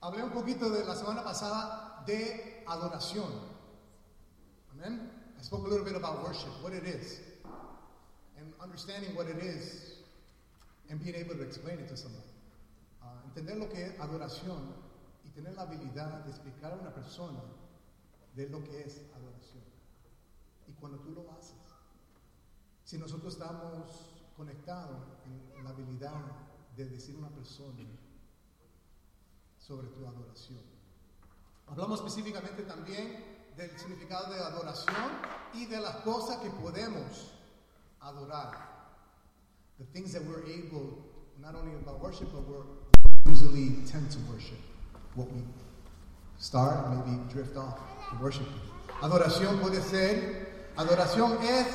Hablé 0.00 0.22
un 0.22 0.30
poquito 0.30 0.70
de 0.70 0.84
la 0.84 0.94
semana 0.94 1.24
pasada 1.24 2.04
de 2.06 2.62
adoración. 2.68 3.26
Amen. 4.72 5.10
I 5.36 5.42
spoke 5.42 5.66
a 5.66 5.68
little 5.68 5.84
bit 5.84 5.96
about 5.96 6.22
worship, 6.22 6.52
what 6.62 6.72
it 6.72 6.84
is, 6.84 7.20
and 8.38 8.52
understanding 8.60 9.16
what 9.16 9.26
it 9.26 9.42
is, 9.42 9.98
and 10.88 11.02
being 11.02 11.16
able 11.16 11.34
to 11.34 11.42
explain 11.42 11.80
it 11.80 11.88
to 11.88 11.96
somebody. 11.96 12.30
Uh, 13.02 13.26
entender 13.26 13.56
lo 13.56 13.68
que 13.68 13.86
es 13.86 13.98
adoración 13.98 14.72
y 15.24 15.30
tener 15.30 15.56
la 15.56 15.62
habilidad 15.62 16.24
de 16.24 16.30
explicar 16.30 16.72
a 16.72 16.76
una 16.76 16.94
persona 16.94 17.40
de 18.36 18.48
lo 18.50 18.62
que 18.62 18.84
es 18.84 19.00
adoración. 19.16 19.64
Y 20.68 20.72
cuando 20.74 20.98
tú 20.98 21.10
lo 21.10 21.28
haces, 21.32 21.58
si 22.84 22.98
nosotros 22.98 23.32
estamos 23.32 24.14
conectados 24.36 25.02
en 25.56 25.64
la 25.64 25.70
habilidad 25.70 26.22
de 26.76 26.84
decir 26.84 27.16
a 27.16 27.18
una 27.18 27.30
persona 27.30 27.84
sobre 29.68 29.86
tu 29.88 30.00
adoración. 30.06 30.60
Hablamos 31.66 32.00
específicamente 32.00 32.62
también 32.62 33.22
del 33.54 33.70
significado 33.78 34.32
de 34.32 34.40
adoración 34.40 35.10
y 35.52 35.66
de 35.66 35.78
las 35.78 35.96
cosas 35.96 36.38
que 36.38 36.48
podemos 36.48 37.34
adorar. 38.00 38.52
The 39.76 39.84
things 39.92 40.14
that 40.14 40.22
we're 40.22 40.42
able, 40.46 41.04
not 41.38 41.54
only 41.54 41.74
about 41.74 42.00
worship, 42.00 42.32
but 42.32 42.48
we're 42.48 42.64
usually 43.30 43.84
tend 43.86 44.10
to 44.10 44.18
worship. 44.32 44.58
What 45.14 45.30
we 45.32 45.42
start, 46.38 46.88
maybe 46.88 47.20
drift 47.30 47.58
off 47.58 47.78
the 48.10 48.24
worship. 48.24 48.48
Adoración 49.02 49.60
puede 49.60 49.82
ser, 49.82 50.70
adoración 50.76 51.42
es, 51.42 51.66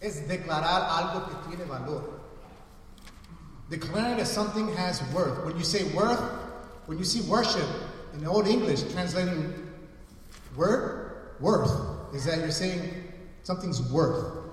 es 0.00 0.26
declarar 0.26 0.88
algo 0.88 1.28
que 1.28 1.48
tiene 1.50 1.68
valor. 1.68 2.22
Declaring 3.68 4.16
that 4.16 4.26
something 4.26 4.74
has 4.76 5.02
worth. 5.12 5.44
When 5.44 5.58
you 5.58 5.64
say 5.64 5.84
worth, 5.94 6.43
when 6.86 6.98
you 6.98 7.04
see 7.04 7.28
worship 7.28 7.68
in 8.12 8.26
Old 8.26 8.46
English, 8.46 8.82
translating 8.92 9.52
word, 10.56 11.32
worth, 11.40 12.14
is 12.14 12.24
that 12.24 12.38
you're 12.38 12.50
saying 12.50 13.04
something's 13.42 13.82
worth, 13.90 14.50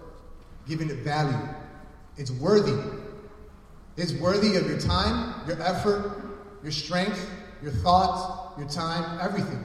giving 0.67 0.89
it 0.89 0.99
value. 0.99 1.37
It's 2.17 2.31
worthy. 2.31 2.77
It's 3.97 4.13
worthy 4.13 4.55
of 4.55 4.67
your 4.67 4.79
time, 4.79 5.47
your 5.47 5.61
effort, 5.61 6.39
your 6.63 6.71
strength, 6.71 7.29
your 7.61 7.71
thoughts, 7.71 8.57
your 8.59 8.67
time, 8.69 9.19
everything. 9.21 9.63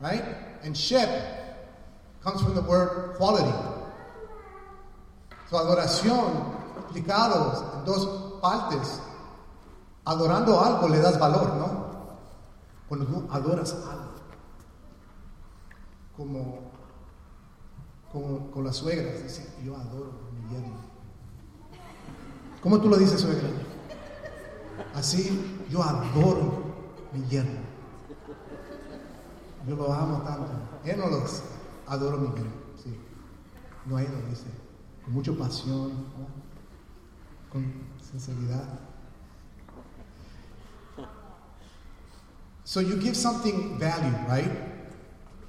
Right? 0.00 0.24
And 0.62 0.76
ship 0.76 1.08
comes 2.22 2.42
from 2.42 2.54
the 2.54 2.62
word 2.62 3.16
quality. 3.16 3.52
So 5.50 5.56
adoración, 5.56 6.56
explicados 6.76 7.78
en 7.78 7.84
dos 7.84 8.40
partes, 8.40 9.00
adorando 10.10 10.60
algo 10.60 10.88
le 10.88 10.98
das 10.98 11.20
valor, 11.20 11.54
¿no? 11.54 11.90
Cuando 12.88 13.06
tú 13.06 13.28
adoras 13.30 13.72
algo, 13.72 14.10
como, 16.16 16.72
como 18.10 18.50
con 18.50 18.64
las 18.64 18.76
suegras, 18.76 19.22
dicen, 19.22 19.46
yo 19.64 19.76
adoro 19.76 20.12
mi 20.34 20.52
yerno. 20.52 20.80
¿Cómo 22.60 22.80
tú 22.80 22.88
lo 22.88 22.96
dices, 22.96 23.20
suegra? 23.20 23.48
Así, 24.94 25.64
yo 25.70 25.80
adoro 25.80 26.64
mi 27.12 27.24
yerno. 27.28 27.60
Yo 29.68 29.76
lo 29.76 29.92
amo 29.92 30.22
tanto. 30.22 30.50
Él 30.84 30.98
no 30.98 31.06
los 31.06 31.42
adoro 31.86 32.18
mi 32.18 32.34
yerno, 32.34 32.50
sí. 32.82 32.98
No, 33.86 33.96
él 34.00 34.08
lo 34.10 34.28
dice 34.28 34.46
con 35.04 35.14
mucha 35.14 35.32
pasión, 35.32 35.92
con 37.52 37.72
sinceridad. 38.02 38.89
So 42.70 42.78
you 42.78 42.94
give 42.98 43.16
something 43.16 43.80
value, 43.80 44.14
right? 44.28 44.48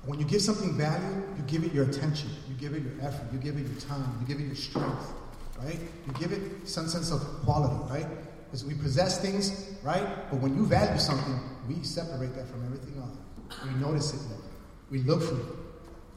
When 0.07 0.19
you 0.19 0.25
give 0.25 0.41
something 0.41 0.75
value, 0.75 1.21
you 1.37 1.43
give 1.45 1.63
it 1.63 1.71
your 1.71 1.85
attention, 1.85 2.31
you 2.49 2.55
give 2.55 2.73
it 2.73 2.81
your 2.81 2.97
effort, 2.99 3.31
you 3.31 3.37
give 3.37 3.57
it 3.57 3.67
your 3.67 3.79
time, 3.79 4.17
you 4.19 4.25
give 4.25 4.39
it 4.39 4.47
your 4.47 4.55
strength, 4.55 5.13
right? 5.61 5.77
You 6.07 6.13
give 6.13 6.31
it 6.31 6.67
some 6.67 6.87
sense 6.87 7.11
of 7.11 7.21
quality, 7.45 7.77
right? 7.93 8.07
Because 8.45 8.65
we 8.65 8.73
possess 8.73 9.21
things, 9.21 9.69
right? 9.83 10.31
But 10.31 10.39
when 10.39 10.57
you 10.57 10.65
value 10.65 10.97
something, 10.97 11.39
we 11.69 11.83
separate 11.83 12.33
that 12.33 12.47
from 12.49 12.65
everything 12.65 12.97
else. 12.97 13.15
We 13.65 13.79
notice 13.79 14.15
it 14.15 14.27
more. 14.27 14.41
We 14.89 15.03
look 15.03 15.21
for 15.21 15.35
it, 15.35 15.45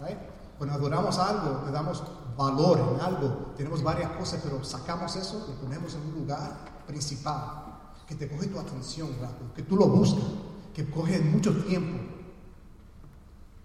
right? 0.00 0.16
Cuando 0.56 0.74
adoramos 0.74 1.18
algo, 1.18 1.66
le 1.66 1.72
damos 1.72 2.00
valor 2.34 2.78
en 2.94 3.00
algo, 3.00 3.52
tenemos 3.58 3.82
varias 3.82 4.10
cosas, 4.12 4.40
pero 4.42 4.64
sacamos 4.64 5.16
eso, 5.16 5.44
lo 5.48 5.54
ponemos 5.60 5.94
en 5.96 6.00
un 6.00 6.14
lugar 6.14 6.64
principal, 6.86 7.92
que 8.08 8.14
te 8.14 8.26
coge 8.26 8.46
tu 8.46 8.58
atención 8.58 9.10
que 9.54 9.62
tú 9.64 9.76
lo 9.76 9.88
buscas, 9.88 10.53
que 10.74 10.88
coge 10.90 11.20
mucho 11.20 11.54
tiempo, 11.64 11.98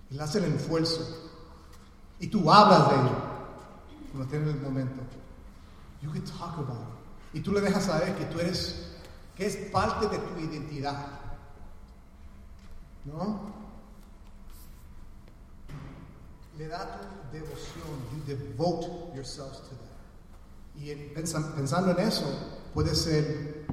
y 0.09 0.15
le 0.15 0.23
hace 0.23 0.39
el 0.39 0.53
esfuerzo, 0.53 1.31
y 2.19 2.27
tú 2.27 2.51
hablas 2.51 2.89
de 2.89 2.95
ello, 2.95 3.17
cuando 4.11 4.29
tienes 4.29 4.55
el 4.55 4.61
momento. 4.61 5.01
You 6.01 6.11
can 6.11 6.23
talk 6.23 6.57
about 6.57 6.81
it. 7.33 7.39
Y 7.39 7.41
tú 7.41 7.51
le 7.51 7.61
dejas 7.61 7.83
saber 7.83 8.15
que 8.15 8.25
tú 8.25 8.39
eres, 8.39 8.89
que 9.35 9.45
es 9.45 9.55
parte 9.71 10.07
de 10.07 10.17
tu 10.17 10.39
identidad. 10.39 11.19
¿No? 13.05 13.59
le 16.59 16.67
da 16.67 16.99
tu 16.99 17.37
devoción, 17.37 17.97
you 18.11 18.35
devote 18.35 19.15
yourselves 19.15 19.59
to 19.61 19.75
that. 19.75 20.81
Y 20.81 20.91
en, 20.91 21.13
pensando 21.13 21.91
en 21.91 21.99
eso, 21.99 22.25
puede 22.73 22.93
ser 22.93 23.65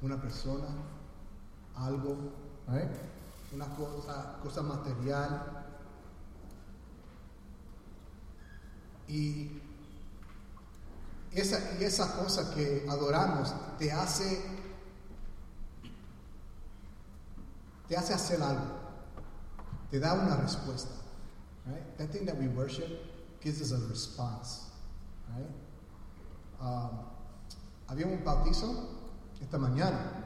una 0.00 0.20
persona, 0.20 0.66
algo, 1.76 2.16
right? 2.68 2.88
una 3.52 3.66
cosa, 3.74 4.38
cosa 4.42 4.62
material. 4.62 5.64
Y 9.08 9.62
esa, 11.32 12.16
cosa 12.16 12.54
que 12.54 12.86
adoramos 12.88 13.54
te 13.78 13.92
hace, 13.92 14.42
te 17.88 17.96
hace 17.96 18.14
hacer 18.14 18.42
algo, 18.42 18.74
te 19.90 20.00
da 20.00 20.14
una 20.14 20.36
respuesta. 20.36 20.92
Right? 21.66 21.98
That 21.98 22.10
thing 22.10 22.26
that 22.26 22.36
we 22.36 22.48
worship 22.48 22.88
gives 23.40 23.60
us 23.60 23.72
a 23.72 23.88
response. 23.88 24.66
Right? 25.34 25.50
Um, 26.60 26.90
había 27.88 28.06
un 28.06 28.24
bautizo 28.24 28.88
esta 29.40 29.58
mañana. 29.58 30.25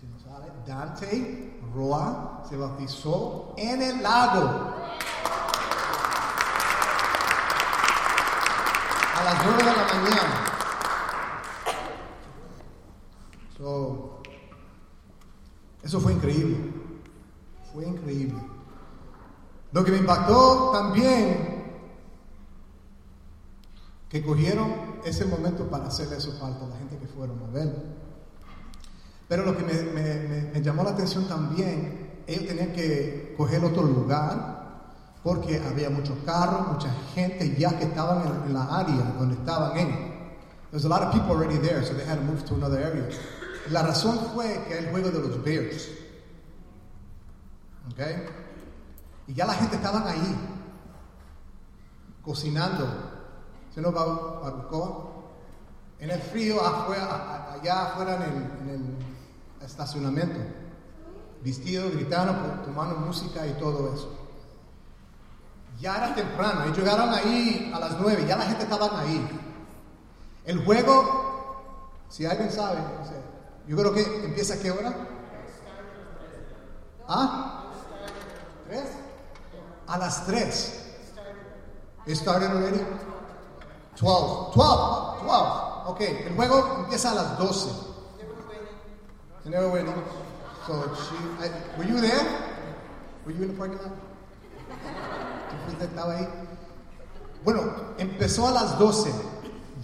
Si 0.00 0.06
no 0.06 0.18
sabe, 0.18 0.50
Dante 0.66 1.60
Roa 1.74 2.42
se 2.48 2.56
bautizó 2.56 3.52
en 3.58 3.82
el 3.82 4.02
lago. 4.02 4.72
A 9.14 9.24
las 9.24 9.44
9 9.44 9.58
de 9.58 9.64
la 9.64 9.72
mañana. 9.74 10.44
So, 13.58 14.22
eso 15.82 16.00
fue 16.00 16.14
increíble. 16.14 16.72
Fue 17.70 17.84
increíble. 17.84 18.40
Lo 19.72 19.84
que 19.84 19.90
me 19.90 19.98
impactó 19.98 20.70
también, 20.72 21.82
que 24.08 24.24
cogieron 24.24 24.98
ese 25.04 25.26
momento 25.26 25.68
para 25.68 25.88
hacerle 25.88 26.16
eso 26.16 26.32
falta 26.40 26.64
a 26.64 26.68
la 26.68 26.76
gente 26.78 26.96
que 26.96 27.06
fueron 27.06 27.42
a 27.42 27.48
ver. 27.48 27.99
Pero 29.30 29.44
lo 29.44 29.56
que 29.56 29.62
me, 29.62 30.60
llamó 30.60 30.82
la 30.82 30.90
atención 30.90 31.28
también, 31.28 32.24
ellos 32.26 32.48
tenían 32.48 32.72
que 32.72 33.32
coger 33.36 33.64
otro 33.64 33.84
lugar 33.84 34.58
porque 35.22 35.62
había 35.64 35.88
muchos 35.88 36.18
carros, 36.26 36.66
mucha 36.66 36.92
gente 37.14 37.54
ya 37.56 37.78
que 37.78 37.84
estaban 37.84 38.42
en, 38.44 38.52
la 38.52 38.64
área 38.64 39.14
donde 39.16 39.36
estaban 39.36 39.78
ellos. 39.78 39.98
There's 40.72 40.84
a 40.84 40.88
lot 40.88 41.02
of 41.02 41.12
people 41.12 41.30
already 41.30 41.58
there, 41.58 41.80
so 41.84 41.94
they 41.94 42.04
had 42.04 42.16
to 42.16 42.24
move 42.24 42.44
to 42.46 42.56
another 42.56 42.82
area. 42.82 43.08
La 43.70 43.82
razón 43.82 44.18
fue 44.34 44.64
que 44.66 44.78
el 44.78 44.90
juego 44.90 45.12
de 45.12 45.20
los 45.20 45.44
Bears. 45.44 45.88
Okay? 47.92 48.26
Y 49.28 49.34
ya 49.34 49.46
la 49.46 49.54
gente 49.54 49.76
estaban 49.76 50.08
ahí, 50.08 50.36
cocinando. 52.20 52.88
¿Se 53.72 53.80
nos 53.80 53.94
va 53.94 54.02
a 54.02 54.58
En 56.00 56.10
el 56.10 56.20
frío, 56.20 56.60
afuera, 56.60 57.52
allá 57.52 57.92
afuera 57.92 58.16
en 58.16 58.68
el, 58.70 59.09
estacionamiento. 59.70 60.38
Vestido, 61.42 61.90
gritando, 61.90 62.32
tomando 62.64 62.96
música 62.96 63.46
y 63.46 63.52
todo 63.54 63.94
eso. 63.94 64.12
Ya 65.78 65.96
era 65.96 66.14
temprano, 66.14 66.64
ellos 66.64 66.76
llegaron 66.76 67.08
ahí 67.14 67.72
a 67.74 67.80
las 67.80 67.98
nueve, 67.98 68.26
ya 68.28 68.36
la 68.36 68.44
gente 68.44 68.64
estaba 68.64 69.00
ahí. 69.00 69.26
El 70.44 70.64
juego, 70.64 71.62
si 72.08 72.26
alguien 72.26 72.50
sabe, 72.50 72.80
no 72.80 73.04
sé, 73.06 73.14
yo 73.66 73.76
creo 73.76 73.92
que 73.94 74.24
empieza 74.24 74.54
a 74.54 74.58
qué 74.58 74.70
hora? 74.70 74.94
¿Ah? 77.08 77.64
¿Tres? 78.68 78.84
a 79.90 79.98
las 79.98 80.24
3. 80.26 80.86
It 82.06 82.16
started 82.16 82.50
already? 82.50 82.80
12. 83.96 84.54
12. 84.54 85.24
12. 85.26 85.86
Ok, 85.86 86.00
el 86.00 86.36
juego 86.36 86.76
empieza 86.84 87.10
a 87.10 87.14
las 87.14 87.38
12. 87.38 87.89
Never 89.44 89.70
winning. 89.70 89.94
So 90.66 90.94
she, 90.94 91.16
I, 91.44 91.50
were 91.78 91.84
you 91.84 92.00
there? 92.00 92.26
Were 93.24 93.32
you 93.32 93.42
in 93.42 93.48
the 93.48 93.54
parking 93.54 93.78
lot? 93.78 93.92
¿Tú 95.78 95.84
estaba 95.84 96.18
ahí? 96.18 96.28
Bueno, 97.44 97.94
empezó 97.98 98.48
a 98.48 98.52
las 98.52 98.78
12. 98.78 99.10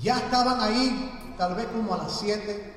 Ya 0.03 0.19
estaban 0.19 0.61
ahí, 0.61 1.35
tal 1.38 1.55
vez 1.55 1.67
como 1.67 1.94
a 1.94 1.99
las 1.99 2.20
7. 2.20 2.75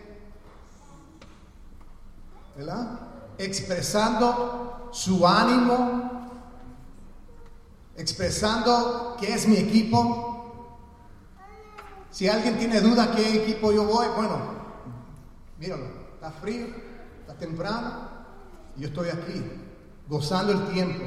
¿Verdad? 2.56 3.00
Expresando 3.38 4.90
su 4.92 5.28
ánimo, 5.28 6.32
expresando 7.98 9.18
que 9.20 9.34
es 9.34 9.48
mi 9.48 9.58
equipo. 9.58 10.78
Si 12.12 12.28
alguien 12.28 12.58
tiene 12.58 12.82
duda 12.82 13.12
qué 13.16 13.44
equipo 13.44 13.72
yo 13.72 13.84
voy, 13.84 14.08
bueno, 14.16 14.40
míralo, 15.60 15.99
está 16.20 16.32
frío, 16.32 16.68
está 17.22 17.34
temprano, 17.36 18.10
y 18.76 18.82
yo 18.82 18.88
estoy 18.90 19.08
aquí, 19.08 19.42
gozando 20.10 20.52
el 20.52 20.68
tiempo. 20.74 21.06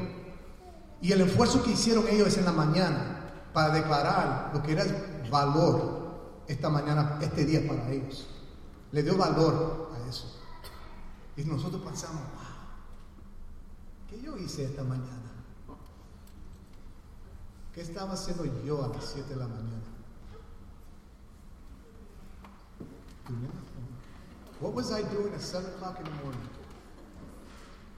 Y 1.02 1.12
el 1.12 1.20
esfuerzo 1.20 1.62
que 1.62 1.72
hicieron 1.72 2.08
ellos 2.08 2.38
en 2.38 2.46
la 2.46 2.52
mañana 2.52 3.30
para 3.52 3.74
declarar 3.74 4.50
lo 4.54 4.62
que 4.62 4.72
era 4.72 4.84
el 4.84 5.30
valor 5.30 6.42
esta 6.46 6.70
mañana, 6.70 7.18
este 7.20 7.44
día 7.44 7.66
para 7.68 7.90
ellos, 7.90 8.26
le 8.90 9.02
dio 9.02 9.18
valor 9.18 9.92
a 9.94 10.08
eso. 10.08 10.40
Y 11.36 11.44
nosotros 11.44 11.82
pensamos, 11.82 12.22
wow, 12.22 14.08
¿qué 14.08 14.18
yo 14.22 14.38
hice 14.38 14.64
esta 14.64 14.82
mañana? 14.82 15.30
¿Qué 17.74 17.82
estaba 17.82 18.12
haciendo 18.12 18.44
yo 18.64 18.82
a 18.82 18.88
las 18.88 19.04
7 19.04 19.28
de 19.28 19.36
la 19.36 19.46
mañana? 19.46 19.82
What 24.62 24.74
was 24.74 24.92
I 24.92 25.02
doing 25.02 25.34
at 25.34 25.40
7 25.40 25.66
o'clock 25.74 25.98
in 25.98 26.04
the 26.04 26.22
morning? 26.22 26.48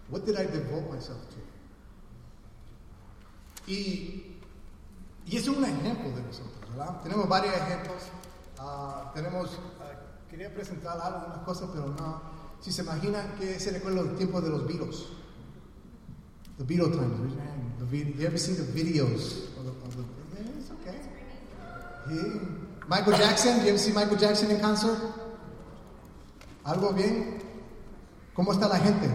What 0.08 0.25
did 0.25 0.37
I 0.38 0.44
devote 0.46 0.90
myself 0.90 1.20
to? 1.31 1.37
Y, 3.70 4.37
y 5.26 5.37
es 5.37 5.46
un 5.49 5.62
ejemplo 5.62 6.11
de 6.16 6.22
nosotros, 6.22 6.58
¿verdad? 6.70 7.02
Tenemos 7.02 7.28
varios 7.28 7.55
ejemplos. 7.55 8.02
Uh, 8.58 9.12
tenemos, 9.14 9.50
uh, 9.55 10.31
quería 10.31 10.52
presentar 10.55 10.99
algo, 11.00 11.26
unas 11.26 11.44
cosas, 11.44 11.69
pero 11.72 11.88
no. 11.88 12.22
Si 12.61 12.72
se 12.72 12.82
imaginan 12.82 13.37
que 13.38 13.58
se 13.60 13.70
recuerda 13.70 14.00
el 14.00 14.17
tiempo 14.17 14.40
de 14.40 14.49
los 14.49 14.67
Beatles. 14.67 15.05
The 16.56 16.64
Beatles 16.64 16.96
times. 16.96 17.34
Vid- 17.90 18.17
you 18.17 18.26
ever 18.26 18.38
seen 18.38 18.56
the 18.56 18.62
videos? 18.72 19.49
Of 19.58 19.64
the, 19.64 19.70
of 19.87 19.96
the, 19.96 20.05
it's 20.58 20.70
okay. 20.81 20.99
Yeah. 22.08 22.40
Michael 22.88 23.19
Jackson, 23.19 23.60
you 23.62 23.69
ever 23.69 23.78
see 23.78 23.93
Michael 23.93 24.17
Jackson 24.17 24.50
in 24.50 24.60
concert? 24.60 24.99
¿Algo 26.64 26.93
bien? 26.93 27.38
¿Cómo 28.32 28.52
está 28.52 28.69
la 28.69 28.78
gente? 28.78 29.08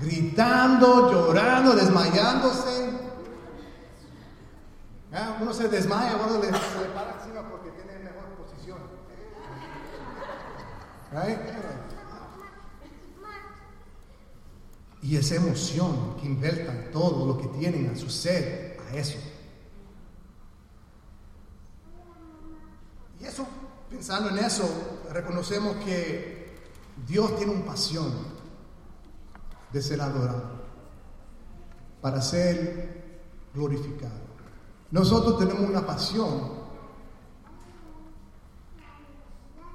Gritando, 0.00 1.12
llorando, 1.12 1.74
desmayándose. 1.74 2.90
Ah, 5.12 5.38
Uno 5.40 5.52
se 5.52 5.68
desmaya, 5.68 6.16
uno 6.16 6.40
se 6.40 6.46
le 6.46 6.88
para 6.88 7.14
encima 7.20 7.48
porque 7.50 7.70
tiene 7.70 7.98
mejor 7.98 8.24
posición. 8.36 8.78
Y 15.02 15.16
esa 15.16 15.34
emoción 15.36 16.16
que 16.20 16.26
inviertan 16.26 16.90
todo 16.92 17.26
lo 17.26 17.38
que 17.38 17.46
tienen 17.58 17.90
a 17.90 17.96
su 17.96 18.10
ser 18.10 18.78
a 18.88 18.96
eso. 18.96 19.18
Y 23.20 23.24
eso, 23.24 23.46
pensando 23.90 24.30
en 24.30 24.38
eso, 24.38 24.97
reconocemos 25.12 25.76
que 25.84 26.56
Dios 27.06 27.36
tiene 27.36 27.52
una 27.52 27.64
pasión 27.64 28.12
de 29.72 29.82
ser 29.82 30.00
adorado, 30.00 30.58
para 32.00 32.20
ser 32.22 33.20
glorificado. 33.54 34.28
Nosotros 34.90 35.38
tenemos 35.38 35.68
una 35.68 35.86
pasión 35.86 36.58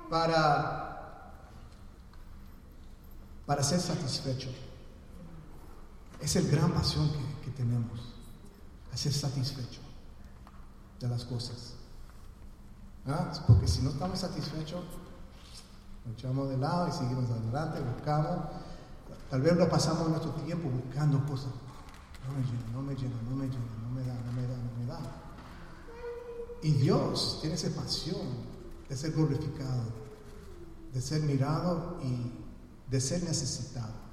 para, 0.09 1.33
para 3.45 3.63
ser 3.63 3.79
satisfecho. 3.79 4.49
Es 6.19 6.35
el 6.35 6.49
gran 6.49 6.71
pasión 6.71 7.11
que, 7.11 7.45
que 7.45 7.51
tenemos, 7.51 8.13
ser 8.93 9.13
satisfecho 9.13 9.81
de 10.99 11.07
las 11.07 11.25
cosas. 11.25 11.73
¿Ah? 13.05 13.31
Porque 13.47 13.67
si 13.67 13.81
no 13.81 13.89
estamos 13.89 14.19
satisfechos, 14.19 14.83
nos 16.05 16.17
echamos 16.17 16.49
de 16.49 16.57
lado 16.57 16.87
y 16.87 16.91
seguimos 16.91 17.29
adelante, 17.29 17.79
buscamos. 17.81 18.37
Tal 19.29 19.41
vez 19.41 19.55
lo 19.55 19.69
pasamos 19.69 20.09
nuestro 20.09 20.31
tiempo 20.31 20.69
buscando 20.69 21.25
cosas. 21.25 21.51
No 22.27 22.33
me 22.33 22.43
llena, 22.43 22.71
no 22.71 22.81
me 22.81 22.95
llena, 22.95 23.15
no 23.29 23.35
me 23.35 23.45
llena, 23.47 23.65
no 23.81 23.89
me 23.89 24.05
da, 24.05 24.13
no 24.13 24.31
me 24.31 24.41
da, 24.47 24.57
no 24.57 24.79
me 24.79 24.85
da. 24.85 24.99
Y 26.61 26.71
Dios 26.73 27.39
tiene 27.41 27.55
esa 27.55 27.69
pasión 27.69 28.21
de 28.87 28.95
ser 28.95 29.11
glorificado, 29.11 29.83
de 30.93 31.01
ser 31.01 31.21
mirado 31.23 31.99
y 32.01 32.31
de 32.89 33.01
ser 33.01 33.23
necesitado. 33.23 34.03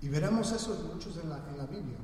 Y 0.00 0.08
veremos 0.08 0.52
eso 0.52 0.90
muchos 0.92 1.16
en 1.16 1.28
la, 1.28 1.38
en 1.48 1.58
la 1.58 1.66
Biblia. 1.66 1.98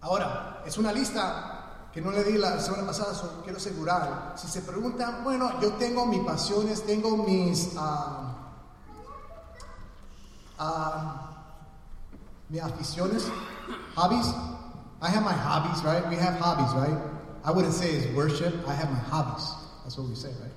Ahora, 0.00 0.62
es 0.64 0.78
una 0.78 0.92
lista 0.92 1.59
que 1.92 2.00
no 2.00 2.10
le 2.12 2.22
di 2.22 2.38
la 2.38 2.60
semana 2.60 2.86
pasada, 2.86 3.12
quiero 3.42 3.58
asegurar. 3.58 4.34
Si 4.36 4.46
se 4.46 4.62
preguntan, 4.62 5.24
bueno, 5.24 5.60
yo 5.60 5.72
tengo 5.72 6.06
mis 6.06 6.20
pasiones, 6.24 6.84
tengo 6.86 7.16
mis, 7.16 7.74
ah, 7.76 8.52
ah, 10.58 11.30
mis 12.48 12.62
aficiones, 12.62 13.24
hobbies. 13.96 14.26
I 15.02 15.08
have 15.08 15.24
my 15.24 15.32
hobbies, 15.32 15.82
right? 15.82 16.06
We 16.08 16.16
have 16.16 16.38
hobbies, 16.38 16.72
right? 16.74 16.96
I 17.42 17.50
wouldn't 17.50 17.74
say 17.74 17.90
it's 17.90 18.14
worship, 18.14 18.54
I 18.68 18.74
have 18.74 18.90
my 18.90 18.98
hobbies. 18.98 19.50
That's 19.82 19.96
what 19.98 20.08
we 20.08 20.14
say, 20.14 20.30
right? 20.40 20.52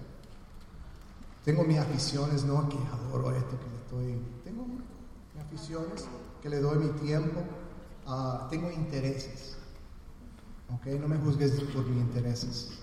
Tengo 1.45 1.63
mis 1.63 1.79
aficiones, 1.79 2.43
no 2.43 2.67
que 2.69 2.77
adoro 2.77 3.35
esto, 3.35 3.57
que 3.57 3.69
le 3.69 3.77
estoy. 3.77 4.21
Tengo 4.43 4.65
mis 4.65 5.43
aficiones, 5.43 6.05
que 6.41 6.49
le 6.49 6.59
doy 6.59 6.77
mi 6.77 6.89
tiempo. 6.99 7.41
Ah, 8.05 8.47
tengo 8.51 8.69
intereses. 8.69 9.57
¿Ok? 10.69 10.85
No 10.99 11.07
me 11.07 11.17
juzgues 11.17 11.51
por 11.73 11.85
mis 11.85 12.01
intereses. 12.01 12.79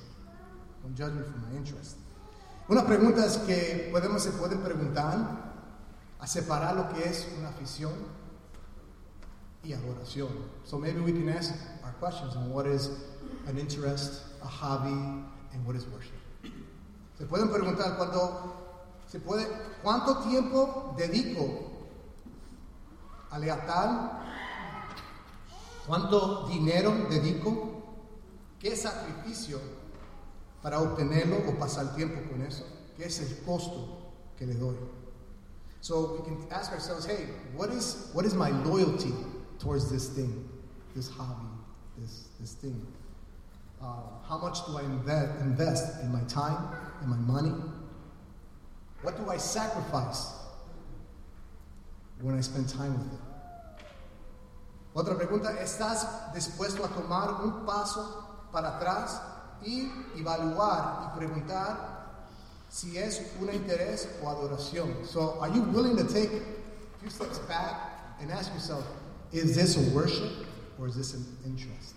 Don't 0.82 0.96
judge 0.96 1.14
me 1.14 1.22
for 1.22 1.38
my 1.48 1.56
interest. 1.56 1.96
Una 2.68 2.86
pregunta 2.86 3.26
es 3.26 3.38
que 3.38 3.88
podemos, 3.90 4.22
se 4.22 4.30
pueden 4.30 4.60
preguntar 4.60 5.50
a 6.18 6.26
separar 6.26 6.76
lo 6.76 6.88
que 6.88 7.08
es 7.08 7.26
una 7.38 7.48
afición 7.48 7.92
y 9.64 9.72
adoración. 9.72 10.28
So 10.64 10.78
maybe 10.78 11.00
we 11.00 11.12
can 11.12 11.28
ask 11.28 11.52
our 11.82 11.92
questions 11.98 12.36
on 12.36 12.50
what 12.52 12.66
is 12.66 12.90
an 13.46 13.58
interest, 13.58 14.22
a 14.42 14.46
hobby, 14.46 15.24
and 15.52 15.66
what 15.66 15.74
is 15.74 15.86
worship. 15.86 16.14
Se 17.18 17.26
pueden 17.26 17.50
preguntar 17.50 17.96
cuando 17.96 18.60
se 19.08 19.18
puede, 19.18 19.46
¿cuánto 19.82 20.18
tiempo 20.18 20.94
dedico 20.96 21.70
a 23.30 23.38
lealtad? 23.38 24.12
¿Cuánto 25.86 26.46
dinero 26.46 26.92
dedico? 27.10 27.79
¿Qué 28.60 28.76
sacrificio 28.76 29.58
para 30.62 30.80
obtenerlo 30.80 31.38
o 31.48 31.58
pasar 31.58 31.94
tiempo 31.96 32.20
con 32.30 32.42
eso? 32.42 32.64
¿Qué 32.96 33.06
es 33.06 33.18
el 33.20 33.42
costo 33.44 34.12
que 34.38 34.44
le 34.44 34.54
doy? 34.54 34.76
So 35.80 36.12
we 36.12 36.24
can 36.24 36.36
ask 36.50 36.70
ourselves, 36.70 37.06
hey, 37.06 37.28
what 37.56 37.70
is 37.70 38.10
what 38.12 38.26
is 38.26 38.34
my 38.34 38.50
loyalty 38.50 39.14
towards 39.58 39.90
this 39.90 40.10
thing, 40.10 40.46
this 40.94 41.08
hobby, 41.08 41.48
this 41.96 42.28
this 42.38 42.52
thing? 42.52 42.86
Uh, 43.80 44.02
how 44.28 44.36
much 44.36 44.66
do 44.66 44.76
I 44.76 44.82
invest, 44.82 45.40
invest 45.40 46.02
in 46.02 46.12
my 46.12 46.20
time, 46.24 46.58
in 47.02 47.08
my 47.08 47.16
money? 47.16 47.54
What 49.00 49.16
do 49.16 49.30
I 49.30 49.38
sacrifice 49.38 50.34
when 52.20 52.36
I 52.36 52.42
spend 52.42 52.68
time 52.68 52.92
with 52.98 53.10
it? 53.14 53.20
Otra 54.94 55.16
pregunta, 55.16 55.56
¿estás 55.62 56.34
dispuesto 56.34 56.84
a 56.84 56.88
tomar 56.88 57.42
un 57.42 57.64
paso 57.64 58.29
para 58.52 58.76
atrás 58.76 59.20
y 59.64 59.90
evaluar 60.16 61.12
y 61.14 61.18
preguntar 61.18 62.00
si 62.68 62.96
es 62.98 63.32
un 63.40 63.52
interés 63.52 64.08
o 64.22 64.28
adoración? 64.28 64.94
So, 65.04 65.40
are 65.42 65.52
you 65.52 65.62
willing 65.62 65.96
to 65.96 66.04
take 66.04 66.30
a 66.32 66.98
few 67.00 67.10
steps 67.10 67.38
back 67.48 68.16
and 68.20 68.30
ask 68.30 68.52
yourself, 68.52 68.84
is 69.32 69.54
this 69.54 69.76
a 69.76 69.94
worship 69.94 70.46
or 70.78 70.86
is 70.88 70.94
this 70.96 71.14
an 71.14 71.24
interest? 71.44 71.94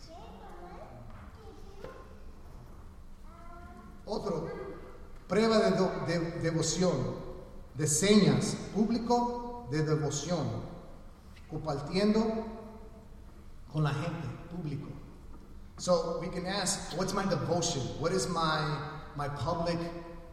Otro, 4.06 4.50
prueba 5.28 5.60
de, 5.60 5.78
do- 5.78 6.06
de 6.06 6.20
devoción, 6.42 7.16
de 7.76 7.88
señas, 7.88 8.56
público 8.76 9.68
de 9.72 9.82
devoción, 9.84 10.46
compartiendo 11.50 12.22
con 13.72 13.84
la 13.84 13.92
gente, 13.94 14.28
público. 14.52 14.88
So 15.84 16.18
we 16.22 16.30
can 16.30 16.46
ask, 16.46 16.98
what's 16.98 17.12
my 17.12 17.26
devotion? 17.26 17.82
What 18.00 18.14
is 18.14 18.30
my, 18.30 18.80
my 19.18 19.28
public 19.28 19.78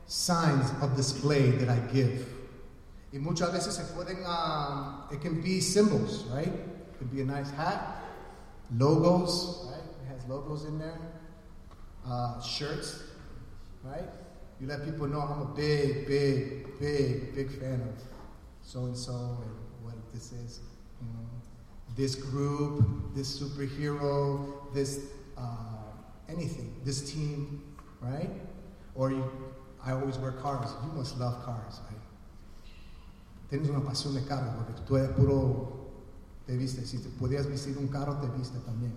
signs 0.07 0.71
of 0.81 0.95
display 0.95 1.51
that 1.51 1.69
I 1.69 1.81
give. 1.93 2.25
Y 3.13 3.19
muchas 3.19 3.51
veces 3.51 3.75
se 3.75 3.83
pueden, 3.93 4.25
um, 4.27 5.09
it 5.11 5.21
can 5.21 5.43
be 5.43 5.59
symbols, 5.59 6.23
right? 6.33 6.47
It 6.47 6.99
can 6.99 7.09
be 7.09 7.21
a 7.23 7.25
nice 7.25 7.51
hat, 7.51 8.01
logos, 8.77 9.67
right? 9.73 9.83
It 10.05 10.15
has 10.15 10.25
logos 10.29 10.67
in 10.67 10.79
there, 10.79 11.01
uh, 12.07 12.41
shirts, 12.41 13.03
right? 13.83 14.09
You 14.61 14.69
let 14.69 14.85
people 14.85 15.09
know 15.09 15.21
I'm 15.21 15.43
a 15.43 15.53
big, 15.57 16.07
big, 16.07 16.79
big, 16.79 17.35
big 17.35 17.51
fan 17.51 17.81
of 17.81 18.01
so 18.63 18.85
and 18.85 18.97
so 18.97 19.15
and 19.43 19.85
what 19.85 19.97
this 20.15 20.31
is. 20.31 20.61
You 21.01 21.09
know, 21.09 21.27
this 21.97 22.15
group, 22.15 23.17
this 23.17 23.43
superhero, 23.43 24.73
this 24.73 25.07
uh, 25.37 25.93
anything, 26.29 26.75
this 26.85 27.13
team, 27.13 27.63
right? 28.01 28.31
Or 28.95 29.11
you, 29.11 29.25
I 29.85 29.93
always 29.93 30.19
wear 30.19 30.33
cars. 30.33 30.71
You 30.85 30.93
must 30.93 31.19
love 31.19 31.45
cars, 31.45 31.81
right? 31.89 31.99
Tienes 33.51 33.69
una 33.69 33.81
pasión 33.81 34.15
de 34.15 34.23
carro 34.23 34.53
porque 34.57 34.81
tú 34.87 34.97
eres 34.97 35.11
puro, 35.11 35.91
te 36.47 36.57
viste. 36.57 36.87
Si 36.87 36.99
te 36.99 37.09
podías 37.09 37.47
vestir 37.47 37.77
un 37.79 37.89
carro, 37.89 38.17
te 38.19 38.29
viste 38.29 38.59
también. 38.61 38.93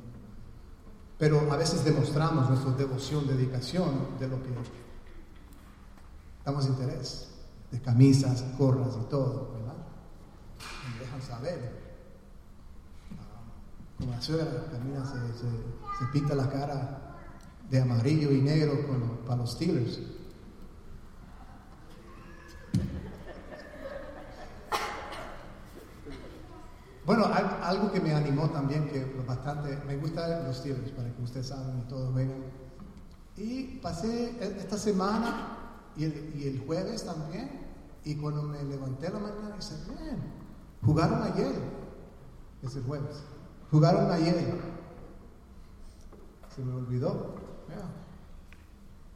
Pero 1.17 1.51
a 1.51 1.57
veces 1.57 1.83
demostramos 1.83 2.49
nuestra 2.49 2.71
devoción, 2.73 3.25
dedicación 3.25 4.19
de 4.19 4.27
lo 4.27 4.41
que 4.43 4.49
damos 6.45 6.67
interés, 6.67 7.29
de 7.71 7.81
camisas, 7.81 8.43
gorras 8.57 8.95
y 9.01 9.09
todo, 9.09 9.53
¿verdad? 9.53 9.75
Me 10.93 10.99
dejan 10.99 11.21
saber. 11.21 11.82
La 14.09 14.21
suegra 14.21 14.65
camina, 14.71 15.05
se, 15.05 15.15
se, 15.39 16.05
pinta 16.11 16.35
la 16.35 16.49
cara 16.49 17.17
de 17.69 17.81
amarillo 17.81 18.31
y 18.31 18.41
negro 18.41 18.87
con, 18.87 19.17
para 19.25 19.37
los 19.37 19.51
Steelers. 19.51 19.99
Bueno, 27.05 27.25
algo 27.25 27.91
que 27.91 27.99
me 27.99 28.13
animó 28.13 28.49
también, 28.49 28.87
que 28.87 29.05
bastante, 29.27 29.77
me 29.85 29.97
gusta 29.97 30.43
los 30.43 30.57
Steelers, 30.57 30.91
para 30.91 31.13
que 31.13 31.21
ustedes 31.21 31.47
saben 31.47 31.79
y 31.79 31.89
todos 31.89 32.13
vengan. 32.13 32.43
Y 33.35 33.79
pasé 33.81 34.31
e, 34.39 34.57
esta 34.59 34.77
semana 34.77 35.57
y 35.97 36.05
el, 36.05 36.33
y 36.35 36.47
el 36.47 36.65
jueves 36.65 37.05
también, 37.05 37.49
y 38.05 38.15
cuando 38.15 38.43
me 38.43 38.63
levanté 38.63 39.09
la 39.09 39.19
mañana, 39.19 39.55
dije, 39.57 40.03
bien, 40.03 40.23
jugaron 40.85 41.23
ayer, 41.23 41.55
es 42.61 42.75
el 42.75 42.83
jueves, 42.83 43.23
jugaron 43.73 44.09
ayer. 44.09 44.61
Se 46.55 46.63
me 46.63 46.73
olvidó. 46.75 47.33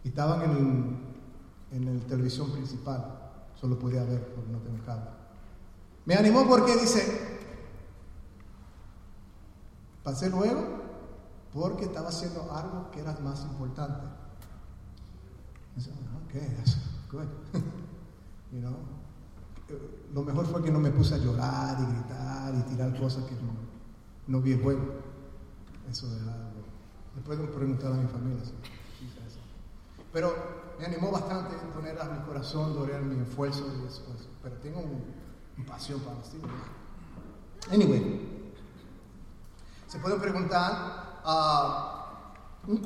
Y 0.04 0.10
estaban 0.10 0.42
en, 0.42 1.00
en 1.72 1.88
el 1.88 2.02
televisión 2.08 2.52
principal, 2.52 3.20
solo 3.56 3.80
podía 3.80 4.04
ver 4.04 4.34
porque 4.34 4.52
no 4.52 4.60
tengo 4.60 4.84
cable. 4.86 5.10
Me 6.06 6.16
animó 6.16 6.48
porque 6.48 6.76
dice, 6.76 7.38
Pasé 10.08 10.30
luego 10.30 10.64
porque 11.54 11.84
estaba 11.84 12.08
haciendo 12.08 12.50
algo 12.50 12.90
que 12.92 13.02
era 13.02 13.12
más 13.20 13.44
importante. 13.44 14.08
Ok, 15.76 16.32
that's 16.56 16.78
good. 17.12 17.28
you 18.54 18.62
know? 18.62 18.78
Lo 20.14 20.24
mejor 20.24 20.46
fue 20.46 20.64
que 20.64 20.72
no 20.72 20.80
me 20.80 20.92
puse 20.92 21.16
a 21.16 21.18
llorar 21.18 21.76
y 21.82 21.92
gritar 21.92 22.56
y 22.56 22.62
tirar 22.70 22.98
cosas 22.98 23.26
que 23.26 23.36
no, 23.36 23.67
no 24.28 24.42
vi 24.42 24.54
el 24.54 24.62
juego. 24.62 24.82
Eso 25.90 26.08
de 26.10 26.20
algo. 26.20 26.64
Después 27.16 27.40
de 27.40 27.48
preguntar 27.48 27.92
a 27.92 27.96
mi 27.96 28.08
familia. 28.08 28.44
Pero 30.14 30.34
me 30.80 30.86
animó 30.86 31.12
bastante 31.12 31.56
poner 31.74 32.00
a 32.00 32.06
mi 32.06 32.26
corazón, 32.26 32.74
dorar 32.74 33.02
mi 33.02 33.22
esfuerzo 33.22 33.66
y 33.82 33.88
eso, 33.88 34.04
Pero 34.44 34.56
tengo 34.58 34.80
un, 34.80 35.66
pasión 35.66 36.00
para 36.02 36.18
los 36.18 36.32
Anyway, 37.72 38.52
se 39.88 40.00
puede 40.00 40.18
preguntar 40.18 41.22
uh, 41.26 42.72
una 42.72 42.82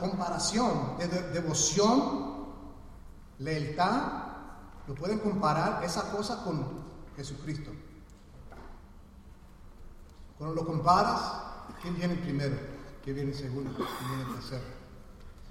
comparación 0.00 0.96
de, 0.98 1.08
devoción, 1.32 2.46
lealtad. 3.38 4.02
Lo 4.86 4.94
pueden 4.94 5.18
comparar 5.18 5.82
esa 5.84 6.10
cosa 6.10 6.42
con 6.44 6.64
Jesucristo. 7.16 7.70
Cuando 10.40 10.56
lo 10.56 10.66
comparas, 10.66 11.20
¿quién 11.82 11.94
viene 11.96 12.14
primero? 12.14 12.56
¿Quién 13.04 13.14
viene 13.14 13.34
segundo? 13.34 13.72
¿Quién 13.74 14.08
viene 14.08 14.32
tercero? 14.32 14.64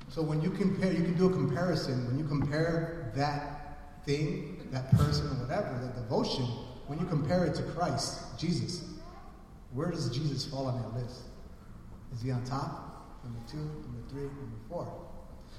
So 0.10 0.24
when 0.24 0.42
you 0.42 0.50
compare, 0.50 0.92
you 0.92 1.04
can 1.04 1.16
do 1.16 1.28
a 1.28 1.32
comparison. 1.32 2.08
When 2.08 2.18
you 2.18 2.26
compare 2.26 3.12
that 3.16 4.04
thing, 4.04 4.68
that 4.72 4.90
person, 4.98 5.28
or 5.28 5.46
whatever, 5.46 5.80
that 5.80 5.94
devotion, 5.94 6.44
when 6.88 6.98
you 6.98 7.06
compare 7.06 7.46
it 7.46 7.54
to 7.58 7.62
Christ, 7.78 8.36
Jesus, 8.40 8.84
where 9.76 9.92
does 9.92 10.10
Jesus 10.10 10.48
fall 10.48 10.66
on 10.66 10.82
that 10.82 11.00
list? 11.00 11.22
Is 12.16 12.24
he 12.24 12.32
on 12.32 12.44
top? 12.46 13.22
Number 13.24 13.42
two, 13.48 13.58
number 13.58 14.02
three, 14.10 14.24
number 14.24 14.58
four. 14.68 14.92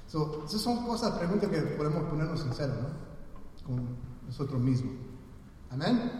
So, 0.07 0.43
esas 0.43 0.59
son 0.59 0.85
cosas, 0.85 1.17
preguntas 1.17 1.49
que 1.49 1.61
podemos 1.77 2.03
ponernos 2.09 2.41
en 2.41 2.51
cero, 2.51 2.73
¿no? 2.81 3.65
Con 3.65 3.95
nosotros 4.27 4.59
mismos. 4.59 4.95
Amén. 5.71 6.11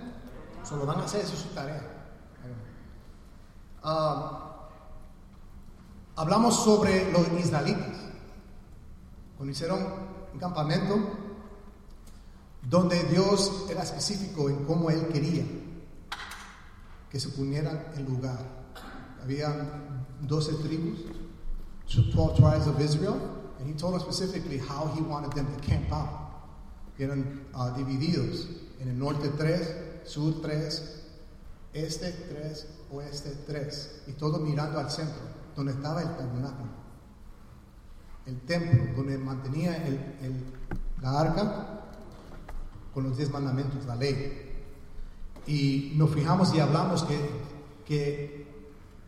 Solo 0.64 0.86
van 0.86 1.02
a 1.02 1.04
hacer, 1.04 1.26
eso 1.26 1.34
es 1.34 1.40
su 1.42 1.50
tarea. 1.50 1.91
Uh, 3.84 4.38
hablamos 6.16 6.64
sobre 6.64 7.12
los 7.12 7.28
israelitas. 7.40 7.98
Cuando 9.38 9.52
hicieron 9.52 9.80
un 10.34 10.40
campamento 10.40 11.00
donde 12.70 13.04
Dios 13.06 13.66
era 13.70 13.82
específico 13.82 14.50
en 14.50 14.66
cómo 14.66 14.90
Él 14.92 15.08
quería 15.08 15.44
que 17.10 17.20
se 17.20 17.30
ponieran 17.30 17.88
en 17.96 18.06
lugar. 18.06 18.40
Había 19.24 19.54
12 20.22 20.54
tribus, 20.64 21.00
12 21.88 22.36
tribes 22.36 22.68
of 22.68 22.80
Israel, 22.80 23.20
and 23.60 23.68
he 23.68 23.74
told 23.74 23.96
us 23.96 24.02
specifically 24.04 24.58
how 24.58 24.88
he 24.96 25.02
wanted 25.02 25.32
them 25.34 25.46
to 25.54 25.68
camp 25.68 25.92
out. 25.92 26.20
Eran 26.98 27.46
uh, 27.54 27.72
divididos 27.76 28.48
en 28.80 28.90
el 28.90 29.00
norte 29.00 29.30
3, 29.30 30.04
sur 30.06 30.42
3, 30.42 31.04
este 31.74 32.12
3, 32.30 32.68
oeste 32.92 33.32
3, 33.46 34.04
y 34.08 34.14
todo 34.14 34.40
mirando 34.40 34.80
al 34.80 34.90
centro, 34.90 35.22
donde 35.56 35.74
estaba 35.74 36.02
el 36.02 36.10
tabernáculo, 36.16 36.70
el 38.26 38.40
templo, 38.42 38.94
donde 38.96 39.18
mantenía 39.18 39.78
el, 39.86 39.94
el, 40.22 40.44
la 41.02 41.20
arca 41.20 41.82
con 42.94 43.04
los 43.04 43.18
diez 43.18 43.30
mandamientos, 43.32 43.86
la 43.86 43.96
ley. 43.96 44.48
Y 45.48 45.94
nos 45.96 46.12
fijamos 46.12 46.54
y 46.54 46.60
hablamos 46.60 47.04
que, 47.04 47.18
que, 47.86 48.48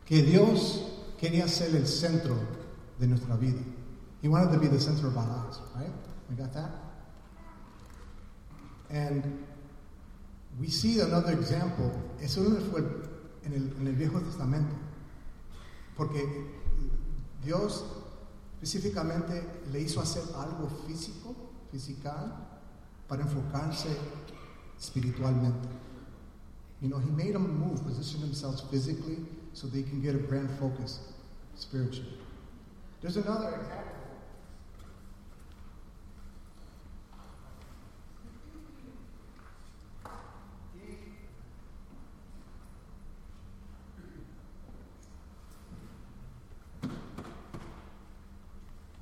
que 0.05 0.23
Dios 0.23 0.91
quería 1.19 1.47
ser 1.47 1.75
el 1.75 1.87
centro 1.87 2.35
de 2.99 3.07
nuestra 3.07 3.35
vida. 3.35 3.59
He 4.21 4.29
wanted 4.29 4.53
to 4.53 4.59
be 4.59 4.67
the 4.67 4.79
center 4.79 5.07
of 5.07 5.17
our 5.17 5.27
lives, 5.27 5.59
right? 5.75 5.91
We 6.29 6.35
got 6.37 6.53
that? 6.53 6.71
And 8.89 9.45
we 10.59 10.69
see 10.69 11.01
another 11.01 11.33
example. 11.33 11.91
Eso 12.21 12.41
no 12.41 12.59
fue 12.71 12.81
en 13.45 13.53
el, 13.53 13.75
en 13.79 13.87
el 13.87 13.95
Viejo 13.95 14.19
Testamento. 14.19 14.75
Porque 15.95 16.51
Dios 17.43 17.85
específicamente 18.61 19.45
le 19.71 19.81
hizo 19.81 19.99
hacer 20.01 20.23
algo 20.35 20.69
físico, 20.87 21.35
fisical, 21.71 22.49
para 23.07 23.23
enfocarse 23.23 23.89
espiritualmente. 24.79 25.67
You 26.81 26.89
know, 26.89 26.99
he 26.99 27.11
made 27.11 27.33
them 27.33 27.59
move, 27.59 27.81
position 27.83 28.21
themselves 28.21 28.61
physically 28.69 29.25
so 29.53 29.67
they 29.67 29.83
can 29.83 30.01
get 30.01 30.15
a 30.15 30.17
grand 30.17 30.49
focus 30.59 30.99
spiritually. 31.55 32.17
There's 33.01 33.17
another 33.17 33.49
example. 33.49 33.93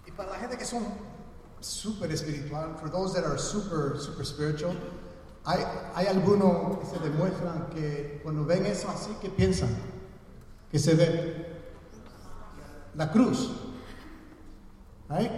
Y 0.05 0.11
para 0.11 0.29
la 0.31 0.37
gente 0.37 0.57
que 0.57 0.60
son 0.71 0.85
super 1.59 2.07
espiritual, 2.11 2.75
for 2.79 2.89
those 2.89 3.13
that 3.13 3.23
are 3.23 3.37
super, 3.37 3.97
super 3.99 4.23
spiritual, 4.23 4.75
Hay, 5.43 5.57
hay 5.95 6.05
algunos 6.05 6.77
que 6.77 6.85
se 6.85 6.99
demuestran 6.99 7.67
que 7.71 8.19
cuando 8.21 8.45
ven 8.45 8.63
eso 8.67 8.89
así, 8.89 9.09
¿qué 9.19 9.29
piensan? 9.29 9.69
Que 10.69 10.77
se 10.77 10.93
ve 10.93 11.47
la 12.93 13.11
cruz. 13.11 13.49
Right? 15.09 15.31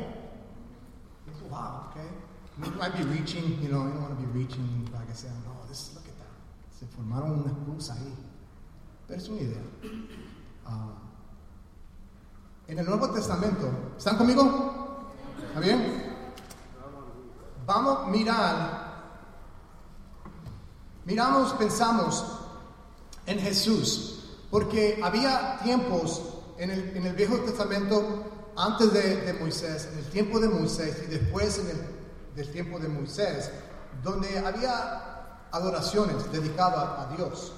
Wow, 1.49 1.87
okay. 1.89 2.05
You 2.59 2.71
might 2.77 2.93
be 2.97 3.03
reaching, 3.03 3.61
you 3.61 3.69
know, 3.69 3.85
you 3.85 3.93
don't 3.93 4.01
want 4.01 4.19
to 4.19 4.25
be 4.25 4.27
reaching, 4.37 4.89
like 4.93 5.09
I 5.09 5.13
said, 5.13 5.31
no, 5.45 5.65
this, 5.69 5.95
look 5.95 6.03
at 6.05 6.17
that. 6.17 6.27
Se 6.69 6.85
formaron 6.85 7.41
una 7.41 7.53
cruz 7.63 7.89
ahí. 7.89 8.13
Pero 9.07 9.19
es 9.19 9.29
una 9.29 9.39
idea. 9.39 9.63
Uh, 10.67 10.91
en 12.67 12.79
el 12.79 12.85
Nuevo 12.85 13.09
Testamento, 13.09 13.71
¿están 13.97 14.17
conmigo? 14.17 14.82
¿Está 15.53 15.65
bien? 15.67 16.03
vamos 17.63 18.07
a 18.07 18.09
mirar, 18.09 19.03
miramos, 21.05 21.53
pensamos 21.53 22.25
en 23.27 23.37
Jesús, 23.37 24.39
porque 24.49 24.99
había 25.03 25.59
tiempos 25.59 26.23
en 26.57 26.71
el, 26.71 26.97
en 26.97 27.05
el 27.05 27.15
Viejo 27.15 27.37
Testamento 27.41 28.51
antes 28.55 28.93
de, 28.93 29.17
de, 29.17 29.33
Moisés, 29.33 29.89
en 29.91 29.99
el 29.99 30.05
tiempo 30.05 30.39
de 30.39 30.49
Moisés 30.49 31.03
y 31.05 31.11
después 31.11 31.59
en 31.59 31.69
el 31.69 31.77
del 32.35 32.51
tiempo 32.51 32.79
de 32.79 32.87
Moisés, 32.87 33.51
donde 34.01 34.39
había 34.39 35.37
adoraciones 35.51 36.31
dedicadas 36.31 36.97
a 36.97 37.15
Dios. 37.15 37.53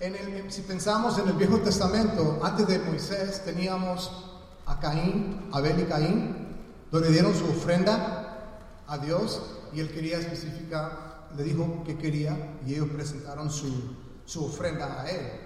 En 0.00 0.16
el, 0.16 0.50
si 0.50 0.62
pensamos 0.62 1.18
en 1.18 1.28
el 1.28 1.34
Viejo 1.34 1.58
Testamento, 1.58 2.40
antes 2.42 2.66
de 2.66 2.78
Moisés 2.78 3.44
teníamos 3.44 4.29
a 4.70 4.78
Caín, 4.78 5.50
Abel 5.52 5.80
y 5.80 5.84
Caín, 5.84 6.56
donde 6.90 7.10
dieron 7.10 7.34
su 7.34 7.44
ofrenda 7.44 8.38
a 8.86 8.98
Dios 8.98 9.42
y 9.72 9.80
él 9.80 9.90
quería 9.90 10.18
especificar, 10.18 11.28
le 11.36 11.42
dijo 11.42 11.82
que 11.84 11.98
quería 11.98 12.58
y 12.64 12.74
ellos 12.74 12.88
presentaron 12.88 13.50
su, 13.50 13.96
su 14.24 14.44
ofrenda 14.44 15.02
a 15.02 15.10
él. 15.10 15.40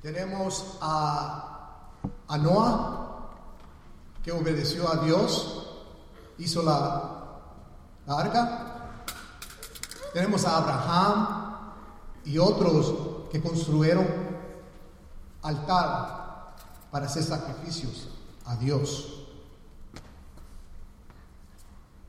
Tenemos 0.00 0.78
a, 0.80 1.90
a 2.28 2.38
Noah, 2.38 3.00
que 4.22 4.30
obedeció 4.30 4.90
a 4.90 5.04
Dios, 5.04 5.82
hizo 6.38 6.62
la, 6.62 7.40
la 8.06 8.18
arca. 8.18 8.70
Tenemos 10.12 10.44
a 10.44 10.58
Abraham, 10.58 11.44
y 12.24 12.38
otros 12.38 12.94
que 13.30 13.40
construyeron 13.42 14.06
altar 15.42 16.23
para 16.94 17.06
hacer 17.06 17.24
sacrificios 17.24 18.08
a 18.44 18.54
Dios. 18.54 19.26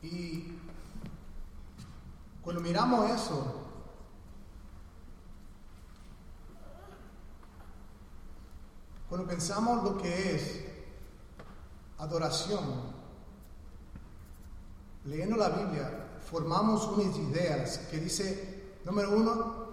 Y 0.04 0.60
cuando 2.44 2.62
miramos 2.62 3.10
eso, 3.10 3.64
cuando 9.10 9.28
pensamos 9.28 9.84
lo 9.84 9.98
que 9.98 10.36
es 10.36 10.66
adoración, 11.98 12.62
leyendo 15.06 15.36
la 15.36 15.50
Biblia, 15.50 16.20
formamos 16.30 16.86
unas 16.90 17.18
ideas 17.18 17.80
que 17.90 17.98
dice, 17.98 18.76
número 18.86 19.18
uno, 19.18 19.66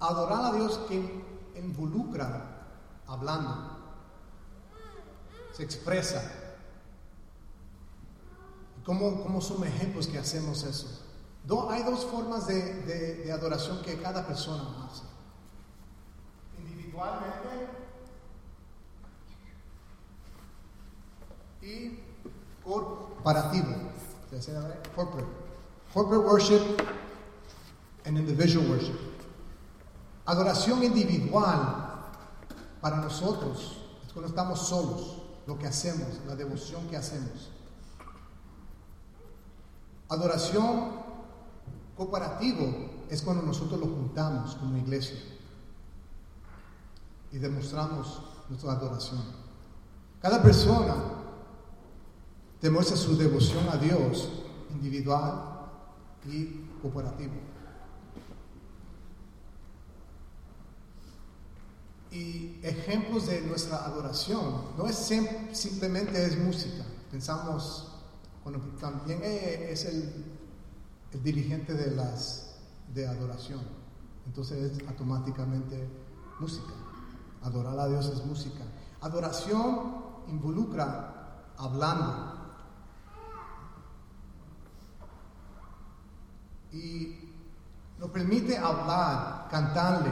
Adorar 0.00 0.44
a 0.44 0.52
Dios 0.52 0.78
que 0.88 1.24
involucra 1.56 2.68
hablando, 3.08 3.67
se 5.58 5.64
expresa. 5.64 6.22
¿Cómo, 8.84 9.22
cómo 9.22 9.40
son 9.40 9.64
ejemplos 9.64 10.06
que 10.06 10.16
hacemos 10.18 10.62
eso? 10.62 11.04
hay 11.70 11.82
dos 11.82 12.04
formas 12.04 12.46
de, 12.46 12.82
de 13.24 13.32
adoración 13.32 13.82
que 13.82 14.00
cada 14.00 14.24
persona 14.26 14.86
hace. 14.86 15.02
Individualmente 16.58 17.48
y 21.62 21.98
corporativo. 22.64 23.90
Corporate. 24.94 25.28
Corporate 25.92 26.24
worship 26.24 26.62
and 28.04 28.16
individual 28.16 28.64
worship. 28.68 28.98
Adoración 30.26 30.84
individual 30.84 32.12
para 32.80 32.98
nosotros 32.98 33.78
es 34.06 34.12
cuando 34.12 34.28
estamos 34.28 34.68
solos, 34.68 35.17
lo 35.48 35.58
que 35.58 35.66
hacemos, 35.66 36.20
la 36.26 36.36
devoción 36.36 36.86
que 36.88 36.96
hacemos. 36.98 37.48
Adoración 40.10 40.90
cooperativo 41.96 43.06
es 43.08 43.22
cuando 43.22 43.44
nosotros 43.44 43.80
lo 43.80 43.86
juntamos 43.86 44.56
como 44.56 44.76
iglesia 44.76 45.18
y 47.32 47.38
demostramos 47.38 48.20
nuestra 48.50 48.72
adoración. 48.72 49.24
Cada 50.20 50.42
persona 50.42 50.94
demuestra 52.60 52.98
su 52.98 53.16
devoción 53.16 53.66
a 53.70 53.78
Dios 53.78 54.28
individual 54.68 55.70
y 56.26 56.66
cooperativo. 56.82 57.32
Y 62.10 62.58
ejemplos 62.62 63.26
de 63.26 63.42
nuestra 63.42 63.84
adoración 63.84 64.62
no 64.76 64.86
es 64.86 64.96
simplemente 65.52 66.24
es 66.24 66.38
música. 66.38 66.84
Pensamos, 67.10 67.92
bueno, 68.44 68.60
también 68.80 69.20
es 69.22 69.84
el, 69.84 70.24
el 71.12 71.22
dirigente 71.22 71.74
de 71.74 71.94
las 71.94 72.48
de 72.94 73.06
adoración. 73.06 73.60
Entonces 74.26 74.72
es 74.72 74.88
automáticamente 74.88 75.88
música. 76.40 76.72
Adorar 77.42 77.78
a 77.78 77.88
Dios 77.88 78.06
es 78.06 78.24
música. 78.24 78.64
Adoración 79.00 80.04
involucra 80.28 81.52
hablando. 81.56 82.34
Y 86.72 87.16
nos 87.98 88.10
permite 88.10 88.56
hablar, 88.56 89.48
cantarle, 89.50 90.10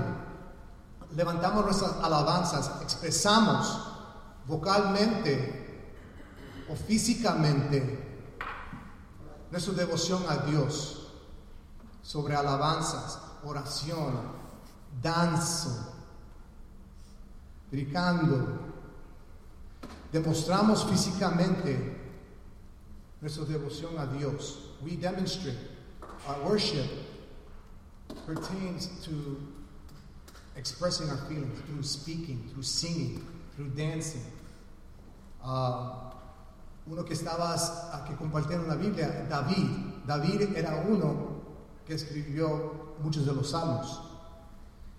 levantamos 1.15 1.65
nuestras 1.65 1.93
alabanzas, 2.03 2.71
expresamos 2.83 3.79
vocalmente 4.47 5.65
o 6.69 6.75
físicamente 6.75 8.05
nuestra 9.51 9.75
devoción 9.75 10.23
a 10.29 10.39
Dios 10.39 11.13
sobre 12.03 12.35
alabanzas, 12.35 13.19
oración, 13.45 14.21
danzo, 15.01 15.95
gritando. 17.71 18.61
Demostramos 20.13 20.85
físicamente 20.85 21.97
nuestra 23.21 23.45
devoción 23.45 23.99
a 23.99 24.07
Dios. 24.07 24.71
We 24.83 24.97
demonstrate 24.97 25.59
our 26.29 26.49
worship 26.49 26.87
pertains 28.27 28.87
to 29.05 29.39
expressing 30.57 31.09
our 31.11 31.19
feelings 31.29 31.61
through 31.61 31.83
speaking, 31.83 32.49
through 32.53 32.63
singing, 32.63 33.27
through 33.55 33.71
dancing. 33.71 34.23
Uh, 35.45 36.11
uno 36.87 37.05
que 37.05 37.15
estaba, 37.15 37.57
que 38.07 38.15
compartieron 38.17 38.69
la 38.69 38.77
Biblia, 38.77 39.27
David. 39.29 40.05
David 40.07 40.57
era 40.57 40.85
uno 40.89 41.43
que 41.85 41.95
escribió 41.95 42.95
muchos 43.03 43.27
de 43.27 43.33
los 43.33 43.51
salmos. 43.51 44.01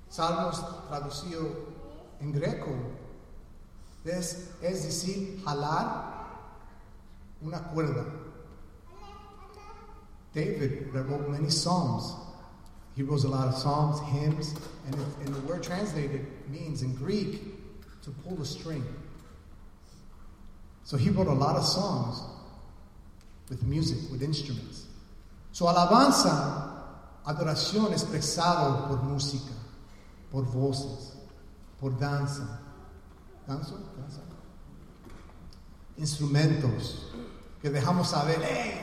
Salmos 0.09 0.87
traducido 0.87 1.75
en 2.19 2.31
greco 2.31 2.71
es, 4.05 4.51
es 4.61 4.83
decir, 4.83 5.41
jalar 5.43 6.15
una 7.41 7.61
cuerda. 7.69 8.05
David 10.33 10.91
wrote 10.93 11.29
many 11.29 11.49
psalms 11.49 12.26
he 12.97 13.03
wrote 13.03 13.23
a 13.25 13.27
lot 13.27 13.47
of 13.47 13.53
psalms, 13.53 13.99
hymns, 14.09 14.55
and, 14.87 14.95
and 15.23 15.35
the 15.35 15.39
word 15.41 15.61
translated 15.61 16.25
means 16.49 16.81
in 16.81 16.95
Greek 16.95 17.43
to 18.01 18.09
pull 18.09 18.41
a 18.41 18.45
string. 18.45 18.83
So 20.83 20.97
he 20.97 21.11
wrote 21.11 21.27
a 21.27 21.31
lot 21.31 21.57
of 21.57 21.63
songs 21.63 22.23
with 23.49 23.61
music, 23.61 23.99
with 24.11 24.23
instruments. 24.23 24.87
Su 25.51 25.65
alabanza, 25.65 26.73
adoración 27.23 27.93
expresado 27.93 28.87
por 28.87 28.97
música, 29.03 29.53
por 30.31 30.45
voces, 30.45 31.17
por 31.79 31.91
danza. 31.91 32.47
¿Danza? 33.47 33.75
¿Danza? 33.95 34.21
Instrumentos 35.99 37.11
que 37.61 37.69
dejamos 37.69 38.07
saber, 38.07 38.41
¡hey! 38.41 38.81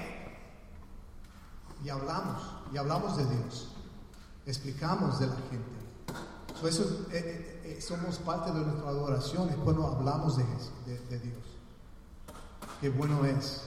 Y 1.84 1.88
hablamos, 1.88 2.40
y 2.72 2.76
hablamos 2.76 3.16
de 3.16 3.24
Dios 3.24 3.73
explicamos 4.46 5.20
de 5.20 5.26
la 5.26 5.36
gente. 5.50 6.68
eso, 6.68 7.06
eh, 7.10 7.60
eh, 7.64 7.76
eh, 7.76 7.80
somos 7.80 8.18
parte 8.18 8.52
de 8.52 8.60
nuestra 8.60 8.88
adoración 8.88 9.48
es 9.50 9.56
cuando 9.56 9.86
hablamos 9.86 10.36
de, 10.36 10.44
de, 10.86 10.98
de 11.08 11.18
Dios. 11.18 11.42
Qué 12.80 12.88
bueno 12.88 13.24
es. 13.24 13.62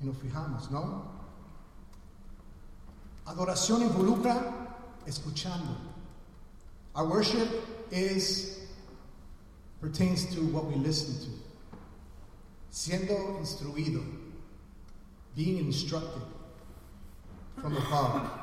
Y 0.00 0.06
nos 0.06 0.16
fijamos, 0.18 0.70
¿no? 0.70 1.18
Adoración 3.26 3.82
involucra 3.82 4.76
escuchando. 5.06 5.76
Our 6.94 7.06
worship 7.06 7.48
is 7.90 8.58
pertains 9.80 10.26
to 10.34 10.40
what 10.46 10.64
we 10.66 10.76
listen 10.76 11.14
to. 11.26 11.32
Siendo 12.70 13.38
instruido, 13.40 14.02
being 15.34 15.58
instructed 15.58 16.22
from 17.60 17.76
above. 17.76 18.37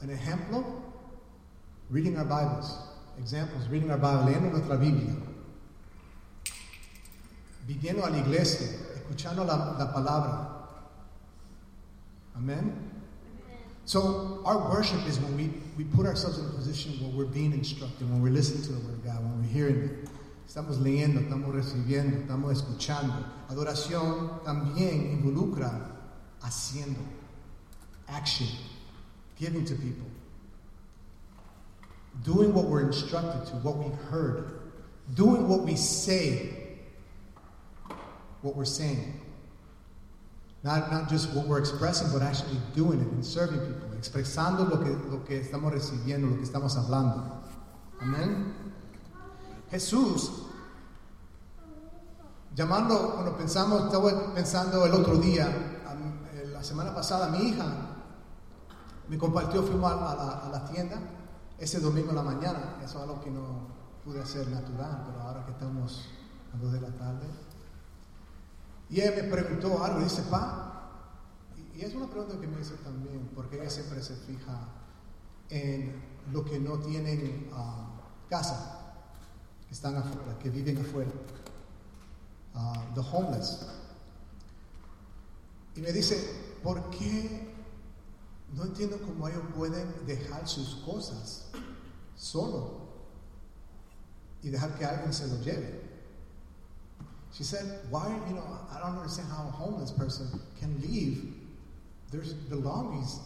An 0.00 0.10
ejemplo, 0.10 0.64
reading 1.90 2.16
our 2.16 2.24
Bibles. 2.24 2.72
Examples, 3.18 3.66
reading 3.68 3.90
our 3.90 3.98
Bible, 3.98 4.30
leyendo 4.30 4.52
nuestra 4.52 4.76
Biblia. 4.76 5.14
Viniendo 7.66 8.06
a 8.06 8.10
la 8.10 8.18
iglesia, 8.18 8.68
escuchando 8.94 9.44
la, 9.44 9.76
la 9.76 9.92
palabra. 9.92 10.48
Amen. 12.36 12.92
So 13.84 14.40
our 14.44 14.70
worship 14.70 15.04
is 15.08 15.18
when 15.18 15.36
we, 15.36 15.50
we 15.76 15.84
put 15.84 16.06
ourselves 16.06 16.38
in 16.38 16.46
a 16.46 16.50
position 16.50 16.92
where 17.00 17.10
we're 17.26 17.32
being 17.32 17.52
instructed, 17.52 18.08
when 18.08 18.22
we're 18.22 18.30
listening 18.30 18.62
to 18.62 18.72
the 18.72 18.86
word 18.86 18.94
of 18.94 19.04
God, 19.04 19.20
when 19.20 19.42
we're 19.42 19.48
hearing 19.48 19.84
it. 19.84 20.08
Estamos 20.46 20.78
leyendo, 20.80 21.20
estamos 21.20 21.52
recibiendo, 21.52 22.24
estamos 22.24 22.52
escuchando. 22.52 23.24
Adoración 23.50 24.42
también 24.44 25.10
involucra 25.10 25.90
haciendo, 26.40 27.00
action, 28.06 28.46
giving 29.38 29.64
to 29.64 29.74
people, 29.74 30.06
doing 32.24 32.52
what 32.52 32.64
we're 32.64 32.82
instructed 32.82 33.46
to, 33.46 33.56
what 33.58 33.76
we've 33.76 33.98
heard, 34.10 34.60
doing 35.14 35.48
what 35.48 35.60
we 35.60 35.76
say, 35.76 36.50
what 38.42 38.56
we're 38.56 38.64
saying. 38.64 39.20
Not, 40.64 40.90
not 40.90 41.08
just 41.08 41.32
what 41.34 41.46
we're 41.46 41.60
expressing, 41.60 42.10
but 42.12 42.20
actually 42.20 42.58
doing 42.74 43.00
it 43.00 43.06
and 43.06 43.24
serving 43.24 43.60
people, 43.60 43.88
expresando 43.96 44.68
lo 44.68 44.78
que, 44.78 44.90
lo 45.08 45.18
que 45.24 45.40
estamos 45.40 45.72
recibiendo, 45.72 46.28
lo 46.28 46.36
que 46.36 46.44
estamos 46.44 46.76
hablando. 46.76 47.22
Amén. 48.00 48.52
Jesús, 49.70 50.30
llamando, 52.56 53.14
cuando 53.14 53.36
pensamos, 53.36 53.84
estaba 53.84 54.34
pensando 54.34 54.84
el 54.84 54.92
otro 54.94 55.16
día, 55.18 55.46
eh, 55.46 56.48
la 56.52 56.64
semana 56.64 56.92
pasada, 56.92 57.28
mi 57.28 57.50
hija 57.50 57.87
me 59.08 59.16
compartió, 59.16 59.62
fuimos 59.62 59.90
a, 59.90 60.48
la, 60.52 60.64
tienda 60.70 60.98
ese 61.58 61.80
domingo 61.80 62.10
en 62.10 62.16
la 62.16 62.22
mañana, 62.22 62.76
eso 62.84 62.98
es 62.98 63.02
algo 63.02 63.20
que 63.20 63.30
no 63.30 63.68
pude 64.04 64.20
hacer 64.20 64.46
natural, 64.48 65.04
pero 65.06 65.20
ahora 65.22 65.44
que 65.44 65.52
estamos 65.52 66.08
a 66.54 66.56
dos 66.58 66.72
de 66.72 66.80
la 66.80 66.88
tarde, 66.88 67.26
y 68.90 69.00
ella 69.00 69.12
me 69.16 69.24
preguntó 69.24 69.82
algo, 69.82 70.00
dice, 70.00 70.22
pa, 70.22 70.68
y 71.74 71.82
es 71.82 71.94
una 71.94 72.06
pregunta 72.06 72.38
que 72.40 72.46
me 72.46 72.60
hizo 72.60 72.74
también, 72.76 73.30
porque 73.34 73.60
ella 73.60 73.70
siempre 73.70 74.02
se 74.02 74.14
fija 74.16 74.68
en 75.50 76.02
lo 76.32 76.44
que 76.44 76.58
no 76.58 76.78
tienen 76.78 77.50
uh, 77.52 78.28
casa, 78.28 78.94
que 79.66 79.74
están 79.74 79.96
afuera, 79.96 80.38
que 80.38 80.50
viven 80.50 80.78
afuera, 80.78 81.10
uh, 82.54 82.94
the 82.94 83.00
homeless. 83.00 83.66
Y 85.76 85.80
me 85.80 85.92
dice, 85.92 86.58
¿por 86.62 86.90
qué 86.90 87.47
no 88.54 88.64
entiendo 88.64 88.98
cómo 89.00 89.28
ellos 89.28 89.42
pueden 89.54 90.06
dejar 90.06 90.48
sus 90.48 90.76
cosas 90.84 91.46
solo 92.16 92.88
y 94.42 94.50
dejar 94.50 94.76
que 94.78 94.84
alguien 94.84 95.12
se 95.12 95.26
lo 95.26 95.40
lleve? 95.42 95.88
She 97.32 97.44
said, 97.44 97.64
Why, 97.90 98.08
you 98.28 98.34
know, 98.34 98.44
I 98.74 98.80
don't 98.80 98.96
understand 98.96 99.28
how 99.28 99.46
a 99.46 99.50
homeless 99.50 99.92
person 99.92 100.40
can 100.58 100.80
leave 100.80 101.34
their 102.10 102.22
belongings 102.48 103.20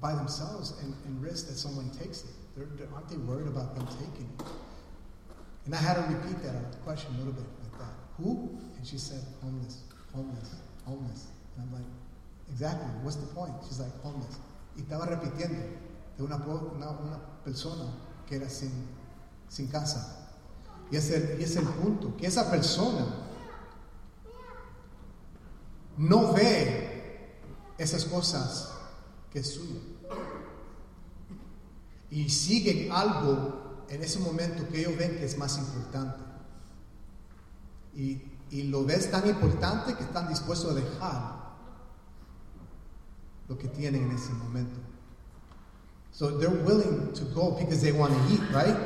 by 0.00 0.14
themselves 0.14 0.74
and, 0.82 0.94
and 1.06 1.22
risk 1.22 1.48
that 1.48 1.56
someone 1.56 1.90
takes 1.90 2.24
it. 2.24 2.30
They're, 2.56 2.66
they're, 2.76 2.88
aren't 2.94 3.08
they 3.08 3.16
worried 3.16 3.46
about 3.46 3.74
them 3.74 3.86
taking 3.86 4.28
it? 4.38 4.46
And 5.66 5.74
I 5.74 5.78
had 5.78 5.94
to 5.94 6.02
repeat 6.02 6.42
that 6.42 6.82
question 6.84 7.14
a 7.14 7.18
little 7.18 7.32
bit 7.32 7.46
like 7.62 7.78
that. 7.78 7.94
Who? 8.18 8.58
And 8.76 8.86
she 8.86 8.98
said, 8.98 9.20
homeless, 9.40 9.84
homeless, 10.12 10.56
homeless. 10.84 11.28
And 11.56 11.64
I'm 11.64 11.72
like, 11.72 11.88
exactly, 12.50 12.86
what's 13.02 13.16
the 13.16 13.26
point? 13.34 13.52
She's 13.66 13.80
like, 13.80 13.98
homeless. 14.02 14.38
Y 14.76 14.80
estaba 14.80 15.06
repitiendo 15.06 15.58
de 16.16 16.22
una, 16.22 16.38
persona 17.44 17.84
que 18.26 18.36
era 18.36 18.48
sin, 18.48 18.72
sin 19.48 19.68
casa. 19.68 20.30
Y 20.90 20.96
es, 20.96 21.10
el, 21.10 21.40
y 21.40 21.44
es 21.44 21.56
el 21.56 21.66
punto, 21.66 22.16
que 22.16 22.26
esa 22.26 22.50
persona 22.50 23.06
no 25.96 26.32
ve 26.32 27.36
esas 27.78 28.04
cosas 28.04 28.72
que 29.30 29.40
es 29.40 29.54
suyo. 29.54 29.80
Y 32.10 32.28
sigue 32.28 32.90
algo 32.90 33.84
en 33.88 34.02
ese 34.02 34.20
momento 34.20 34.68
que 34.68 34.80
ellos 34.80 34.96
ven 34.96 35.16
que 35.16 35.24
es 35.24 35.36
más 35.36 35.58
importante. 35.58 36.22
Y, 37.94 38.22
y 38.50 38.62
lo 38.64 38.84
ves 38.84 39.10
tan 39.10 39.28
importante 39.28 39.94
que 39.94 40.04
están 40.04 40.28
dispuestos 40.28 40.70
a 40.70 40.74
dejar 40.74 41.43
lo 43.48 43.56
que 43.56 43.68
tienen 43.68 44.04
en 44.04 44.12
ese 44.12 44.32
momento. 44.32 44.80
So 46.12 46.38
they're 46.38 46.48
willing 46.50 47.12
to 47.14 47.24
go 47.24 47.52
because 47.52 47.82
they 47.82 47.92
want 47.92 48.12
to 48.12 48.34
eat, 48.34 48.40
right? 48.52 48.76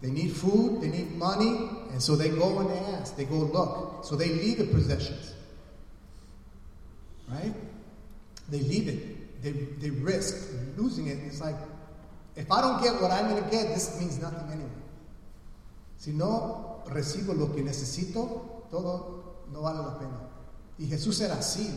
They 0.00 0.10
need 0.10 0.32
food, 0.32 0.82
they 0.82 0.88
need 0.88 1.12
money, 1.12 1.70
and 1.92 2.02
so 2.02 2.16
they 2.16 2.28
go 2.28 2.58
and 2.58 2.70
they 2.70 2.78
ask, 2.96 3.16
they 3.16 3.24
go 3.24 3.36
look. 3.36 4.04
So 4.04 4.16
they 4.16 4.28
leave 4.28 4.58
the 4.58 4.64
possessions. 4.64 5.34
Right? 7.30 7.54
They 8.48 8.58
leave 8.58 8.88
it. 8.88 9.42
They, 9.42 9.52
they 9.52 9.90
risk 9.90 10.50
losing 10.76 11.06
it. 11.06 11.18
It's 11.24 11.40
like, 11.40 11.54
if 12.34 12.50
I 12.50 12.60
don't 12.60 12.82
get 12.82 13.00
what 13.00 13.12
I'm 13.12 13.28
going 13.28 13.42
to 13.42 13.50
get, 13.50 13.68
this 13.68 13.98
means 14.00 14.20
nothing 14.20 14.48
anyway. 14.50 14.70
Si 15.96 16.10
no 16.10 16.82
recibo 16.88 17.38
lo 17.38 17.46
que 17.54 17.62
necesito, 17.62 18.66
todo 18.70 19.46
no 19.52 19.62
vale 19.62 19.78
la 19.78 19.98
pena. 19.98 20.18
Y 20.78 20.86
Jesús 20.86 21.20
era 21.20 21.36
así, 21.36 21.70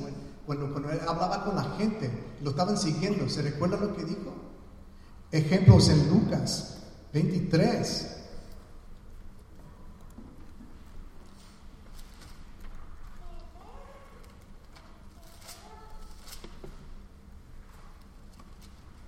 cuando, 0.46 0.72
cuando 0.72 0.92
él 0.92 1.00
hablaba 1.08 1.44
con 1.44 1.56
la 1.56 1.64
gente, 1.78 2.12
lo 2.44 2.52
estaban 2.52 2.78
siguiendo. 2.78 3.28
¿Se 3.30 3.42
recuerda 3.42 3.78
lo 3.78 3.96
que 3.96 4.06
dijo? 4.06 4.34
Ejemplos 5.32 5.90
en 5.90 6.10
Lucas 6.10 6.78
23. 7.14 8.12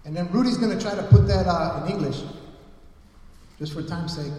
And 0.06 0.16
then 0.16 0.32
Rudy's 0.32 0.58
going 0.58 0.76
to 0.76 0.82
try 0.82 0.96
to 0.96 1.04
put 1.04 1.28
that 1.28 1.48
uh, 1.48 1.84
in 1.84 1.92
English, 1.92 2.24
just 3.60 3.74
for 3.74 3.82
time's 3.84 4.16
sake. 4.16 4.32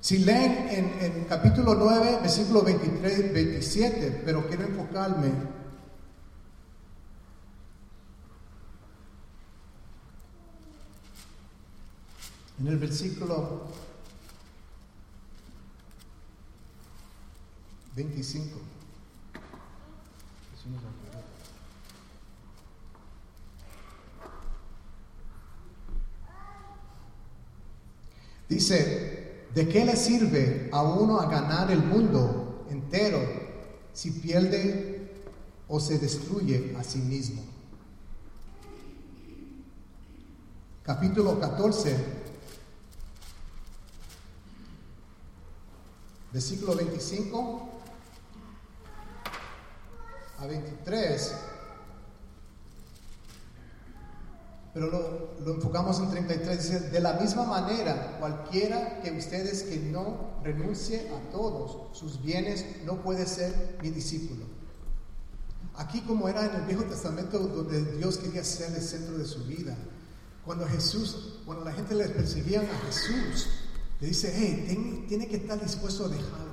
Si 0.00 0.18
leen 0.18 0.68
en, 0.70 0.98
en 1.00 1.24
capítulo 1.24 1.74
9, 1.74 2.18
versículo 2.22 2.62
23, 2.62 3.32
27, 3.32 4.22
pero 4.24 4.46
quiero 4.46 4.64
enfocarme 4.64 5.32
en 12.60 12.66
el 12.66 12.76
versículo 12.76 13.66
25. 17.94 18.58
Dice, 28.48 29.27
¿de 29.54 29.68
qué 29.68 29.84
le 29.84 29.96
sirve 29.96 30.68
a 30.72 30.82
uno 30.82 31.20
a 31.20 31.26
ganar 31.26 31.70
el 31.70 31.82
mundo 31.82 32.66
entero 32.70 33.20
si 33.92 34.10
pierde 34.10 35.10
o 35.68 35.80
se 35.80 35.98
destruye 35.98 36.74
a 36.78 36.84
sí 36.84 36.98
mismo? 36.98 37.42
Capítulo 40.82 41.38
14, 41.38 41.96
versículo 46.32 46.74
25 46.76 47.68
a 50.38 50.46
23. 50.46 51.34
Pero 54.78 55.28
lo, 55.44 55.54
enfocamos 55.54 55.98
en 55.98 56.10
33, 56.10 56.62
dice, 56.62 56.80
de 56.90 57.00
la 57.00 57.14
misma 57.14 57.44
manera, 57.44 58.16
cualquiera 58.20 59.00
que 59.00 59.10
ustedes 59.10 59.64
que 59.64 59.76
no 59.76 60.38
renuncie 60.44 61.08
a 61.10 61.30
todos 61.32 61.98
sus 61.98 62.22
bienes 62.22 62.64
no 62.84 63.02
puede 63.02 63.26
ser 63.26 63.76
mi 63.82 63.90
discípulo. 63.90 64.44
Aquí 65.74 66.00
como 66.02 66.28
era 66.28 66.46
en 66.46 66.54
el 66.54 66.62
Viejo 66.62 66.84
Testamento 66.84 67.40
donde 67.40 67.96
Dios 67.96 68.18
quería 68.18 68.44
ser 68.44 68.72
el 68.72 68.82
centro 68.82 69.18
de 69.18 69.24
su 69.24 69.44
vida, 69.46 69.76
cuando 70.44 70.64
Jesús, 70.68 71.40
cuando 71.44 71.64
la 71.64 71.72
gente 71.72 71.96
le 71.96 72.08
perseguía 72.08 72.60
a 72.60 72.86
Jesús, 72.86 73.48
le 74.00 74.06
dice, 74.06 74.32
hey, 74.32 75.06
tiene 75.08 75.26
que 75.26 75.38
estar 75.38 75.60
dispuesto 75.60 76.04
a 76.04 76.08
dejar 76.08 76.46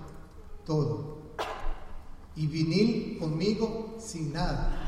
todo 0.65 1.19
y 2.35 2.47
venir 2.47 3.19
conmigo 3.19 3.97
sin 3.99 4.33
nada. 4.33 4.84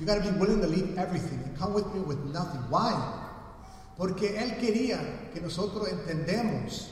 You 0.00 0.06
got 0.06 0.14
to 0.14 0.32
be 0.32 0.38
willing 0.38 0.62
to 0.62 0.66
leave 0.66 0.96
everything 0.96 1.38
and 1.44 1.56
come 1.58 1.74
with 1.74 1.86
me 1.92 2.00
with 2.00 2.18
nothing. 2.32 2.62
Why? 2.70 2.96
Porque 3.98 4.38
Él 4.38 4.56
quería 4.58 5.30
que 5.34 5.42
nosotros 5.42 5.88
entendemos 5.88 6.88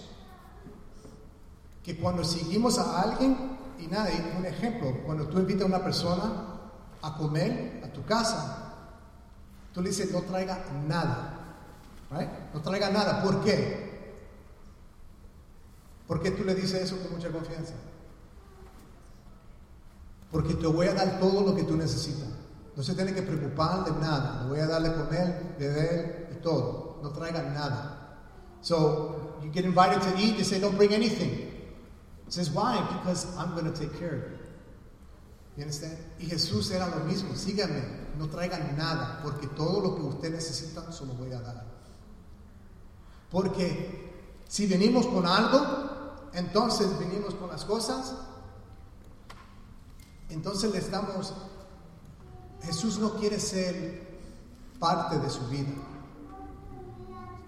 que 1.83 1.97
cuando 1.97 2.23
seguimos 2.23 2.79
a 2.79 3.01
alguien, 3.01 3.57
y 3.79 3.87
nada, 3.87 4.11
un 4.37 4.44
ejemplo, 4.44 5.03
cuando 5.07 5.27
tú 5.27 5.38
invitas 5.38 5.62
a 5.62 5.66
una 5.66 5.83
persona 5.83 6.61
a 7.01 7.16
comer 7.16 7.81
a 7.83 7.88
tu 7.88 8.05
casa, 8.05 8.75
tú 9.73 9.81
le 9.81 9.88
dices, 9.88 10.12
no 10.12 10.21
traiga 10.21 10.62
nada. 10.87 11.35
Right? 12.11 12.29
No 12.53 12.61
traiga 12.61 12.90
nada. 12.90 13.23
¿Por 13.23 13.42
qué? 13.42 13.88
¿Por 16.07 16.23
qué 16.23 16.31
tú 16.31 16.44
le 16.44 16.55
dices 16.55 16.83
eso 16.83 16.99
con 16.99 17.12
mucha 17.12 17.31
confianza? 17.31 17.73
Porque 20.31 20.53
te 20.53 20.66
voy 20.66 20.88
a 20.88 20.94
dar 20.94 21.18
todo 21.18 21.40
lo 21.40 21.55
que 21.55 21.62
tú 21.62 21.75
necesitas. 21.75 22.38
No 22.79 22.85
se 22.85 22.95
tiene 22.95 23.12
que 23.12 23.23
preocupar 23.23 23.85
de 23.85 23.91
nada. 24.01 24.45
Le 24.45 24.51
voy 24.51 24.61
a 24.61 24.67
darle 24.69 24.95
comer, 24.95 25.57
beber 25.59 26.31
y 26.31 26.41
todo. 26.41 27.01
No 27.03 27.11
traigan 27.11 27.53
nada. 27.53 28.21
So 28.61 29.41
you 29.43 29.51
get 29.51 29.64
invited 29.64 30.01
to 30.01 30.17
eat, 30.17 30.37
they 30.37 30.45
say, 30.45 30.61
don't 30.61 30.77
bring 30.77 30.95
anything. 30.95 31.51
It 32.25 32.33
says, 32.33 32.51
why? 32.51 32.79
Because 32.99 33.27
I'm 33.37 33.55
going 33.55 33.64
to 33.64 33.77
take 33.77 33.99
care 33.99 34.14
of 34.14 34.23
it. 34.33 34.41
You 35.57 35.62
understand? 35.64 35.99
Y 36.21 36.27
Jesús 36.27 36.71
era 36.71 36.87
lo 36.87 37.05
mismo. 37.05 37.35
Síganme, 37.35 37.83
no 38.17 38.29
traigan 38.29 38.77
nada, 38.77 39.19
porque 39.25 39.49
todo 39.57 39.81
lo 39.81 39.97
que 39.97 40.03
usted 40.03 40.31
necesita 40.31 40.93
se 40.93 41.05
lo 41.05 41.14
voy 41.14 41.33
a 41.33 41.41
dar. 41.41 41.64
Porque 43.29 44.12
si 44.47 44.69
venimos 44.69 45.05
con 45.09 45.27
algo, 45.27 46.31
entonces 46.33 46.97
venimos 47.01 47.35
con 47.35 47.49
las 47.49 47.64
cosas, 47.64 48.14
entonces 50.29 50.71
le 50.71 50.79
estamos, 50.79 51.35
Jesús 52.62 52.99
no 52.99 53.14
quiere 53.14 53.38
ser 53.40 54.07
parte 54.79 55.18
de 55.18 55.31
su 55.31 55.47
vida. 55.49 55.73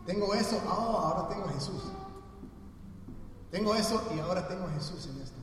Tengo 0.07 0.35
eso, 0.35 0.61
oh, 0.67 0.99
ahora 0.99 1.29
tengo 1.29 1.47
a 1.47 1.53
Jesús. 1.53 1.83
Tengo 3.51 3.75
eso 3.75 4.03
y 4.15 4.21
ahora 4.21 4.47
tengo 4.49 4.67
a 4.67 4.71
Jesús 4.71 5.07
en 5.07 5.21
esto. 5.21 5.39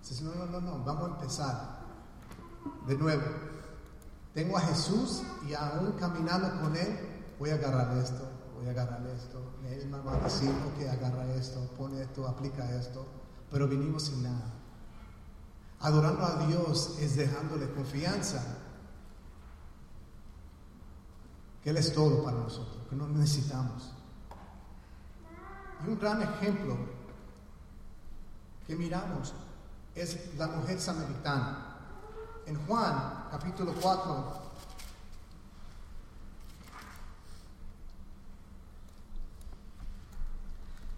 Dices, 0.00 0.22
no, 0.22 0.34
no, 0.34 0.46
no, 0.46 0.60
no, 0.60 0.84
vamos 0.84 1.10
a 1.10 1.14
empezar 1.14 1.78
de 2.86 2.96
nuevo. 2.96 3.22
Tengo 4.34 4.56
a 4.56 4.60
Jesús 4.60 5.22
y 5.48 5.54
aún 5.54 5.92
caminando 5.92 6.60
con 6.60 6.74
Él, 6.76 6.98
voy 7.38 7.50
a 7.50 7.54
agarrar 7.54 7.96
esto, 7.98 8.28
voy 8.56 8.66
a 8.66 8.70
agarrar 8.70 9.06
esto. 9.08 9.40
Él 9.68 9.86
me 9.88 9.98
va 10.00 10.14
a 10.14 10.20
decir, 10.20 10.50
ok, 10.50 10.88
agarra 10.88 11.26
esto, 11.34 11.60
pone 11.76 12.02
esto, 12.02 12.26
aplica 12.26 12.70
esto. 12.78 13.06
Pero 13.50 13.68
vinimos 13.68 14.04
sin 14.04 14.22
nada. 14.22 14.54
Adorando 15.80 16.24
a 16.24 16.46
Dios 16.46 16.96
es 17.00 17.16
dejándole 17.16 17.70
confianza 17.72 18.61
que 21.62 21.70
Él 21.70 21.76
es 21.76 21.92
todo 21.92 22.24
para 22.24 22.38
nosotros, 22.38 22.78
que 22.88 22.96
no 22.96 23.06
necesitamos. 23.08 23.92
Y 25.84 25.88
un 25.88 25.98
gran 25.98 26.22
ejemplo 26.22 26.76
que 28.66 28.74
miramos 28.74 29.32
es 29.94 30.36
la 30.36 30.48
mujer 30.48 30.80
samaritana. 30.80 31.68
En 32.46 32.66
Juan 32.66 33.28
capítulo 33.30 33.72
4, 33.80 34.42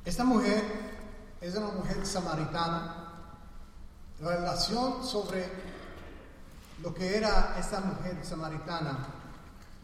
esta 0.07 0.25
mujer 0.25 0.65
es 1.41 1.55
una 1.55 1.69
mujer 1.69 2.07
samaritana. 2.07 3.01
La 4.21 4.37
relación 4.37 5.05
sobre 5.05 5.51
lo 6.83 6.95
que 6.95 7.17
era 7.17 7.57
esta 7.59 7.81
mujer 7.81 8.25
samaritana 8.25 9.24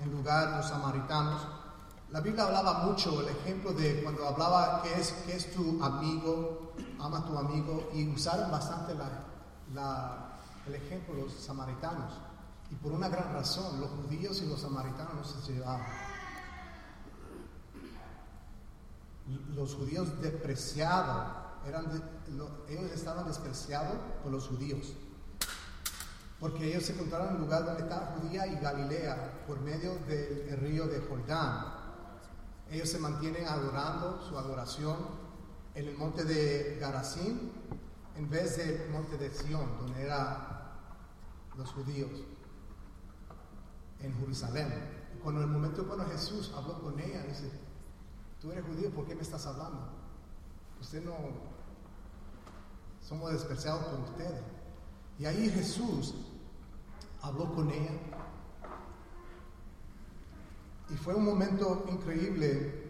en 0.02 0.10
lugar 0.10 0.50
de 0.50 0.56
los 0.58 0.68
samaritanos. 0.68 1.42
La 2.10 2.20
Biblia 2.20 2.44
hablaba 2.44 2.84
mucho, 2.84 3.20
el 3.20 3.28
ejemplo 3.28 3.72
de 3.72 4.02
cuando 4.02 4.26
hablaba 4.26 4.82
que 4.82 5.00
es, 5.00 5.12
que 5.24 5.36
es 5.36 5.52
tu 5.52 5.82
amigo, 5.82 6.72
ama 6.98 7.18
a 7.18 7.24
tu 7.24 7.38
amigo, 7.38 7.88
y 7.94 8.08
usaron 8.08 8.50
bastante 8.50 8.92
el 8.92 10.74
ejemplo 10.74 11.14
de 11.14 11.22
los 11.22 11.32
samaritanos. 11.34 12.14
Y 12.70 12.74
por 12.76 12.92
una 12.92 13.08
gran 13.08 13.32
razón, 13.32 13.80
los 13.80 13.90
judíos 13.90 14.42
y 14.42 14.46
los 14.46 14.60
samaritanos 14.60 15.14
no 15.14 15.24
se 15.24 15.52
llevaban. 15.52 15.86
Los 19.54 19.74
judíos 19.74 20.20
despreciados, 20.20 21.26
eran 21.66 21.86
ellos 22.68 22.90
estaban 22.92 23.26
despreciados 23.26 23.96
por 24.22 24.32
los 24.32 24.48
judíos 24.48 24.94
porque 26.40 26.68
ellos 26.68 26.85
se 26.85 26.94
encontraron 26.94 27.29
en 27.29 27.35
el 27.37 27.40
lugar 27.42 27.66
donde 27.66 27.83
estaba 27.83 28.16
Judía 28.18 28.46
y 28.46 28.57
Galilea, 28.57 29.44
por 29.46 29.61
medio 29.61 29.94
del 30.07 30.57
río 30.59 30.87
de 30.87 31.00
Jordán. 31.00 31.66
Ellos 32.70 32.88
se 32.88 32.98
mantienen 32.98 33.46
adorando 33.46 34.22
su 34.26 34.38
adoración 34.38 34.96
en 35.74 35.88
el 35.88 35.96
monte 35.98 36.24
de 36.24 36.79
Garazín 36.81 37.53
en 38.16 38.31
vez 38.31 38.57
del 38.57 38.90
monte 38.90 39.18
de 39.18 39.31
Sión, 39.31 39.79
donde 39.79 40.03
eran 40.03 40.46
los 41.57 41.70
judíos, 41.72 42.11
en 44.00 44.18
Jerusalén. 44.18 44.72
Cuando 45.22 45.42
el 45.42 45.46
momento 45.46 45.87
cuando 45.87 46.07
Jesús 46.07 46.53
habló 46.57 46.81
con 46.81 46.98
ella, 46.98 47.22
dice, 47.22 47.50
tú 48.40 48.50
eres 48.50 48.64
judío, 48.64 48.90
¿por 48.90 49.07
qué 49.07 49.14
me 49.14 49.22
estás 49.22 49.46
hablando? 49.46 49.90
Usted 50.81 51.05
no, 51.05 51.14
somos 53.07 53.31
despreciados 53.33 53.85
por 53.85 54.00
ustedes. 54.00 54.42
Y 55.18 55.26
ahí 55.26 55.50
Jesús 55.50 56.14
habló 57.22 57.54
con 57.54 57.70
ella. 57.70 57.92
Y 60.90 60.96
fue 60.96 61.14
un 61.14 61.24
momento 61.24 61.85
increíble. 61.90 62.80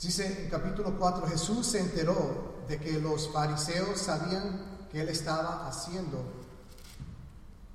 Dice 0.00 0.44
en 0.44 0.50
capítulo 0.50 0.98
4, 0.98 1.26
Jesús 1.28 1.66
se 1.66 1.80
enteró 1.80 2.62
de 2.68 2.78
que 2.78 3.00
los 3.00 3.32
fariseos 3.32 3.98
sabían 3.98 4.86
que 4.92 5.00
él 5.00 5.08
estaba 5.08 5.66
haciendo 5.66 6.43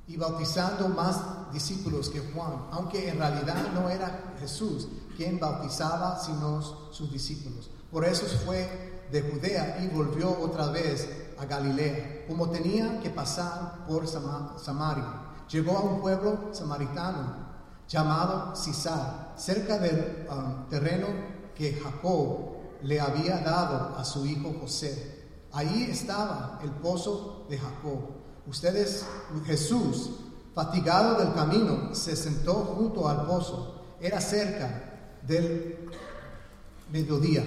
y 0.09 0.17
bautizando 0.17 0.89
más 0.89 1.51
discípulos 1.53 2.09
que 2.09 2.19
Juan, 2.19 2.65
aunque 2.71 3.09
en 3.09 3.19
realidad 3.19 3.71
no 3.75 3.87
era 3.89 4.33
Jesús, 4.39 4.87
quien 5.15 5.39
bautizaba, 5.39 6.19
sino 6.19 6.63
sus 6.91 7.11
discípulos. 7.11 7.69
Por 7.91 8.03
eso 8.03 8.25
fue 8.43 9.05
de 9.11 9.21
Judea 9.21 9.77
y 9.83 9.87
volvió 9.95 10.35
otra 10.41 10.71
vez 10.71 11.07
a 11.37 11.45
Galilea, 11.45 12.25
como 12.27 12.49
tenía 12.49 12.99
que 13.01 13.11
pasar 13.11 13.85
por 13.87 14.07
Samaria. 14.07 15.27
Llegó 15.47 15.77
a 15.77 15.81
un 15.81 16.01
pueblo 16.01 16.49
samaritano 16.53 17.47
llamado 17.87 18.55
Cisar, 18.55 19.35
cerca 19.37 19.77
del 19.77 20.27
um, 20.31 20.67
terreno 20.69 21.05
que 21.53 21.73
Jacob 21.73 22.57
le 22.81 22.99
había 22.99 23.41
dado 23.41 23.95
a 23.95 24.03
su 24.03 24.25
hijo 24.25 24.55
José. 24.59 25.45
Ahí 25.51 25.87
estaba 25.91 26.59
el 26.63 26.71
pozo 26.71 27.45
de 27.47 27.59
Jacob. 27.59 28.18
Ustedes, 28.47 29.05
Jesús, 29.45 30.11
fatigado 30.53 31.19
del 31.19 31.33
camino, 31.33 31.93
se 31.93 32.15
sentó 32.15 32.53
junto 32.53 33.07
al 33.07 33.25
pozo. 33.25 33.95
Era 34.01 34.19
cerca 34.21 35.09
del 35.25 35.89
mediodía. 36.91 37.43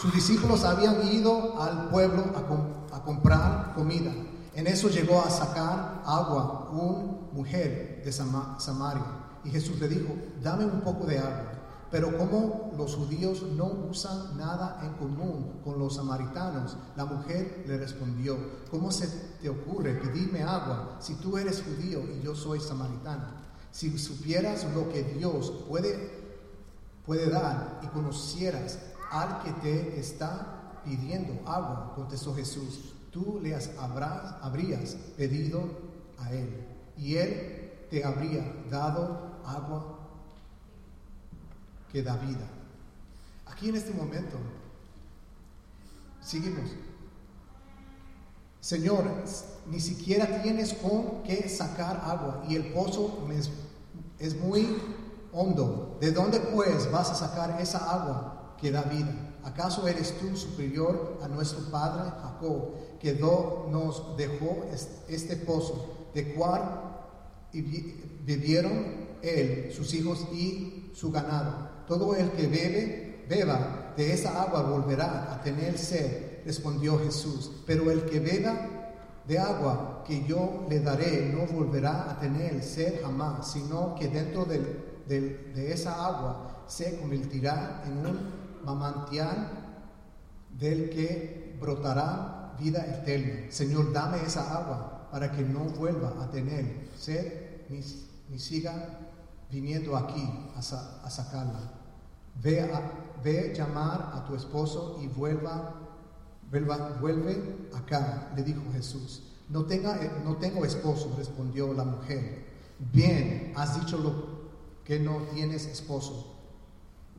Sus 0.00 0.12
discípulos 0.14 0.64
habían 0.64 1.06
ido 1.12 1.60
al 1.60 1.88
pueblo 1.88 2.24
a, 2.34 3.02
comprar 3.02 3.74
comida. 3.74 4.12
En 4.54 4.66
eso 4.66 4.88
llegó 4.88 5.22
a 5.22 5.30
sacar 5.30 6.02
agua 6.04 6.70
una 6.72 7.32
mujer 7.32 8.02
de 8.04 8.12
Samaria. 8.12 9.04
Y 9.44 9.50
Jesús 9.50 9.78
le 9.78 9.88
dijo, 9.88 10.14
dame 10.42 10.64
un 10.64 10.80
poco 10.80 11.06
de 11.06 11.18
agua. 11.18 11.55
Pero 11.96 12.18
como 12.18 12.74
los 12.76 12.94
judíos 12.94 13.42
no 13.56 13.64
usan 13.90 14.36
nada 14.36 14.82
en 14.84 14.92
común 14.98 15.62
con 15.64 15.78
los 15.78 15.96
samaritanos, 15.96 16.76
la 16.94 17.06
mujer 17.06 17.64
le 17.66 17.78
respondió, 17.78 18.36
¿cómo 18.70 18.92
se 18.92 19.08
te 19.40 19.48
ocurre 19.48 19.94
pedirme 19.94 20.42
agua 20.42 20.98
si 21.00 21.14
tú 21.14 21.38
eres 21.38 21.62
judío 21.62 22.00
y 22.00 22.22
yo 22.22 22.34
soy 22.34 22.60
samaritana? 22.60 23.46
Si 23.72 23.96
supieras 23.96 24.66
lo 24.74 24.90
que 24.90 25.04
Dios 25.04 25.50
puede 25.70 26.26
puede 27.06 27.30
dar 27.30 27.80
y 27.82 27.86
conocieras 27.86 28.78
al 29.10 29.42
que 29.42 29.52
te 29.62 29.98
está 29.98 30.82
pidiendo 30.84 31.48
agua, 31.48 31.94
contestó 31.96 32.34
Jesús, 32.34 32.92
tú 33.10 33.40
le 33.42 33.54
habrás, 33.54 34.34
habrías 34.42 34.96
pedido 35.16 35.62
a 36.18 36.30
él 36.30 36.62
y 36.98 37.16
él 37.16 37.86
te 37.88 38.04
habría 38.04 38.54
dado 38.68 39.40
agua 39.46 39.95
que 41.92 42.02
da 42.02 42.16
vida. 42.16 42.48
Aquí 43.46 43.68
en 43.68 43.76
este 43.76 43.92
momento, 43.92 44.36
seguimos. 46.20 46.70
Señor, 48.60 49.04
ni 49.66 49.80
siquiera 49.80 50.42
tienes 50.42 50.74
con 50.74 51.22
qué 51.22 51.48
sacar 51.48 52.02
agua 52.04 52.44
y 52.48 52.56
el 52.56 52.72
pozo 52.72 53.26
es 54.18 54.36
muy 54.40 54.76
hondo, 55.32 55.98
¿de 56.00 56.10
dónde 56.12 56.40
pues 56.40 56.90
vas 56.90 57.10
a 57.10 57.14
sacar 57.14 57.60
esa 57.60 57.78
agua 57.78 58.56
que 58.60 58.70
da 58.70 58.82
vida? 58.82 59.14
¿Acaso 59.44 59.86
eres 59.86 60.18
tú 60.18 60.36
superior 60.36 61.20
a 61.22 61.28
nuestro 61.28 61.60
padre 61.70 62.10
Jacob, 62.20 62.72
que 62.98 63.14
nos 63.14 64.16
dejó 64.16 64.64
este 65.08 65.36
pozo, 65.36 66.08
de 66.12 66.34
cual 66.34 66.62
bebieron 68.24 69.06
él, 69.22 69.72
sus 69.72 69.94
hijos 69.94 70.26
y 70.32 70.90
su 70.94 71.12
ganado? 71.12 71.75
Todo 71.86 72.14
el 72.14 72.30
que 72.32 72.46
bebe, 72.46 73.24
beba 73.28 73.92
de 73.96 74.12
esa 74.12 74.42
agua 74.42 74.62
volverá 74.62 75.32
a 75.32 75.42
tener 75.42 75.78
sed, 75.78 76.44
respondió 76.44 76.98
Jesús. 76.98 77.50
Pero 77.66 77.90
el 77.90 78.04
que 78.04 78.20
beba 78.20 78.76
de 79.26 79.38
agua 79.38 80.04
que 80.06 80.24
yo 80.24 80.66
le 80.68 80.80
daré 80.80 81.32
no 81.32 81.46
volverá 81.46 82.10
a 82.10 82.18
tener 82.18 82.62
sed 82.62 83.02
jamás, 83.02 83.52
sino 83.52 83.94
que 83.94 84.08
dentro 84.08 84.44
de, 84.44 84.86
esa 85.56 86.04
agua 86.04 86.64
se 86.66 86.98
convertirá 86.98 87.82
en 87.86 88.06
un 88.06 88.18
mamantial 88.64 89.50
del 90.50 90.90
que 90.90 91.56
brotará 91.60 92.54
vida 92.58 92.84
eterna. 92.86 93.50
Señor, 93.50 93.92
dame 93.92 94.22
esa 94.22 94.56
agua 94.56 95.08
para 95.10 95.30
que 95.30 95.42
no 95.42 95.60
vuelva 95.60 96.22
a 96.22 96.30
tener 96.30 96.88
sed 96.98 97.66
ni, 97.68 98.38
siga 98.38 98.98
viniendo 99.50 99.96
aquí 99.96 100.22
a, 100.54 100.58
a 100.58 101.10
sacarla. 101.10 101.75
Ve 102.42 102.60
a 102.60 103.06
ve 103.22 103.52
llamar 103.56 104.12
a 104.14 104.24
tu 104.24 104.34
esposo 104.34 104.98
y 105.02 105.08
vuelva, 105.08 105.74
vuelva, 106.50 106.96
vuelve 107.00 107.68
acá, 107.74 108.32
le 108.36 108.42
dijo 108.42 108.62
Jesús. 108.72 109.22
No, 109.48 109.64
tenga, 109.64 109.98
no 110.24 110.36
tengo 110.36 110.64
esposo, 110.64 111.14
respondió 111.16 111.72
la 111.72 111.84
mujer. 111.84 112.46
Bien, 112.92 113.52
has 113.56 113.80
dicho 113.80 113.98
lo 113.98 114.36
que 114.84 115.00
no 115.00 115.18
tienes 115.34 115.66
esposo. 115.66 116.34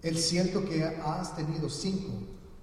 Es 0.02 0.30
cierto 0.30 0.64
que 0.64 0.84
has 0.84 1.36
tenido 1.36 1.70
cinco 1.70 2.14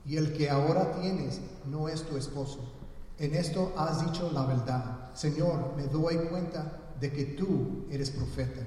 y 0.04 0.16
el 0.16 0.32
que 0.32 0.48
ahora 0.50 0.92
tienes 1.00 1.40
no 1.66 1.88
es 1.88 2.02
tu 2.02 2.16
esposo. 2.16 2.60
En 3.18 3.34
esto 3.34 3.72
has 3.76 4.04
dicho 4.04 4.30
la 4.32 4.44
verdad. 4.46 5.14
Señor, 5.14 5.74
me 5.76 5.84
doy 5.84 6.16
cuenta 6.28 6.80
de 7.00 7.12
que 7.12 7.24
tú 7.24 7.84
eres 7.90 8.10
profeta. 8.10 8.62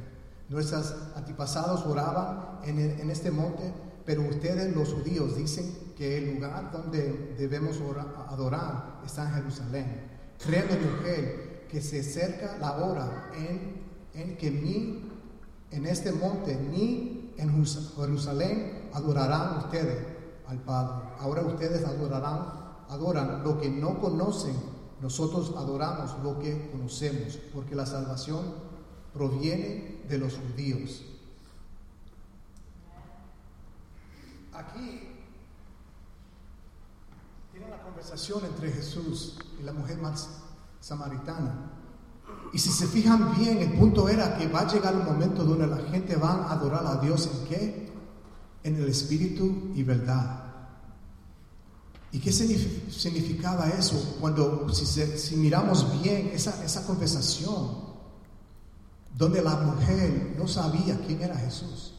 Nuestros 0.49 0.95
antepasados 1.15 1.85
oraban 1.85 2.59
en, 2.63 2.79
en 2.79 3.09
este 3.11 3.31
monte, 3.31 3.73
pero 4.05 4.21
ustedes 4.21 4.73
los 4.75 4.93
judíos 4.93 5.35
dicen 5.35 5.93
que 5.97 6.17
el 6.17 6.35
lugar 6.35 6.71
donde 6.71 7.35
debemos 7.37 7.81
ora- 7.81 8.25
adorar 8.29 9.01
está 9.05 9.23
en 9.27 9.35
Jerusalén. 9.35 10.01
Créeme, 10.43 10.77
mujer, 10.79 11.65
que 11.69 11.81
se 11.81 11.99
acerca 11.99 12.57
la 12.59 12.77
hora 12.77 13.31
en, 13.35 13.81
en 14.13 14.37
que 14.37 14.51
ni 14.51 15.11
en 15.71 15.85
este 15.85 16.13
monte 16.13 16.55
ni 16.55 17.33
en 17.37 17.65
Jerusalén 17.97 18.89
adorarán 18.93 19.57
ustedes 19.57 20.07
al 20.47 20.59
Padre. 20.59 21.09
Ahora 21.19 21.41
ustedes 21.41 21.83
adorarán, 21.85 22.39
adoran 22.87 23.43
lo 23.43 23.59
que 23.59 23.69
no 23.69 23.99
conocen. 23.99 24.55
Nosotros 25.01 25.53
adoramos 25.57 26.15
lo 26.23 26.39
que 26.39 26.69
conocemos, 26.71 27.37
porque 27.53 27.75
la 27.75 27.85
salvación 27.85 28.45
proviene 29.17 29.97
de 30.07 30.17
los 30.19 30.33
judíos. 30.35 31.03
Aquí 34.53 35.01
tiene 37.51 37.69
la 37.69 37.81
conversación 37.83 38.45
entre 38.45 38.71
Jesús 38.71 39.37
y 39.59 39.63
la 39.63 39.73
mujer 39.73 39.97
más 39.99 40.29
samaritana. 40.79 41.71
Y 42.53 42.59
si 42.59 42.69
se 42.69 42.87
fijan 42.87 43.35
bien, 43.37 43.57
el 43.59 43.73
punto 43.77 44.07
era 44.09 44.37
que 44.37 44.47
va 44.47 44.61
a 44.61 44.71
llegar 44.71 44.95
un 44.95 45.05
momento 45.05 45.43
donde 45.43 45.67
la 45.67 45.77
gente 45.89 46.15
va 46.15 46.45
a 46.47 46.53
adorar 46.53 46.85
a 46.85 46.95
Dios 46.97 47.29
en 47.31 47.47
qué? 47.47 47.91
En 48.63 48.75
el 48.75 48.87
espíritu 48.89 49.71
y 49.75 49.83
verdad. 49.83 50.43
¿Y 52.11 52.19
qué 52.19 52.31
signif- 52.31 52.89
significaba 52.89 53.67
eso? 53.69 54.17
Cuando, 54.19 54.67
si, 54.73 54.85
se- 54.85 55.17
si 55.17 55.35
miramos 55.35 56.01
bien 56.01 56.29
esa 56.33 56.85
conversación, 56.85 57.86
donde 59.17 59.41
la 59.41 59.55
mujer 59.55 60.35
no 60.37 60.47
sabía 60.47 60.99
quién 61.05 61.21
era 61.23 61.35
Jesús. 61.35 61.95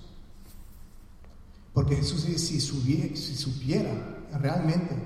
Porque 1.75 1.97
Jesús 1.97 2.25
dice, 2.27 2.39
si, 2.39 2.59
subie- 2.59 3.15
si 3.17 3.35
supiera 3.37 3.91
realmente 4.41 4.97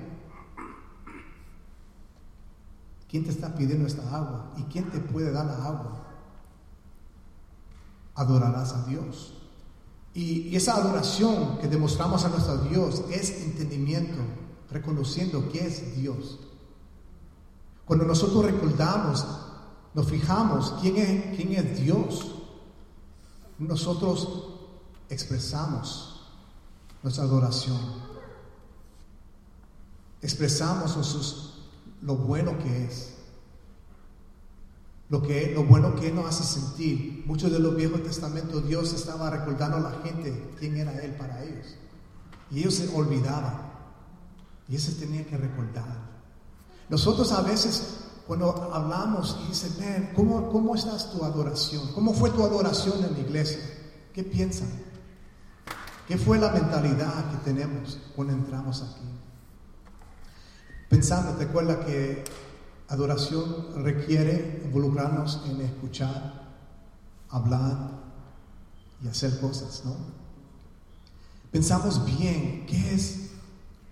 quién 3.09 3.23
te 3.23 3.31
está 3.31 3.53
pidiendo 3.55 3.87
esta 3.87 4.03
agua 4.15 4.53
y 4.57 4.63
quién 4.63 4.89
te 4.91 4.99
puede 4.99 5.31
dar 5.31 5.45
la 5.45 5.55
agua, 5.65 6.07
adorarás 8.15 8.73
a 8.73 8.85
Dios. 8.85 9.33
Y, 10.13 10.49
y 10.49 10.55
esa 10.55 10.75
adoración 10.75 11.57
que 11.59 11.67
demostramos 11.67 12.23
a 12.25 12.29
nuestro 12.29 12.57
Dios 12.59 13.03
es 13.11 13.41
entendimiento, 13.43 14.17
reconociendo 14.69 15.49
que 15.51 15.65
es 15.65 15.95
Dios. 15.95 16.39
Cuando 17.85 18.05
nosotros 18.05 18.45
recordamos, 18.45 19.25
nos 19.93 20.09
fijamos 20.09 20.73
quién 20.81 20.97
es, 20.97 21.35
quién 21.35 21.53
es 21.53 21.79
Dios, 21.81 22.33
nosotros 23.59 24.47
expresamos 25.09 26.21
nuestra 27.03 27.25
adoración. 27.25 27.79
Expresamos 30.21 31.59
lo 32.01 32.15
bueno 32.15 32.57
que 32.59 32.85
es. 32.85 33.09
Lo, 35.09 35.21
que, 35.21 35.53
lo 35.53 35.63
bueno 35.65 35.95
que 35.95 36.11
nos 36.11 36.25
hace 36.25 36.43
sentir. 36.43 37.23
Muchos 37.27 37.51
de 37.51 37.59
los 37.59 37.75
viejos 37.75 38.01
testamentos 38.03 38.67
Dios 38.67 38.93
estaba 38.93 39.29
recordando 39.29 39.77
a 39.77 39.81
la 39.81 40.01
gente 40.01 40.55
quién 40.59 40.77
era 40.77 40.97
Él 41.03 41.15
para 41.15 41.43
ellos. 41.43 41.75
Y 42.49 42.59
ellos 42.59 42.75
se 42.75 42.87
olvidaban. 42.95 43.73
Y 44.67 44.75
eso 44.77 44.93
tenía 44.97 45.25
que 45.25 45.37
recordar. 45.37 46.13
Nosotros 46.89 47.31
a 47.31 47.41
veces 47.41 48.02
cuando 48.27 48.71
hablamos 48.73 49.37
y 49.43 49.49
dicen, 49.49 49.73
"Man, 49.79 50.11
¿cómo, 50.15 50.49
¿cómo 50.49 50.75
estás 50.75 51.11
tu 51.11 51.23
adoración? 51.23 51.91
¿Cómo 51.93 52.13
fue 52.13 52.29
tu 52.29 52.43
adoración 52.43 53.03
en 53.03 53.13
la 53.13 53.19
iglesia? 53.19 53.59
¿Qué 54.13 54.23
piensan? 54.23 54.69
¿Qué 56.07 56.17
fue 56.17 56.37
la 56.37 56.51
mentalidad 56.51 57.31
que 57.31 57.37
tenemos 57.51 57.97
cuando 58.15 58.33
entramos 58.33 58.81
aquí? 58.81 59.05
Pensando, 60.89 61.31
¿te 61.33 61.45
acuerdas 61.45 61.85
que 61.85 62.23
adoración 62.87 63.83
requiere 63.83 64.61
involucrarnos 64.65 65.41
en 65.47 65.61
escuchar, 65.61 66.53
hablar 67.29 67.89
y 69.01 69.07
hacer 69.07 69.39
cosas, 69.39 69.83
¿no? 69.85 69.95
Pensamos 71.51 72.05
bien, 72.05 72.65
¿qué 72.67 72.93
es, 72.93 73.29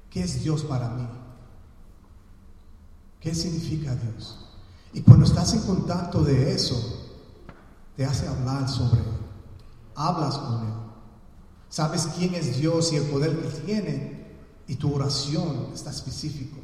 qué 0.10 0.24
es 0.24 0.44
Dios 0.44 0.64
para 0.64 0.90
mí? 0.90 1.08
¿Qué 3.22 3.36
significa 3.36 3.96
Dios? 3.96 4.40
Y 4.94 5.02
cuando 5.02 5.26
estás 5.26 5.54
en 5.54 5.62
contacto 5.62 6.24
de 6.24 6.52
eso, 6.52 6.76
te 7.96 8.04
hace 8.04 8.28
hablar 8.28 8.68
sobre 8.68 9.00
Él. 9.00 9.18
Hablas 9.96 10.38
con 10.38 10.66
Él. 10.66 10.74
Sabes 11.70 12.08
quién 12.18 12.34
es 12.34 12.58
Dios 12.58 12.92
y 12.92 12.98
el 12.98 13.04
poder 13.04 13.40
que 13.40 13.48
tiene. 13.62 14.22
Y 14.68 14.76
tu 14.76 14.94
oración 14.94 15.68
está 15.74 15.92
específico. 15.92 16.58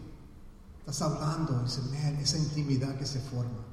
Estás 0.79 1.03
hablando 1.03 1.59
y 1.61 1.65
dices, 1.65 1.83
man, 1.91 2.15
esa 2.15 2.37
intimidad 2.37 2.95
que 2.97 3.05
se 3.05 3.19
forma. 3.19 3.63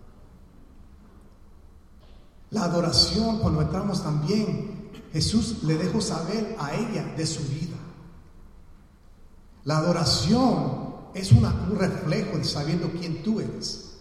La 2.50 2.64
adoración, 2.64 3.38
cuando 3.38 3.62
entramos 3.62 4.02
también, 4.02 4.90
Jesús 5.12 5.62
le 5.62 5.78
dejó 5.78 6.00
saber 6.00 6.54
a 6.58 6.74
ella 6.74 7.14
de 7.16 7.26
su 7.26 7.42
vida. 7.44 7.76
La 9.64 9.78
adoración 9.78 10.83
es 11.14 11.32
un 11.32 11.44
reflejo 11.78 12.36
de 12.38 12.44
sabiendo 12.44 12.90
quién 12.98 13.22
tú 13.22 13.40
eres. 13.40 13.92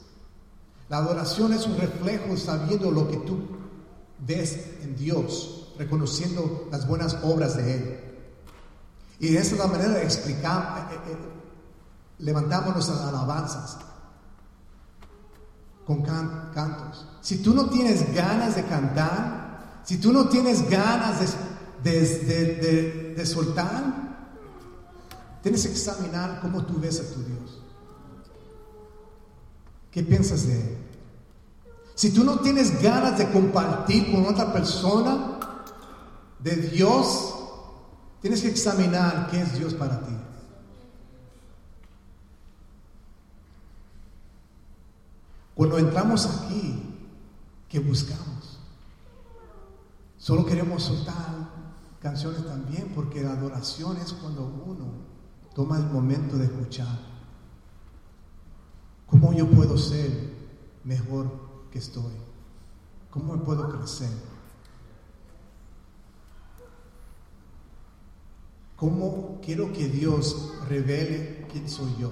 La 0.90 0.98
adoración 0.98 1.54
es 1.54 1.66
un 1.66 1.78
reflejo 1.78 2.26
de 2.30 2.38
sabiendo 2.38 2.92
lo 2.92 3.10
que 3.10 3.18
tú 3.18 3.40
ves 4.20 4.58
en 4.82 4.96
Dios, 4.96 5.74
reconociendo 5.78 6.68
las 6.72 6.88
buenas 6.88 7.18
obras 7.24 7.56
de 7.58 7.74
Él. 7.76 8.00
Y 9.20 9.36
esa 9.38 9.54
es 9.54 9.60
la 9.60 9.68
manera 9.68 9.92
de 9.94 10.04
explicar, 10.04 10.90
eh, 10.92 11.12
eh, 11.12 11.18
levantamos 12.20 12.74
nuestras 12.76 13.00
alabanzas 13.02 13.78
con 15.86 16.02
can- 16.02 16.52
cantos. 16.54 17.06
Si 17.22 17.38
tú 17.38 17.54
no 17.54 17.68
tienes 17.70 18.14
ganas 18.14 18.56
de 18.56 18.64
cantar, 18.66 19.82
si 19.84 19.98
tú 19.98 20.12
no 20.14 20.28
tienes 20.30 20.70
ganas 20.70 21.20
de, 21.84 21.92
de- 21.92 22.18
de- 22.20 22.56
de- 22.56 23.14
de 23.16 23.26
soltar, 23.26 24.13
tienes 25.44 25.68
que 25.68 25.74
examinar 25.74 26.40
cómo 26.42 26.66
tú 26.66 26.80
ves 26.80 27.02
a 27.02 27.14
tu 27.14 27.22
Dios. 27.22 27.60
¿Qué 29.92 30.02
piensas 30.02 30.48
de 30.48 30.60
Él? 30.60 30.78
Si 31.94 32.12
tú 32.12 32.24
no 32.24 32.40
tienes 32.40 32.82
ganas 32.82 33.18
de 33.18 33.30
compartir 33.30 34.12
con 34.12 34.26
otra 34.26 34.52
persona 34.52 35.38
de 36.40 36.56
Dios, 36.56 37.36
tienes 38.22 38.42
que 38.42 38.48
examinar 38.48 39.28
qué 39.30 39.42
es 39.42 39.54
Dios 39.60 39.74
para 39.76 40.00
ti. 40.00 40.18
Cuando 45.54 45.78
entramos 45.78 46.26
aquí, 46.26 46.82
¿qué 47.70 47.80
buscamos? 47.80 48.60
Solo 50.18 50.46
queremos 50.46 50.84
soltar 50.84 51.14
canciones 52.02 52.46
también, 52.46 52.92
porque 52.96 53.22
la 53.22 53.34
adoración 53.34 53.98
es 53.98 54.14
cuando 54.14 54.46
uno 54.66 55.03
toma 55.56 55.78
el 55.78 55.86
momento 55.86 56.38
de 56.38 56.46
escuchar. 56.46 57.00
¿Cómo 59.08 59.34
yo 59.34 59.48
puedo 59.50 59.78
ser 59.78 60.10
mejor 60.84 61.32
que 61.72 61.80
estoy? 61.80 62.14
¿Cómo 63.12 63.44
puedo 63.44 63.70
crecer? 63.70 64.10
¿Cómo 68.76 69.40
quiero 69.44 69.72
que 69.72 69.88
Dios 69.88 70.54
revele 70.68 71.46
quién 71.52 71.70
soy 71.70 71.96
yo? 72.00 72.12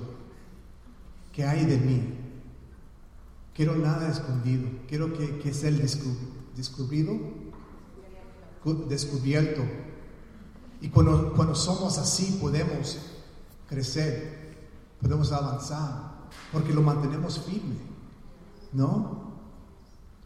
¿Qué 1.34 1.44
hay 1.44 1.66
de 1.66 1.78
mí? 1.78 2.18
Quiero 3.54 3.76
nada 3.76 4.10
escondido. 4.10 4.70
Quiero 4.88 5.12
que, 5.14 5.54
sea 5.54 5.70
el 5.70 5.82
descub- 5.82 6.18
descubrido 6.56 7.18
descubierto. 8.88 9.64
Y 10.82 10.90
cuando, 10.90 11.34
cuando 11.34 11.56
somos 11.56 11.98
así 11.98 12.38
podemos 12.40 13.00
crecer, 13.72 14.68
podemos 15.00 15.32
avanzar, 15.32 16.28
porque 16.52 16.74
lo 16.74 16.82
mantenemos 16.82 17.40
firme, 17.40 17.78
¿no? 18.74 19.32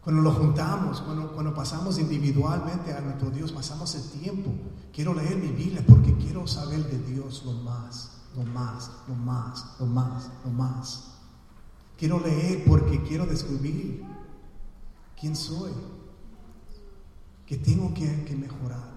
Cuando 0.03 0.23
lo 0.23 0.31
juntamos, 0.33 1.01
cuando, 1.01 1.31
cuando 1.31 1.53
pasamos 1.53 1.99
individualmente 1.99 2.91
a 2.91 3.01
nuestro 3.01 3.29
Dios, 3.29 3.51
pasamos 3.51 3.93
el 3.95 4.19
tiempo. 4.19 4.51
Quiero 4.91 5.13
leer 5.13 5.37
mi 5.37 5.49
Biblia 5.49 5.83
porque 5.87 6.15
quiero 6.15 6.47
saber 6.47 6.85
de 6.85 6.97
Dios 7.11 7.43
lo 7.45 7.53
más, 7.53 8.21
lo 8.35 8.43
más, 8.43 8.91
lo 9.07 9.15
más, 9.15 9.75
lo 9.79 9.85
más, 9.85 10.29
lo 10.43 10.51
más. 10.51 11.11
Quiero 11.97 12.19
leer 12.19 12.65
porque 12.65 13.01
quiero 13.03 13.27
descubrir 13.27 14.03
quién 15.19 15.35
soy, 15.35 15.71
que 17.45 17.57
tengo 17.57 17.93
que, 17.93 18.25
que 18.25 18.35
mejorar. 18.35 18.95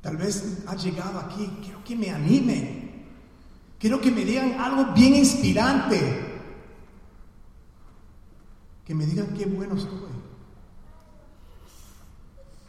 Tal 0.00 0.16
vez 0.16 0.64
ha 0.66 0.74
llegado 0.74 1.20
aquí, 1.20 1.48
quiero 1.62 1.82
que 1.84 1.96
me 1.96 2.10
anime, 2.10 2.87
quiero 3.78 4.00
que 4.00 4.10
me 4.10 4.24
digan 4.24 4.52
algo 4.60 4.92
bien 4.92 5.14
inspirante 5.14 6.28
que 8.88 8.94
me 8.94 9.04
digan 9.04 9.34
qué 9.34 9.44
bueno 9.44 9.74
estoy. 9.76 9.98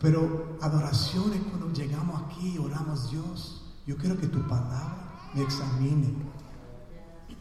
Pero 0.01 0.57
adoración 0.61 1.31
es 1.33 1.39
cuando 1.43 1.71
llegamos 1.71 2.21
aquí 2.23 2.57
oramos 2.57 3.09
Dios. 3.09 3.63
Yo 3.87 3.95
quiero 3.95 4.17
que 4.17 4.27
tu 4.27 4.45
palabra 4.45 5.31
me 5.33 5.43
examine, 5.43 6.09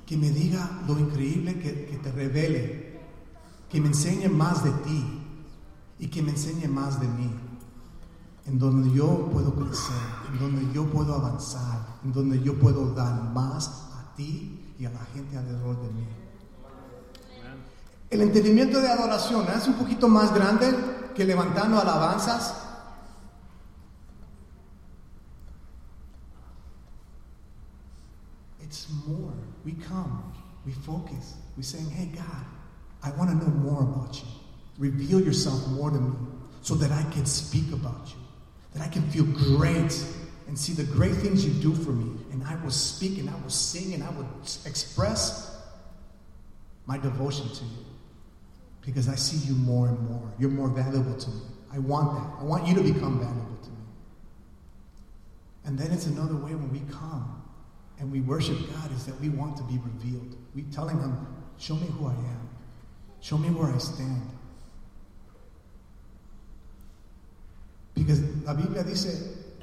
que 0.06 0.16
me 0.16 0.30
diga 0.30 0.80
lo 0.86 0.96
increíble 0.96 1.58
que, 1.58 1.86
que 1.86 1.96
te 1.96 2.12
revele, 2.12 3.00
que 3.68 3.80
me 3.80 3.88
enseñe 3.88 4.28
más 4.28 4.62
de 4.62 4.70
ti 4.70 5.22
y 5.98 6.06
que 6.06 6.22
me 6.22 6.30
enseñe 6.30 6.68
más 6.68 7.00
de 7.00 7.08
mí, 7.08 7.30
en 8.48 8.58
donde 8.58 8.90
yo 8.96 9.28
puedo 9.30 9.54
crecer, 9.54 9.94
en 10.32 10.38
donde 10.38 10.72
yo 10.72 10.86
puedo 10.86 11.14
avanzar, 11.14 11.98
en 12.02 12.12
donde 12.12 12.42
yo 12.42 12.58
puedo 12.58 12.94
dar 12.94 13.30
más 13.32 13.68
a 13.94 14.14
ti 14.16 14.74
y 14.78 14.86
a 14.86 14.90
la 14.90 15.04
gente 15.14 15.36
alrededor 15.36 15.80
de 15.82 15.92
mí. 15.92 16.06
El 18.10 18.22
entendimiento 18.22 18.80
de 18.80 18.88
adoración 18.90 19.46
es 19.54 19.68
un 19.68 19.74
poquito 19.74 20.08
más 20.08 20.32
grande 20.34 20.74
que 21.14 21.24
levantando 21.24 21.78
alabanzas. 21.78 22.54
It's 28.62 28.88
more. 29.06 29.34
We 29.64 29.72
come, 29.72 30.22
we 30.64 30.72
focus, 30.72 31.34
we're 31.56 31.62
saying, 31.62 31.90
hey 31.90 32.08
God, 32.14 32.46
I 33.02 33.10
want 33.18 33.30
to 33.30 33.36
know 33.36 33.52
more 33.54 33.82
about 33.82 34.14
you. 34.16 34.28
Reveal 34.78 35.20
yourself 35.20 35.68
more 35.68 35.90
to 35.90 35.98
me 35.98 36.16
so 36.62 36.74
that 36.76 36.90
I 36.90 37.02
can 37.10 37.26
speak 37.26 37.72
about 37.72 38.08
you, 38.08 38.16
that 38.74 38.82
I 38.82 38.88
can 38.88 39.02
feel 39.10 39.24
great 39.24 40.04
and 40.46 40.58
see 40.58 40.72
the 40.72 40.84
great 40.84 41.14
things 41.14 41.44
you 41.44 41.52
do 41.62 41.74
for 41.74 41.90
me. 41.90 42.18
And 42.32 42.42
I 42.44 42.56
will 42.56 42.70
speak 42.70 43.18
and 43.18 43.28
I 43.28 43.34
will 43.40 43.50
sing 43.50 43.94
and 43.94 44.02
I 44.02 44.10
will 44.10 44.28
express 44.64 45.62
my 46.86 46.98
devotion 46.98 47.48
to 47.48 47.64
you 47.64 47.84
because 48.80 49.08
I 49.08 49.14
see 49.14 49.46
you 49.46 49.54
more 49.54 49.88
and 49.88 50.00
more. 50.08 50.32
You're 50.38 50.50
more 50.50 50.68
valuable 50.68 51.14
to 51.14 51.30
me. 51.30 51.42
I 51.72 51.78
want 51.78 52.14
that. 52.14 52.40
I 52.40 52.44
want 52.44 52.66
you 52.66 52.74
to 52.74 52.82
become 52.82 53.18
valuable 53.20 53.58
to 53.62 53.70
me. 53.70 53.76
And 55.66 55.78
then 55.78 55.90
it's 55.90 56.06
another 56.06 56.36
way 56.36 56.54
when 56.54 56.72
we 56.72 56.80
come 56.90 57.42
and 58.00 58.10
we 58.10 58.20
worship 58.20 58.56
God 58.74 58.90
is 58.92 59.04
that 59.04 59.20
we 59.20 59.28
want 59.28 59.56
to 59.58 59.62
be 59.64 59.78
revealed. 59.78 60.36
We 60.54 60.62
telling 60.62 60.98
him, 60.98 61.26
show 61.58 61.74
me 61.74 61.88
who 61.88 62.06
I 62.06 62.12
am. 62.12 62.48
Show 63.20 63.36
me 63.36 63.50
where 63.50 63.72
I 63.72 63.78
stand. 63.78 64.22
La 68.44 68.54
Biblia 68.54 68.82
dice, 68.82 69.56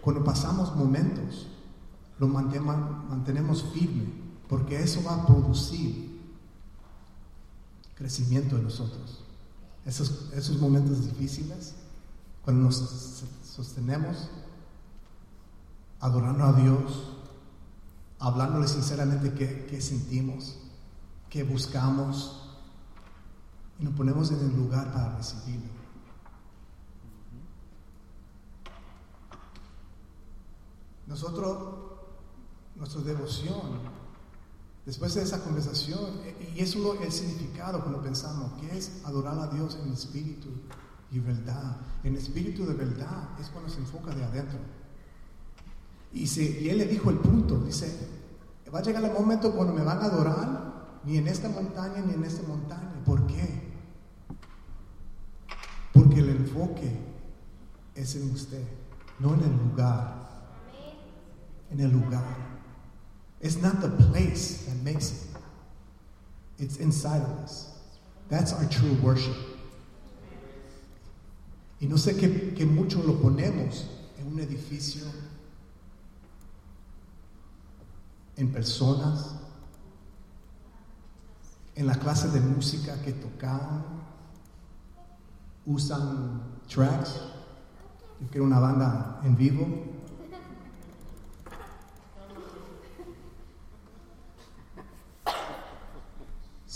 cuando 0.00 0.22
pasamos 0.24 0.74
momentos, 0.76 1.48
lo 2.18 2.28
mantenemos 2.28 3.64
firme, 3.74 4.06
porque 4.48 4.82
eso 4.82 5.02
va 5.02 5.14
a 5.14 5.26
producir 5.26 6.20
crecimiento 7.94 8.56
en 8.56 8.64
nosotros. 8.64 9.24
Esos, 9.84 10.30
esos 10.34 10.60
momentos 10.60 11.04
difíciles, 11.04 11.74
cuando 12.44 12.64
nos 12.64 13.24
sostenemos 13.44 14.28
adorando 16.00 16.44
a 16.44 16.52
Dios, 16.52 17.16
hablándole 18.18 18.68
sinceramente 18.68 19.32
qué, 19.32 19.66
qué 19.68 19.80
sentimos, 19.80 20.58
qué 21.30 21.42
buscamos, 21.42 22.42
y 23.78 23.84
nos 23.84 23.94
ponemos 23.94 24.30
en 24.30 24.40
el 24.40 24.56
lugar 24.56 24.92
para 24.92 25.16
recibirlo. 25.16 25.85
Nosotros, 31.06 31.58
nuestra 32.74 33.00
devoción 33.02 33.96
Después 34.86 35.14
de 35.14 35.22
esa 35.22 35.42
conversación, 35.42 36.20
e, 36.24 36.52
y 36.54 36.60
eso 36.60 36.94
es 36.94 37.00
el 37.00 37.12
significado 37.12 37.80
cuando 37.80 38.00
pensamos, 38.00 38.52
que 38.60 38.78
es 38.78 39.02
adorar 39.04 39.36
a 39.40 39.48
Dios 39.48 39.76
en 39.84 39.92
espíritu 39.92 40.48
y 41.10 41.18
verdad. 41.18 41.78
En 42.04 42.14
espíritu 42.14 42.64
de 42.64 42.74
verdad 42.74 43.30
es 43.40 43.48
cuando 43.48 43.68
se 43.68 43.80
enfoca 43.80 44.14
de 44.14 44.22
adentro. 44.22 44.60
Y, 46.12 46.22
y 46.40 46.70
él 46.70 46.78
le 46.78 46.86
dijo 46.86 47.10
el 47.10 47.18
punto, 47.18 47.58
dice, 47.58 48.08
va 48.72 48.78
a 48.78 48.82
llegar 48.82 49.02
el 49.02 49.12
momento 49.12 49.52
cuando 49.52 49.74
me 49.74 49.82
van 49.82 49.98
a 49.98 50.04
adorar, 50.04 51.00
ni 51.04 51.18
en 51.18 51.26
esta 51.26 51.48
montaña 51.48 52.00
ni 52.06 52.14
en 52.14 52.22
esta 52.22 52.46
montaña. 52.46 53.02
¿Por 53.04 53.26
qué? 53.26 53.72
Porque 55.92 56.20
el 56.20 56.28
enfoque 56.30 56.96
es 57.92 58.14
en 58.14 58.30
usted, 58.30 58.62
no 59.18 59.34
en 59.34 59.40
el 59.40 59.56
lugar. 59.56 60.25
En 61.70 61.80
el 61.80 61.90
lugar. 61.90 62.24
It's 63.40 63.56
not 63.56 63.80
the 63.80 63.88
place 63.88 64.64
that 64.66 64.76
makes 64.82 65.12
it, 65.12 66.62
it's 66.62 66.78
inside 66.78 67.22
of 67.22 67.30
us. 67.44 67.70
That's 68.28 68.52
our 68.52 68.64
true 68.66 68.94
worship. 69.02 69.36
Y 71.80 71.86
no 71.86 71.96
sé 71.96 72.16
qué 72.16 72.64
mucho 72.66 73.02
lo 73.02 73.20
ponemos 73.20 73.84
en 74.18 74.32
un 74.32 74.40
edificio, 74.40 75.04
en 78.36 78.50
personas, 78.50 79.34
en 81.74 81.86
la 81.86 81.94
clase 81.94 82.28
de 82.28 82.40
música 82.40 83.00
que 83.02 83.12
tocan, 83.12 83.84
usan 85.66 86.40
tracks. 86.66 87.20
Yo 88.20 88.28
quiero 88.30 88.46
una 88.46 88.58
banda 88.58 89.20
en 89.24 89.36
vivo. 89.36 89.95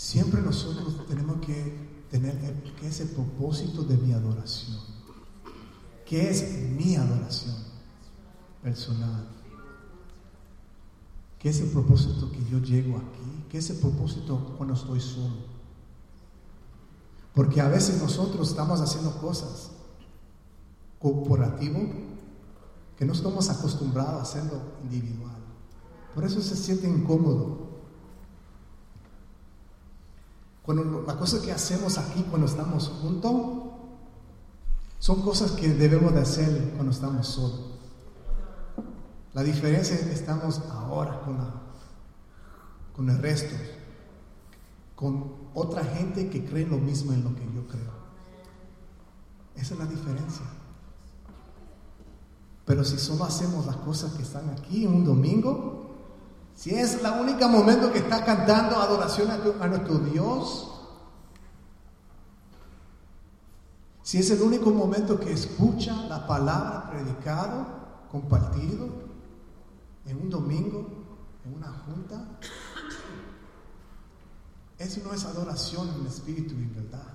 Siempre 0.01 0.41
nosotros 0.41 1.05
tenemos 1.07 1.45
que 1.45 1.77
tener 2.09 2.35
qué 2.79 2.87
es 2.87 3.01
el 3.01 3.09
propósito 3.09 3.83
de 3.83 3.97
mi 3.97 4.13
adoración. 4.13 4.79
¿Qué 6.07 6.27
es 6.27 6.71
mi 6.71 6.95
adoración 6.95 7.55
personal? 8.63 9.27
¿Qué 11.37 11.49
es 11.49 11.61
el 11.61 11.69
propósito 11.69 12.31
que 12.31 12.43
yo 12.49 12.57
llego 12.57 12.97
aquí? 12.97 13.45
¿Qué 13.47 13.59
es 13.59 13.69
el 13.69 13.77
propósito 13.77 14.55
cuando 14.57 14.73
estoy 14.73 14.99
solo? 14.99 15.35
Porque 17.35 17.61
a 17.61 17.67
veces 17.67 18.01
nosotros 18.01 18.49
estamos 18.49 18.81
haciendo 18.81 19.15
cosas 19.21 19.69
corporativo 20.97 21.79
que 22.97 23.05
no 23.05 23.13
estamos 23.13 23.51
acostumbrados 23.51 24.15
a 24.15 24.23
hacerlo 24.23 24.61
individual. 24.81 25.37
Por 26.15 26.23
eso 26.23 26.41
se 26.41 26.55
siente 26.55 26.89
incómodo. 26.89 27.70
Cuando 30.63 31.03
la 31.05 31.17
cosa 31.17 31.41
que 31.41 31.51
hacemos 31.51 31.97
aquí 31.97 32.23
cuando 32.29 32.47
estamos 32.47 32.87
juntos 32.87 33.71
son 34.99 35.21
cosas 35.21 35.51
que 35.51 35.69
debemos 35.69 36.13
de 36.13 36.21
hacer 36.21 36.73
cuando 36.75 36.91
estamos 36.91 37.27
solos. 37.27 37.71
La 39.33 39.43
diferencia 39.43 39.95
es 39.95 40.03
que 40.03 40.13
estamos 40.13 40.61
ahora 40.69 41.21
con, 41.21 41.37
con 42.95 43.09
el 43.09 43.17
resto, 43.17 43.55
con 44.95 45.33
otra 45.53 45.83
gente 45.83 46.29
que 46.29 46.45
cree 46.45 46.67
lo 46.67 46.77
mismo 46.77 47.13
en 47.13 47.23
lo 47.23 47.33
que 47.33 47.45
yo 47.55 47.67
creo. 47.67 48.01
Esa 49.55 49.73
es 49.73 49.79
la 49.79 49.85
diferencia. 49.85 50.45
Pero 52.65 52.83
si 52.83 52.97
solo 52.97 53.23
hacemos 53.23 53.65
las 53.65 53.77
cosas 53.77 54.13
que 54.13 54.23
están 54.23 54.49
aquí 54.49 54.85
un 54.85 55.03
domingo, 55.03 55.80
si 56.61 56.75
es 56.75 57.01
la 57.01 57.13
única 57.13 57.47
momento 57.47 57.91
que 57.91 57.97
está 57.97 58.23
cantando 58.23 58.75
adoración 58.75 59.31
a, 59.31 59.67
nuestro 59.67 59.97
Dios, 59.97 60.69
si 64.03 64.19
es 64.19 64.29
el 64.29 64.43
único 64.43 64.69
momento 64.69 65.19
que 65.19 65.33
escucha 65.33 66.05
la 66.05 66.27
palabra 66.27 66.87
predicado, 66.91 67.65
compartido, 68.11 68.89
en 70.05 70.21
un 70.21 70.29
domingo, 70.29 70.87
en 71.45 71.55
una 71.55 71.71
junta, 71.71 72.27
eso 74.77 75.01
no 75.03 75.15
es 75.15 75.25
adoración 75.25 75.89
en 75.99 76.05
espíritu 76.05 76.53
y 76.53 76.61
en 76.61 76.75
verdad. 76.75 77.07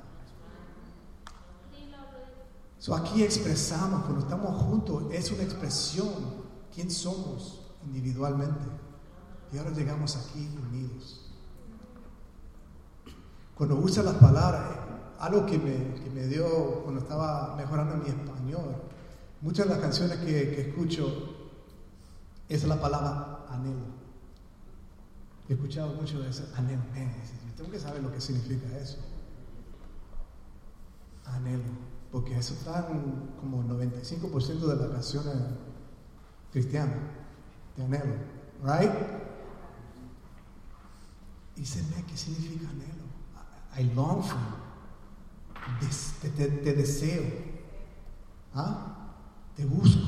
So 2.80 2.97
aquí 2.97 3.22
expresamos, 3.22 4.03
cuando 4.03 4.22
estamos 4.22 4.61
juntos, 4.61 5.05
es 5.12 5.30
una 5.30 5.44
expresión 5.44 6.09
quién 6.74 6.90
somos 6.90 7.61
individualmente. 7.84 8.76
Y 9.53 9.59
ahora 9.59 9.70
llegamos 9.70 10.16
aquí 10.16 10.49
unidos. 10.70 11.26
Cuando 13.55 13.76
usa 13.76 14.03
las 14.03 14.16
palabras, 14.16 14.62
algo 15.18 15.47
que 15.47 15.59
me, 15.59 16.11
me 16.14 16.26
dio 16.26 16.82
cuando 16.82 17.01
estaba 17.01 17.55
mejorando 17.57 17.97
mi 17.97 18.09
español, 18.09 18.76
muchas 19.40 19.66
de 19.66 19.72
las 19.72 19.80
canciones 19.80 20.18
que, 20.18 20.61
escucho 20.61 21.34
es 22.49 22.64
la 22.64 22.80
palabra 22.80 23.47
anhelo. 23.49 23.97
He 25.49 25.55
escuchado 25.55 25.94
mucho 25.94 26.20
de 26.20 26.28
eso, 26.28 26.44
anhelo. 26.57 26.82
tengo 27.57 27.70
que 27.70 27.78
saber 27.78 28.03
lo 28.03 28.12
que 28.12 28.20
significa 28.20 28.76
eso. 28.76 28.99
Anhelo, 31.24 31.64
porque 32.12 32.36
eso 32.36 32.55
está 32.55 32.88
en 32.90 33.30
como 33.40 33.64
95% 33.64 34.59
de 34.59 34.76
las 34.76 34.88
canciones 34.88 35.34
cristianas, 36.53 36.99
de 37.76 37.84
anhelo, 37.84 38.14
right? 38.62 38.90
Y 41.57 41.64
se 41.64 41.80
ve 41.82 42.04
qué 42.07 42.16
significa 42.16 42.68
anhelo. 42.68 43.07
I 43.78 43.94
long 43.94 44.22
for 44.22 44.66
te, 46.20 46.74
deseo, 46.74 47.24
¿ah? 48.54 49.14
te 49.54 49.64
busco. 49.64 50.02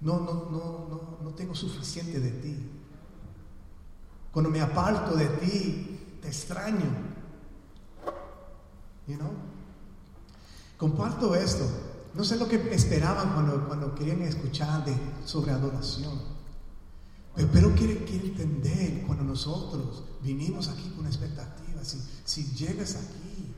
No, 0.00 0.20
no, 0.20 0.32
no, 0.50 0.86
no, 0.88 1.18
no 1.22 1.30
tengo 1.34 1.54
suficiente 1.54 2.20
de 2.20 2.30
ti. 2.30 2.70
Cuando 4.32 4.50
me 4.50 4.60
aparto 4.60 5.14
de 5.16 5.26
ti, 5.26 6.18
te 6.20 6.28
extraño. 6.28 6.84
You 9.06 9.16
know? 9.16 9.30
Comparto 10.76 11.34
esto. 11.34 11.64
No 12.14 12.24
sé 12.24 12.36
lo 12.36 12.48
que 12.48 12.56
esperaban 12.74 13.32
cuando, 13.32 13.66
cuando 13.66 13.94
querían 13.94 14.22
escuchar 14.22 14.84
de, 14.84 14.94
sobre 15.24 15.52
adoración. 15.52 16.35
Pero, 17.36 17.48
pero 17.52 17.74
quiero, 17.74 17.92
entender 17.92 19.04
cuando 19.06 19.24
nosotros 19.24 20.04
vinimos 20.22 20.68
aquí 20.68 20.90
con 20.96 21.06
expectativa. 21.06 21.84
Si, 21.84 22.00
si 22.24 22.44
llegas 22.54 22.96
aquí 22.96 23.54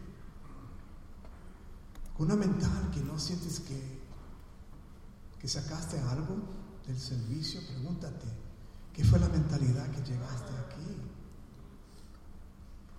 una 2.18 2.34
mental 2.34 2.90
que 2.92 3.00
no 3.00 3.18
sientes 3.18 3.60
que, 3.60 4.00
que 5.40 5.48
sacaste 5.48 5.98
algo 6.00 6.36
del 6.86 6.98
servicio, 6.98 7.60
pregúntate, 7.68 8.26
¿qué 8.92 9.04
fue 9.04 9.20
la 9.20 9.28
mentalidad 9.28 9.88
que 9.90 10.02
llegaste 10.10 10.52
aquí? 10.66 10.96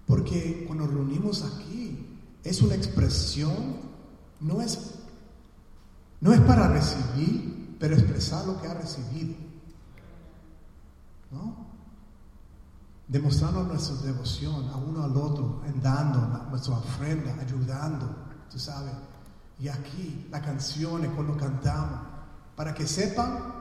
Porque 0.06 0.64
cuando 0.66 0.88
reunimos 0.88 1.44
aquí, 1.44 2.18
es 2.44 2.62
una 2.62 2.76
expresión, 2.76 3.82
no 4.40 4.62
es, 4.62 4.96
no 6.22 6.34
es 6.34 6.40
para 6.42 6.70
recibir, 6.70 7.76
pero 7.80 7.96
expresar 7.96 8.46
lo 8.48 8.62
que 8.62 8.68
ha 8.68 8.74
recibido. 8.74 9.49
¿No? 11.32 11.68
Demostrando 13.08 13.64
nuestra 13.64 13.96
devoción 13.98 14.70
a 14.70 14.78
uno 14.78 15.04
al 15.04 15.18
otro, 15.18 15.62
dando 15.82 16.20
nuestra 16.50 16.76
ofrenda, 16.76 17.36
ayudando, 17.42 18.16
tú 18.52 18.60
sabes. 18.60 18.94
Y 19.60 19.68
aquí 19.68 20.28
las 20.30 20.42
canciones 20.42 21.12
cuando 21.16 21.36
cantamos, 21.36 22.00
para 22.56 22.74
que 22.74 22.86
sepan, 22.86 23.54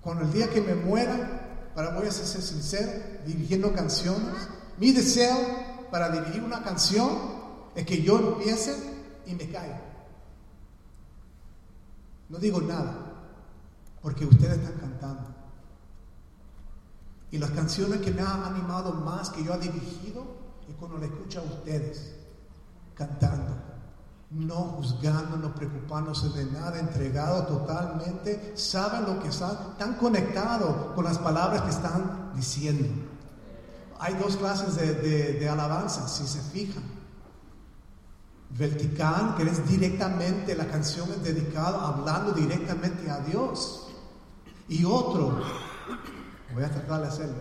cuando 0.00 0.24
el 0.24 0.32
día 0.32 0.50
que 0.50 0.60
me 0.60 0.74
muera, 0.74 1.70
para 1.74 1.94
voy 1.94 2.06
a 2.06 2.10
ser 2.10 2.42
sincero, 2.42 2.92
dirigiendo 3.24 3.72
canciones, 3.72 4.48
mi 4.78 4.92
deseo 4.92 5.36
para 5.90 6.08
dirigir 6.08 6.42
una 6.42 6.62
canción 6.62 7.10
es 7.74 7.86
que 7.86 8.02
yo 8.02 8.18
empiece 8.18 8.74
y 9.26 9.34
me 9.34 9.48
caiga. 9.50 9.80
No 12.28 12.38
digo 12.38 12.60
nada, 12.62 12.94
porque 14.00 14.24
ustedes 14.24 14.58
están 14.58 14.78
cantando. 14.78 15.31
Y 17.32 17.38
las 17.38 17.50
canciones 17.50 18.00
que 18.00 18.12
me 18.12 18.22
han 18.22 18.44
animado 18.44 18.92
más 18.92 19.30
que 19.30 19.42
yo 19.42 19.54
he 19.54 19.58
dirigido 19.58 20.24
es 20.68 20.76
cuando 20.76 20.98
le 20.98 21.06
escucho 21.06 21.40
a 21.40 21.42
ustedes 21.42 22.14
cantando 22.94 23.72
no 24.34 24.54
juzgando, 24.54 25.36
no 25.36 25.54
preocupándose 25.54 26.30
de 26.30 26.46
nada, 26.46 26.78
entregado 26.78 27.44
totalmente, 27.44 28.52
saben 28.56 29.04
lo 29.04 29.22
que 29.22 29.28
están, 29.28 29.76
tan 29.78 29.94
conectados 29.94 30.94
con 30.94 31.04
las 31.04 31.18
palabras 31.18 31.62
que 31.62 31.70
están 31.70 32.32
diciendo. 32.34 32.88
Hay 33.98 34.14
dos 34.14 34.36
clases 34.36 34.76
de, 34.76 35.48
alabanza, 35.48 36.08
si 36.08 36.26
se 36.26 36.40
fijan. 36.40 36.82
Vertical, 38.50 39.34
que 39.36 39.44
es 39.44 39.66
directamente, 39.68 40.54
la 40.54 40.66
canción 40.66 41.08
es 41.10 41.22
dedicada 41.22 41.86
hablando 41.86 42.32
directamente 42.32 43.10
a 43.10 43.18
Dios. 43.20 43.88
Y 44.68 44.84
otro, 44.84 45.40
voy 46.54 46.64
a 46.64 46.70
tratar 46.70 47.00
de 47.02 47.08
hacerlo, 47.08 47.36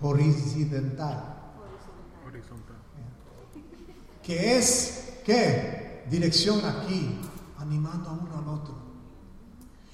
horizontal. 0.00 1.36
Horizontal. 2.26 2.76
Que 4.22 4.58
es, 4.58 5.20
¿qué? 5.24 5.84
dirección 6.10 6.60
aquí, 6.64 7.18
animando 7.58 8.10
a 8.10 8.12
uno 8.12 8.38
al 8.38 8.48
otro. 8.48 8.74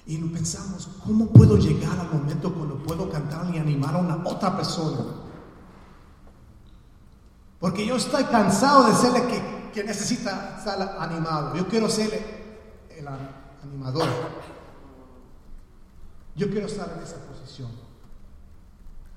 Y 0.05 0.17
pensamos, 0.17 0.89
¿cómo 1.05 1.27
puedo 1.27 1.57
llegar 1.57 1.97
al 1.99 2.11
momento 2.11 2.53
cuando 2.53 2.75
puedo 2.83 3.09
cantar 3.09 3.53
y 3.53 3.57
animar 3.57 3.95
a 3.95 3.99
una 3.99 4.21
otra 4.25 4.55
persona? 4.55 5.05
Porque 7.59 7.85
yo 7.85 7.95
estoy 7.95 8.23
cansado 8.25 8.87
de 8.87 8.95
serle 8.95 9.27
que, 9.27 9.71
que 9.71 9.83
necesita 9.83 10.57
estar 10.57 10.97
animado. 10.99 11.55
Yo 11.55 11.67
quiero 11.67 11.87
ser 11.87 12.89
el 12.89 13.07
animador. 13.63 14.07
Yo 16.35 16.49
quiero 16.49 16.65
estar 16.65 16.91
en 16.97 17.03
esa 17.03 17.17
posición. 17.27 17.69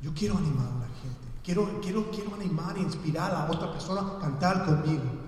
Yo 0.04 0.12
quiero 0.12 0.36
animar 0.36 0.66
a 0.66 0.78
la 0.80 0.94
gente. 1.00 1.26
Quiero, 1.42 1.80
quiero, 1.80 2.10
quiero 2.10 2.34
animar 2.34 2.76
e 2.76 2.82
inspirar 2.82 3.34
a 3.34 3.50
otra 3.50 3.72
persona 3.72 4.02
a 4.02 4.18
cantar 4.18 4.66
conmigo. 4.66 5.24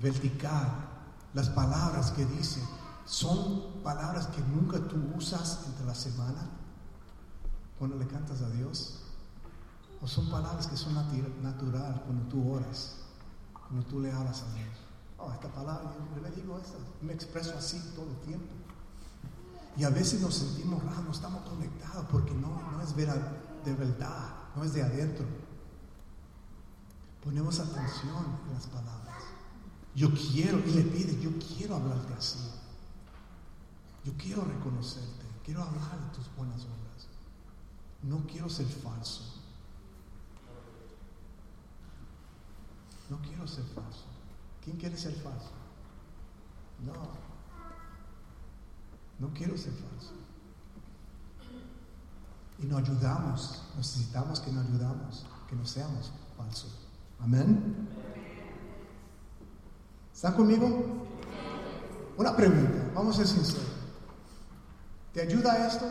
vertical. 0.00 0.88
Las 1.34 1.48
palabras 1.50 2.10
que 2.10 2.24
dice 2.26 2.60
son 3.04 3.82
palabras 3.84 4.26
que 4.28 4.40
nunca 4.40 4.78
tú 4.88 4.96
usas 5.16 5.66
entre 5.66 5.86
la 5.86 5.94
semana 5.94 6.48
cuando 7.78 7.96
le 7.96 8.06
cantas 8.08 8.42
a 8.42 8.50
Dios. 8.50 9.02
O 10.02 10.08
son 10.08 10.28
palabras 10.30 10.66
que 10.66 10.76
son 10.76 10.94
natural 10.94 12.02
cuando 12.06 12.24
tú 12.28 12.52
oras, 12.52 12.96
cuando 13.52 13.86
tú 13.86 14.00
le 14.00 14.10
hablas 14.10 14.42
a 14.42 14.54
Dios. 14.54 14.74
Oh, 15.16 15.30
esta 15.32 15.48
palabra, 15.48 15.92
yo, 16.16 16.22
le 16.22 16.30
digo 16.34 16.58
esto, 16.58 16.78
me 17.02 17.12
expreso 17.12 17.54
así 17.56 17.78
todo 17.94 18.06
el 18.06 18.16
tiempo. 18.26 18.59
Y 19.76 19.84
a 19.84 19.90
veces 19.90 20.20
nos 20.20 20.34
sentimos 20.34 20.82
raros, 20.82 21.04
no 21.04 21.12
estamos 21.12 21.48
conectados 21.48 22.06
porque 22.10 22.32
no, 22.32 22.60
no 22.72 22.82
es 22.82 22.94
de 22.96 23.74
verdad, 23.74 24.34
no 24.56 24.64
es 24.64 24.72
de 24.74 24.82
adentro. 24.82 25.26
Ponemos 27.22 27.60
atención 27.60 28.38
en 28.46 28.54
las 28.54 28.66
palabras. 28.66 29.22
Yo 29.94 30.10
quiero, 30.12 30.58
y 30.60 30.70
le 30.70 30.82
pide, 30.82 31.20
yo 31.20 31.30
quiero 31.38 31.76
hablarte 31.76 32.14
así. 32.14 32.50
Yo 34.04 34.12
quiero 34.16 34.44
reconocerte, 34.44 35.26
quiero 35.44 35.62
hablar 35.62 36.00
de 36.00 36.16
tus 36.16 36.34
buenas 36.36 36.62
obras. 36.62 37.08
No 38.02 38.26
quiero 38.26 38.48
ser 38.48 38.66
falso. 38.66 39.40
No 43.10 43.20
quiero 43.20 43.46
ser 43.46 43.64
falso. 43.64 44.04
¿Quién 44.64 44.76
quiere 44.76 44.96
ser 44.96 45.14
falso? 45.14 45.50
No. 46.84 47.29
No 49.20 49.28
quiero 49.34 49.56
ser 49.56 49.72
falso. 49.72 50.14
Y 52.58 52.66
nos 52.66 52.82
ayudamos, 52.82 53.62
necesitamos 53.76 54.40
que 54.40 54.50
nos 54.50 54.66
ayudamos, 54.66 55.26
que 55.48 55.56
no 55.56 55.64
seamos 55.64 56.10
falsos. 56.36 56.74
Amén. 57.20 57.88
¿Están 60.12 60.34
conmigo? 60.34 61.06
Una 62.16 62.36
pregunta, 62.36 62.90
vamos 62.94 63.14
a 63.14 63.24
ser 63.24 63.26
sinceros. 63.28 63.66
¿Te 65.12 65.22
ayuda 65.22 65.66
esto? 65.66 65.86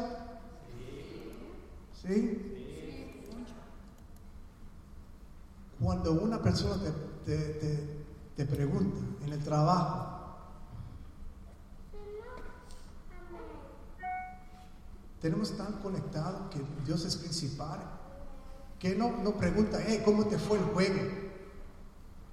¿Sí? 2.02 2.50
Cuando 5.82 6.14
una 6.14 6.42
persona 6.42 6.76
te, 7.26 8.46
pregunta 8.46 9.00
en 9.26 9.34
el 9.34 9.44
trabajo, 9.44 10.19
tenemos 15.22 15.56
tan 15.58 15.74
conectados 15.82 16.50
que 16.52 16.60
Dios 16.86 17.06
es 17.06 17.16
principal, 17.16 17.80
que 18.80 18.96
no, 18.96 19.22
no 19.24 19.34
pregunta, 19.38 19.80
hey, 19.86 20.02
¿cómo 20.06 20.26
te 20.26 20.38
fue 20.38 20.58
el 20.58 20.64
juego? 20.66 21.00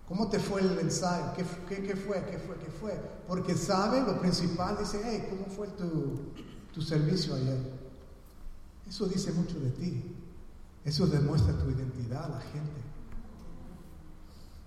¿Cómo 0.09 0.29
te 0.29 0.39
fue 0.39 0.61
el 0.61 0.79
ensayo? 0.79 1.33
¿Qué, 1.35 1.45
fue? 1.45 1.83
¿Qué 1.83 1.97
fue? 1.97 2.23
¿Qué 2.59 2.71
fue? 2.71 2.93
Porque 3.27 3.57
sabe 3.57 4.01
lo 4.03 4.21
principal, 4.21 4.79
dice, 4.79 5.01
hey, 5.05 5.27
¿cómo 5.29 5.47
fue 5.47 5.67
tu, 5.69 6.33
tu 6.73 6.81
servicio 6.81 7.35
ayer? 7.35 7.59
Eso 8.89 9.07
dice 9.07 9.33
mucho 9.33 9.59
de 9.59 9.71
ti. 9.71 10.17
Eso 10.85 11.09
demuestra 11.09 11.59
tu 11.59 11.69
identidad 11.69 12.27
a 12.27 12.29
la 12.29 12.41
gente. 12.41 12.81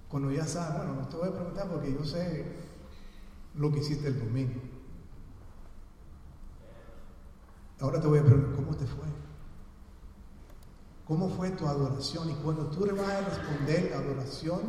Cuando 0.09 0.31
ya 0.31 0.45
sabes, 0.45 0.77
bueno, 0.77 1.01
no 1.01 1.07
te 1.07 1.15
voy 1.15 1.29
a 1.29 1.33
preguntar 1.33 1.69
porque 1.69 1.93
yo 1.93 2.03
sé 2.03 2.45
lo 3.55 3.71
que 3.71 3.79
hiciste 3.79 4.09
el 4.09 4.19
domingo. 4.19 4.59
Ahora 7.81 8.01
te 8.01 8.07
voy 8.07 8.19
a 8.19 8.23
preguntar, 8.23 8.55
¿cómo 8.55 8.75
te 8.75 8.85
fue? 8.85 9.07
¿Cómo 11.07 11.29
fue 11.29 11.49
tu 11.51 11.65
adoración? 11.67 12.29
Y 12.29 12.33
cuando 12.35 12.65
tú 12.67 12.85
le 12.85 12.91
vas 12.91 13.09
a 13.09 13.21
responder 13.21 13.89
la 13.91 13.97
adoración, 13.97 14.59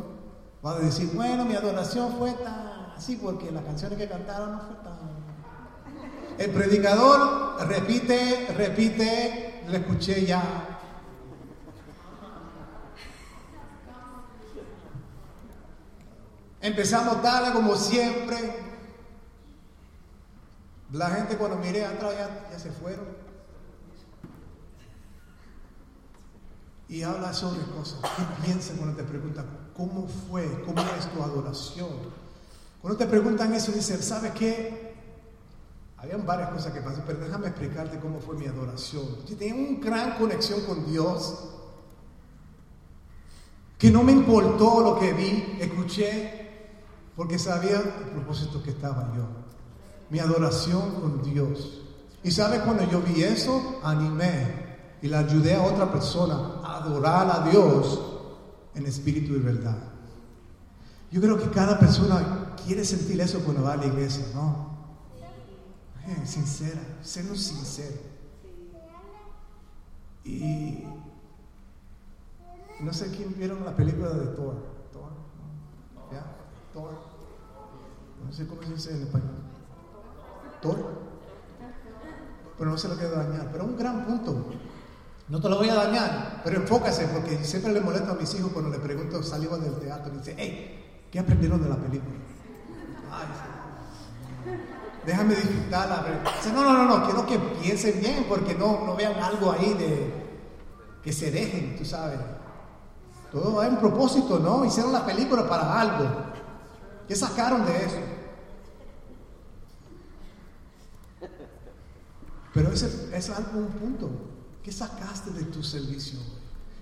vas 0.61 0.77
a 0.77 0.79
decir, 0.79 1.11
bueno, 1.13 1.45
mi 1.45 1.55
adoración 1.55 2.13
fue 2.17 2.31
tan 2.33 2.93
así 2.95 3.17
porque 3.17 3.51
las 3.51 3.63
canciones 3.63 3.97
que 3.97 4.07
cantaron 4.07 4.53
no 4.53 4.59
fue 4.59 4.75
tan... 4.83 5.21
El 6.37 6.51
predicador 6.51 7.67
repite, 7.67 8.47
repite, 8.57 9.63
le 9.67 9.77
escuché 9.77 10.25
ya 10.25 10.71
Empezamos 16.61 17.23
tarde 17.23 17.53
como 17.53 17.75
siempre. 17.75 18.70
La 20.91 21.09
gente 21.09 21.37
cuando 21.37 21.57
miré 21.57 21.85
atrás 21.85 22.13
ya, 22.51 22.59
se 22.59 22.71
fueron. 22.71 23.05
Y 26.89 27.03
habla 27.03 27.33
sobre 27.33 27.61
cosas. 27.71 27.99
¿Qué 28.01 28.45
piensan 28.45 28.77
cuando 28.77 28.97
te 28.97 29.03
preguntan 29.03 29.45
cómo 29.75 30.07
fue, 30.07 30.45
cómo 30.65 30.81
es 30.81 31.07
tu 31.13 31.23
adoración? 31.23 31.89
Cuando 32.81 32.97
te 32.97 33.05
preguntan 33.05 33.53
eso, 33.53 33.71
dicen, 33.71 34.03
¿sabes 34.03 34.33
qué? 34.33 34.91
Habían 35.95 36.25
varias 36.25 36.49
cosas 36.49 36.73
que 36.73 36.81
pasaron, 36.81 37.05
pero 37.05 37.19
déjame 37.19 37.47
explicarte 37.47 37.99
cómo 37.99 38.19
fue 38.19 38.35
mi 38.35 38.47
adoración. 38.47 39.05
Yo 39.27 39.37
tenía 39.37 39.55
una 39.55 39.79
gran 39.79 40.17
conexión 40.17 40.61
con 40.65 40.91
Dios, 40.91 41.47
que 43.77 43.91
no 43.91 44.03
me 44.03 44.11
importó 44.11 44.81
lo 44.81 44.99
que 44.99 45.13
vi, 45.13 45.57
escuché, 45.61 46.49
porque 47.15 47.39
sabía 47.39 47.77
el 47.77 48.09
propósito 48.11 48.61
que 48.61 48.71
estaba 48.71 49.13
yo. 49.15 49.41
Mi 50.11 50.19
adoración 50.19 50.95
con 51.01 51.23
Dios. 51.23 51.81
Y 52.23 52.29
sabe 52.29 52.59
cuando 52.59 52.83
yo 52.83 53.01
vi 53.01 53.23
eso, 53.23 53.79
animé 53.83 54.97
y 55.01 55.07
le 55.07 55.17
ayudé 55.17 55.55
a 55.55 55.63
otra 55.63 55.91
persona 55.91 56.35
a 56.63 56.77
adorar 56.83 57.31
a 57.31 57.49
Dios 57.49 57.99
en 58.75 58.85
espíritu 58.85 59.33
y 59.33 59.39
verdad. 59.39 59.77
Yo 61.11 61.19
creo 61.19 61.37
que 61.37 61.49
cada 61.49 61.79
persona 61.79 62.55
quiere 62.65 62.85
sentir 62.85 63.19
eso 63.19 63.39
cuando 63.39 63.63
va 63.63 63.73
a 63.73 63.77
la 63.77 63.87
iglesia, 63.87 64.25
¿no? 64.35 64.69
Sincera, 66.25 66.81
ser 67.01 67.25
sincero. 67.37 67.97
Y 70.23 70.83
no 72.81 72.93
sé 72.93 73.11
quién 73.15 73.33
vieron 73.37 73.63
la 73.65 73.75
película 73.75 74.09
de 74.09 74.27
Thor. 74.27 74.55
Thor. 74.91 75.11
Thor. 76.73 76.91
No 78.25 78.31
sé 78.33 78.45
cómo 78.45 78.61
se 78.63 78.73
dice 78.73 78.95
en 78.95 79.03
español. 79.03 79.50
Pero 82.57 82.69
no 82.69 82.77
se 82.77 82.87
lo 82.87 82.95
quiero 82.95 83.15
dañar. 83.15 83.49
Pero 83.51 83.65
un 83.65 83.77
gran 83.77 84.05
punto. 84.05 84.45
No 85.27 85.39
te 85.39 85.47
lo 85.47 85.57
voy 85.57 85.69
a 85.69 85.75
dañar, 85.75 86.41
pero 86.43 86.57
enfócase, 86.57 87.07
porque 87.07 87.41
siempre 87.45 87.71
le 87.71 87.79
molesto 87.79 88.11
a 88.11 88.15
mis 88.15 88.33
hijos 88.35 88.51
cuando 88.51 88.69
le 88.69 88.79
pregunto, 88.79 89.23
salió 89.23 89.57
del 89.57 89.75
teatro 89.75 90.13
y 90.13 90.17
dice, 90.17 90.35
hey, 90.37 91.07
¿qué 91.09 91.19
aprendieron 91.19 91.63
de 91.63 91.69
la 91.69 91.77
película? 91.77 92.17
Ay, 93.09 93.27
déjame 95.05 95.35
disfrutarla. 95.35 96.05
Dice, 96.37 96.53
no, 96.53 96.63
no, 96.63 96.73
no, 96.73 96.85
no, 96.85 97.05
quiero 97.05 97.25
que 97.25 97.39
piensen 97.39 98.01
bien, 98.01 98.25
porque 98.27 98.55
no, 98.55 98.85
no 98.85 98.93
vean 98.95 99.23
algo 99.23 99.53
ahí 99.53 99.73
de 99.73 100.13
que 101.01 101.13
se 101.13 101.31
dejen, 101.31 101.77
tú 101.77 101.85
sabes. 101.85 102.19
Todo 103.31 103.61
hay 103.61 103.69
un 103.69 103.77
propósito, 103.77 104.37
¿no? 104.37 104.65
Hicieron 104.65 104.91
la 104.91 105.05
película 105.05 105.47
para 105.47 105.79
algo. 105.79 106.09
¿Qué 107.07 107.15
sacaron 107.15 107.65
de 107.65 107.85
eso? 107.85 107.99
Pero 112.53 112.71
ese 112.71 113.15
es 113.15 113.29
un 113.53 113.67
punto. 113.67 114.09
¿Qué 114.63 114.71
sacaste 114.71 115.31
de 115.31 115.45
tu 115.45 115.63
servicio? 115.63 116.19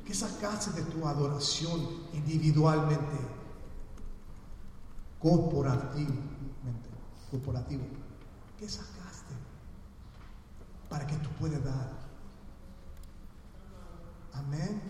¿Qué 0.06 0.14
sacaste 0.14 0.72
de 0.82 0.90
tu 0.90 1.08
adoración 1.08 1.80
individualmente? 2.14 3.18
Corporativamente. 5.20 6.90
Corporativo. 7.30 7.84
¿Qué 8.58 8.68
sacaste? 8.68 9.36
Para 10.90 11.06
que 11.06 11.16
tú 11.18 11.30
puedas 11.40 11.64
dar. 11.64 11.92
Amén. 14.34 14.82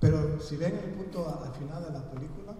Pero 0.00 0.38
si 0.38 0.56
ven 0.56 0.76
el 0.76 0.90
punto 0.90 1.26
al 1.42 1.54
final 1.54 1.82
de 1.82 1.90
la 1.90 2.10
película, 2.10 2.54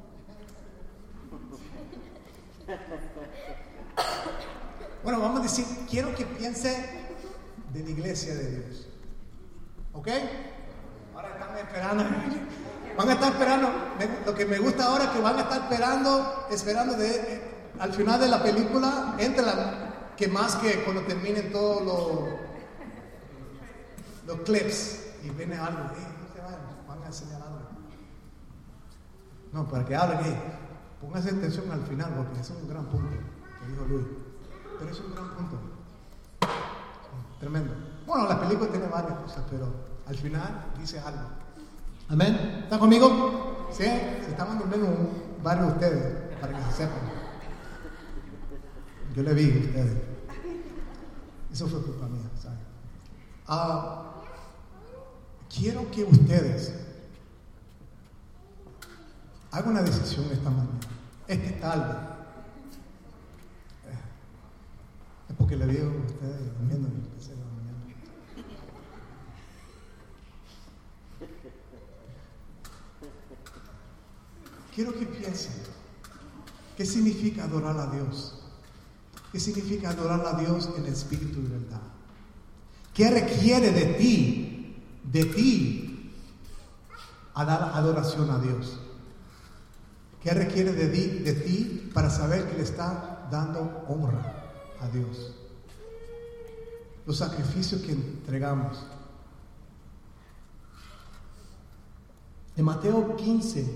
bueno, 5.03 5.21
vamos 5.21 5.41
a 5.41 5.43
decir, 5.43 5.65
quiero 5.89 6.15
que 6.15 6.25
piense 6.25 7.05
de 7.73 7.83
la 7.83 7.91
iglesia 7.91 8.35
de 8.35 8.51
Dios. 8.51 8.87
¿Ok? 9.93 10.09
Ahora 11.15 11.29
están 11.29 11.59
esperando. 11.59 12.05
Van 12.97 13.09
a 13.09 13.13
estar 13.13 13.33
esperando. 13.33 13.69
Lo 14.25 14.35
que 14.35 14.47
me 14.47 14.59
gusta 14.59 14.87
ahora 14.87 15.05
es 15.05 15.11
que 15.11 15.21
van 15.21 15.37
a 15.37 15.43
estar 15.43 15.63
esperando, 15.63 16.47
esperando 16.51 16.95
de, 16.95 17.11
eh, 17.11 17.43
al 17.79 17.93
final 17.93 18.21
de 18.21 18.29
la 18.29 18.43
película, 18.43 19.15
entre 19.19 19.45
la, 19.45 20.13
que 20.17 20.29
más 20.29 20.57
que 20.57 20.85
cuando 20.85 21.03
terminen 21.03 21.51
todos 21.53 21.83
los, 21.83 22.39
los 24.27 24.41
clips 24.45 25.01
y 25.23 25.31
viene 25.31 25.57
algo. 25.57 25.91
van 26.87 27.03
a 27.03 27.07
enseñar 27.07 27.43
algo. 27.43 27.61
No, 29.53 29.69
para 29.69 29.85
que 29.85 29.95
hablen. 29.95 30.54
Póngase 31.05 31.31
atención 31.31 31.71
al 31.71 31.83
final 31.83 32.15
porque 32.17 32.41
es 32.41 32.51
un 32.51 32.69
gran 32.69 32.87
punto 32.87 33.11
que 33.11 33.71
dijo 33.71 33.85
Luis. 33.85 34.07
Pero 34.79 34.91
es 34.91 35.01
un 35.01 35.15
gran 35.15 35.29
punto. 35.37 35.59
Tremendo. 37.39 37.73
Bueno, 38.07 38.29
la 38.29 38.41
película 38.41 38.71
tiene 38.71 38.87
varias 38.87 39.19
cosas, 39.19 39.45
pero 39.51 39.73
al 40.07 40.17
final 40.17 40.73
dice 40.79 40.99
algo. 40.99 41.29
Amén. 42.09 42.61
¿Están 42.65 42.79
conmigo? 42.79 43.69
Sí, 43.71 43.85
se 43.85 44.31
estaban 44.31 44.59
durmiendo 44.59 44.89
varios 45.43 45.67
de 45.67 45.73
ustedes, 45.73 46.39
para 46.41 46.57
que 46.57 46.65
se 46.65 46.73
sepan. 46.73 46.99
Yo 49.15 49.23
le 49.23 49.35
vi 49.35 49.53
a 49.53 49.67
ustedes. 49.67 50.03
Eso 51.53 51.69
fue 51.69 51.83
culpa 51.83 52.07
mía, 52.07 52.31
¿sabes? 52.43 52.59
Ah, 53.47 54.15
quiero 55.55 55.89
que 55.91 56.05
ustedes 56.05 56.75
hagan 59.53 59.71
una 59.71 59.83
decisión 59.83 60.25
esta 60.33 60.51
mañana. 60.51 60.94
Este 61.27 61.53
tarde. 61.53 61.97
Es 65.29 65.37
porque 65.37 65.57
le 65.57 65.67
digo 65.67 65.87
a 65.87 66.07
ustedes 66.07 66.59
durmiendo 66.59 66.89
en 66.89 66.95
el 66.97 67.03
de 67.03 67.37
la 67.37 67.45
mañana. 67.45 67.79
Quiero 74.75 74.93
que 74.93 75.07
piensen 75.07 75.55
qué 76.77 76.85
significa 76.85 77.45
adorar 77.45 77.79
a 77.79 77.87
Dios. 77.87 78.41
¿Qué 79.33 79.41
significa 79.41 79.91
adorar 79.91 80.25
a 80.27 80.39
Dios 80.39 80.69
en 80.77 80.85
espíritu 80.87 81.41
y 81.41 81.49
verdad? 81.49 81.81
¿Qué 82.93 83.11
requiere 83.11 83.73
de 83.73 83.87
ti, 83.95 84.77
de 85.11 85.25
ti, 85.25 86.13
a 87.35 87.45
dar 87.45 87.73
adoración 87.75 88.31
a 88.31 88.39
Dios? 88.39 88.79
¿Qué 90.25 90.33
requiere 90.33 90.73
de 90.73 91.33
ti, 91.35 91.91
para 91.93 92.09
saber 92.09 92.49
que 92.49 92.57
le 92.57 92.63
está 92.63 93.29
dando 93.31 93.85
honra 93.89 94.51
a 94.81 94.89
Dios? 94.89 95.35
Los 97.05 97.19
sacrificios 97.19 97.83
que 97.83 97.93
entregamos. 97.93 98.87
En 102.57 102.65
Mateo 102.65 103.15
15, 103.17 103.67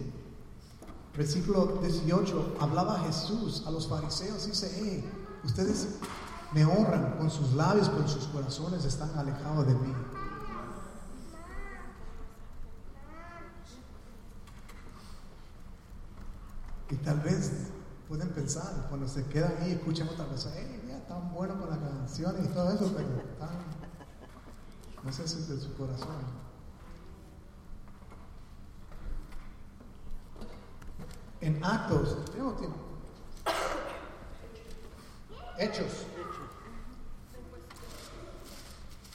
versículo 1.14 1.80
18, 1.82 2.56
hablaba 2.60 3.00
Jesús 3.00 3.64
a 3.66 3.70
los 3.70 3.86
fariseos 3.86 4.46
dice, 4.46 4.72
hey, 4.74 5.04
ustedes 5.44 5.98
me 6.54 6.64
honran 6.64 7.18
con 7.18 7.30
sus 7.30 7.52
labios, 7.52 7.90
con 7.90 8.08
sus 8.08 8.26
corazones 8.28 8.86
están 8.86 9.10
alejados 9.18 9.66
de 9.66 9.74
mí. 9.74 9.92
Y 16.90 16.96
tal 16.96 17.20
vez 17.20 17.52
pueden 18.08 18.30
pensar, 18.30 18.86
cuando 18.88 19.06
se 19.06 19.24
quedan 19.26 19.54
ahí 19.60 19.70
y 19.70 19.72
escuchan 19.72 20.08
otra 20.08 20.24
cosa, 20.26 20.50
hey, 20.56 20.82
ya 20.88 21.06
tan 21.06 21.32
bueno 21.34 21.60
con 21.60 21.68
las 21.68 21.78
canciones 21.78 22.46
y 22.46 22.48
todo 22.48 22.72
eso, 22.72 22.90
pero 22.96 23.08
están, 23.30 23.50
no 25.04 25.12
sé 25.12 25.28
si 25.28 25.40
es 25.40 25.48
de 25.48 25.60
su 25.60 25.74
corazón. 25.74 26.48
En 31.40 31.62
Actos, 31.62 32.32
tengo 32.32 32.52
tiempo. 32.54 32.78
Hechos. 35.58 36.06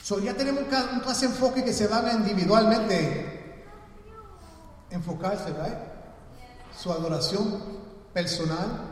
So, 0.04 0.20
ya 0.20 0.36
tenemos 0.36 0.64
un, 0.64 1.00
clase 1.00 1.26
enfoque 1.26 1.64
que 1.64 1.74
se 1.74 1.88
van 1.88 2.06
a 2.06 2.14
individualmente 2.14 3.66
enfocarse, 4.92 5.50
¿right? 5.54 5.93
Su 6.78 6.92
adoración 6.92 7.62
personal. 8.14 8.90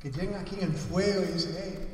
Que 0.00 0.10
lleguen 0.10 0.36
aquí 0.36 0.56
en 0.56 0.62
el 0.62 0.74
fuego 0.74 1.22
y 1.22 1.32
dicen, 1.32 1.56
hey, 1.58 1.90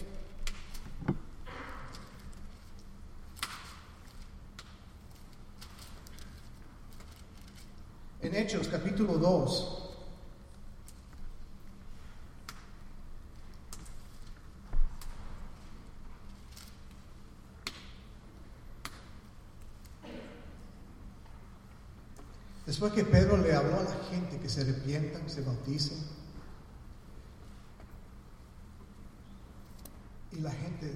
En 8.27 8.35
Hechos 8.35 8.67
capítulo 8.67 9.19
2, 9.19 9.87
Después 22.67 22.93
que 22.93 23.05
Pedro 23.05 23.37
le 23.37 23.55
habló 23.55 23.79
a 23.79 23.85
la 23.85 23.97
gente 24.11 24.36
que 24.47 24.53
se 24.53 24.61
arrepientan, 24.61 25.29
se 25.29 25.41
bauticen, 25.41 25.99
y 30.31 30.37
la 30.37 30.53
gente, 30.53 30.95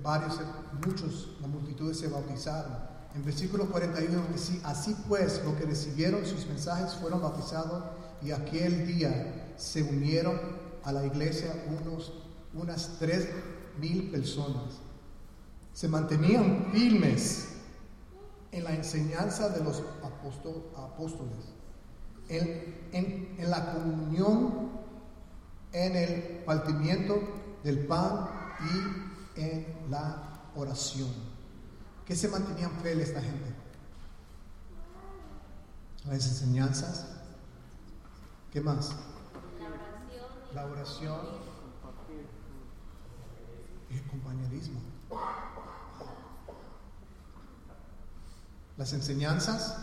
varios, 0.00 0.38
muchos, 0.86 1.36
la 1.40 1.48
multitud 1.48 1.92
se 1.92 2.06
bautizaron. 2.06 2.72
En 3.16 3.24
versículo 3.24 3.68
41 3.68 4.26
dice, 4.32 4.60
así 4.62 4.94
pues, 5.08 5.42
lo 5.44 5.56
que 5.56 5.64
recibieron 5.64 6.24
sus 6.24 6.46
mensajes 6.46 6.94
fueron 6.94 7.20
bautizados 7.20 7.82
y 8.22 8.30
aquel 8.30 8.86
día 8.86 9.52
se 9.56 9.82
unieron 9.82 10.38
a 10.84 10.92
la 10.92 11.04
iglesia 11.04 11.52
unos, 11.80 12.12
unas 12.52 12.96
tres 13.00 13.28
mil 13.80 14.08
personas. 14.12 14.74
Se 15.72 15.88
mantenían 15.88 16.68
firmes 16.72 17.48
en 18.52 18.62
la 18.62 18.72
enseñanza 18.72 19.48
de 19.48 19.64
los 19.64 19.82
apóstoles, 20.76 21.54
en, 22.28 23.34
en 23.38 23.50
la 23.50 23.72
comunión, 23.72 24.70
en 25.72 25.96
el 25.96 26.44
partimiento 26.44 27.20
del 27.62 27.86
pan 27.86 28.28
y 28.60 29.40
en 29.40 29.66
la 29.90 30.40
oración. 30.54 31.10
¿Qué 32.06 32.14
se 32.14 32.28
mantenían 32.28 32.70
fieles 32.82 33.08
esta 33.08 33.22
gente? 33.22 33.52
Las 36.04 36.26
enseñanzas. 36.26 37.06
¿Qué 38.52 38.60
más? 38.60 38.92
La 40.54 40.66
oración. 40.66 41.20
Y 43.90 43.96
el 43.96 44.06
compañerismo. 44.06 44.80
las 48.76 48.92
enseñanzas, 48.92 49.76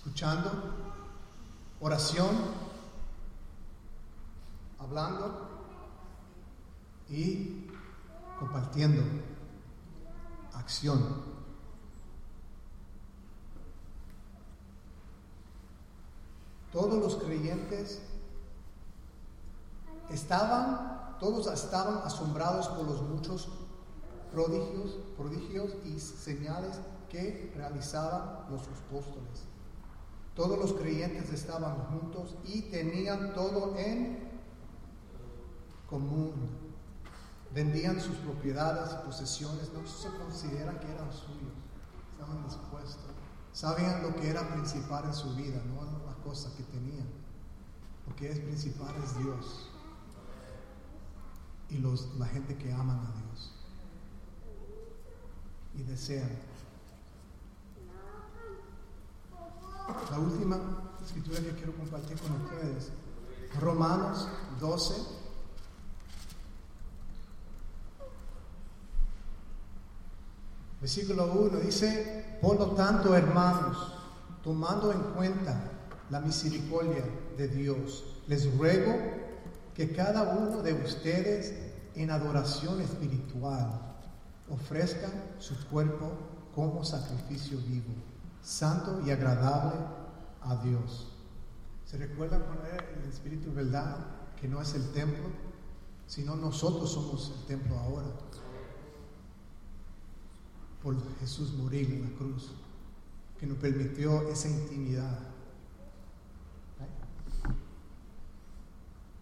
escuchando, 0.00 0.50
oración, 1.78 2.34
hablando 4.78 5.46
y 7.10 7.66
compartiendo, 8.38 9.02
acción. 10.54 11.22
Todos 16.72 16.98
los 16.98 17.16
creyentes 17.16 18.00
estaban, 20.08 21.18
todos 21.20 21.46
estaban 21.48 21.98
asombrados 22.06 22.68
por 22.68 22.86
los 22.86 23.02
muchos 23.02 23.50
prodigios, 24.32 24.96
prodigios 25.18 25.74
y 25.84 26.00
señales 26.00 26.80
que 27.10 27.52
realizaban 27.54 28.50
los 28.50 28.62
apóstoles. 28.62 29.49
Todos 30.40 30.58
los 30.58 30.72
creyentes 30.72 31.30
estaban 31.34 31.76
juntos 31.90 32.34
y 32.44 32.62
tenían 32.62 33.34
todo 33.34 33.76
en 33.76 34.26
común. 35.86 36.32
Vendían 37.52 38.00
sus 38.00 38.16
propiedades 38.16 38.90
y 38.90 39.04
posesiones, 39.04 39.70
no 39.74 39.86
se 39.86 40.08
consideran 40.08 40.80
que 40.80 40.90
eran 40.90 41.12
suyos, 41.12 41.52
estaban 42.12 42.42
dispuestos. 42.44 43.04
Sabían 43.52 44.02
lo 44.02 44.16
que 44.16 44.30
era 44.30 44.48
principal 44.54 45.04
en 45.04 45.12
su 45.12 45.36
vida, 45.36 45.60
no 45.66 45.82
la 46.06 46.14
cosa 46.24 46.48
que 46.56 46.62
tenían. 46.62 47.06
Lo 48.08 48.16
que 48.16 48.32
es 48.32 48.38
principal 48.38 48.94
es 49.04 49.18
Dios 49.18 49.68
y 51.68 51.76
los, 51.76 52.14
la 52.18 52.24
gente 52.24 52.56
que 52.56 52.72
aman 52.72 52.98
a 52.98 53.12
Dios 53.12 53.52
y 55.74 55.82
desean. 55.82 56.30
La 60.10 60.18
última 60.18 60.58
escritura 61.04 61.40
que 61.40 61.52
quiero 61.52 61.74
compartir 61.74 62.16
con 62.18 62.32
ustedes, 62.42 62.90
Romanos 63.58 64.28
12. 64.60 64.94
Versículo 70.80 71.26
1 71.32 71.58
dice, 71.58 72.38
por 72.40 72.58
lo 72.58 72.70
tanto, 72.70 73.14
hermanos, 73.14 73.76
tomando 74.42 74.92
en 74.92 75.00
cuenta 75.14 75.60
la 76.08 76.20
misericordia 76.20 77.04
de 77.36 77.48
Dios, 77.48 78.04
les 78.28 78.56
ruego 78.56 78.94
que 79.74 79.92
cada 79.92 80.36
uno 80.36 80.62
de 80.62 80.72
ustedes 80.72 81.54
en 81.94 82.10
adoración 82.10 82.80
espiritual 82.80 83.96
ofrezcan 84.48 85.12
su 85.38 85.54
cuerpo 85.68 86.12
como 86.54 86.84
sacrificio 86.84 87.58
vivo, 87.58 87.94
santo 88.42 89.00
y 89.04 89.10
agradable 89.10 89.78
a 90.42 90.56
Dios. 90.56 91.08
¿Se 91.84 91.98
recuerdan 91.98 92.42
poner 92.42 92.98
el 93.02 93.10
Espíritu 93.10 93.52
verdad 93.52 93.96
que 94.40 94.48
no 94.48 94.62
es 94.62 94.74
el 94.74 94.90
templo, 94.92 95.28
sino 96.06 96.36
nosotros 96.36 96.92
somos 96.92 97.32
el 97.36 97.46
templo 97.46 97.76
ahora? 97.78 98.06
Por 100.82 100.96
Jesús 101.18 101.52
morir 101.54 101.90
en 101.92 102.04
la 102.04 102.16
cruz, 102.16 102.52
que 103.38 103.46
nos 103.46 103.58
permitió 103.58 104.28
esa 104.28 104.48
intimidad. 104.48 105.18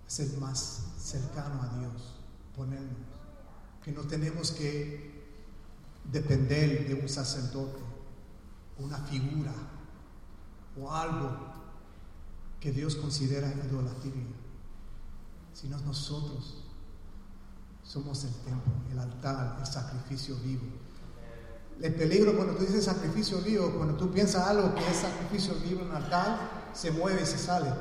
Ser 0.07 0.39
más 0.39 0.93
cercano 0.99 1.63
a 1.63 1.79
Dios, 1.79 2.15
ponernos, 2.57 2.97
que 3.85 3.93
no 3.93 4.03
tenemos 4.03 4.53
que 4.53 5.25
depender 6.11 6.87
de 6.87 6.95
un 6.95 7.09
sacerdote, 7.09 7.88
una 8.79 8.99
figura 8.99 9.53
o 10.81 10.93
algo 10.93 11.31
que 12.61 12.73
Dios 12.73 12.97
considera 12.97 13.49
idolatría, 13.49 14.27
sino 15.53 15.79
nosotros 15.81 16.65
somos 17.83 18.25
el 18.25 18.35
templo, 18.35 18.73
el 18.91 18.99
altar, 18.99 19.57
el 19.61 19.67
sacrificio 19.67 20.37
vivo. 20.37 20.67
El 21.81 21.95
peligro 21.95 22.37
cuando 22.37 22.55
tú 22.55 22.65
dices 22.65 22.85
sacrificio 22.85 23.41
vivo, 23.41 23.73
cuando 23.77 23.95
tú 23.95 24.11
piensas 24.11 24.47
algo 24.47 24.75
que 24.75 24.89
es 24.89 24.97
sacrificio 24.97 25.55
vivo 25.55 25.83
en 25.83 25.93
altar, 25.93 26.71
se 26.75 26.91
mueve 26.91 27.23
y 27.23 27.27
se 27.27 27.39
sale. 27.39 27.73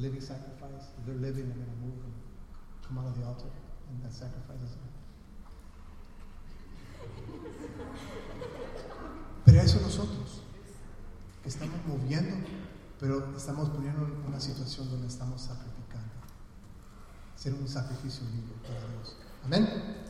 living 0.00 0.20
sacrifice. 0.20 0.88
They're 1.04 1.14
living 1.14 1.44
and 1.44 1.80
move 1.82 2.00
and 2.04 2.09
come 2.90 3.24
out. 3.24 3.42
Pero 9.44 9.60
eso 9.60 9.80
nosotros, 9.80 10.42
que 11.42 11.48
estamos 11.48 11.76
moviendo, 11.86 12.36
pero 12.98 13.36
estamos 13.36 13.68
poniendo 13.70 14.06
en 14.06 14.26
una 14.26 14.40
situación 14.40 14.90
donde 14.90 15.08
estamos 15.08 15.42
sacrificando. 15.42 16.12
Ser 17.36 17.54
un 17.54 17.66
sacrificio 17.66 18.26
vivo 18.26 18.54
para 18.62 18.78
Dios. 18.92 19.16
Amén. 19.44 20.09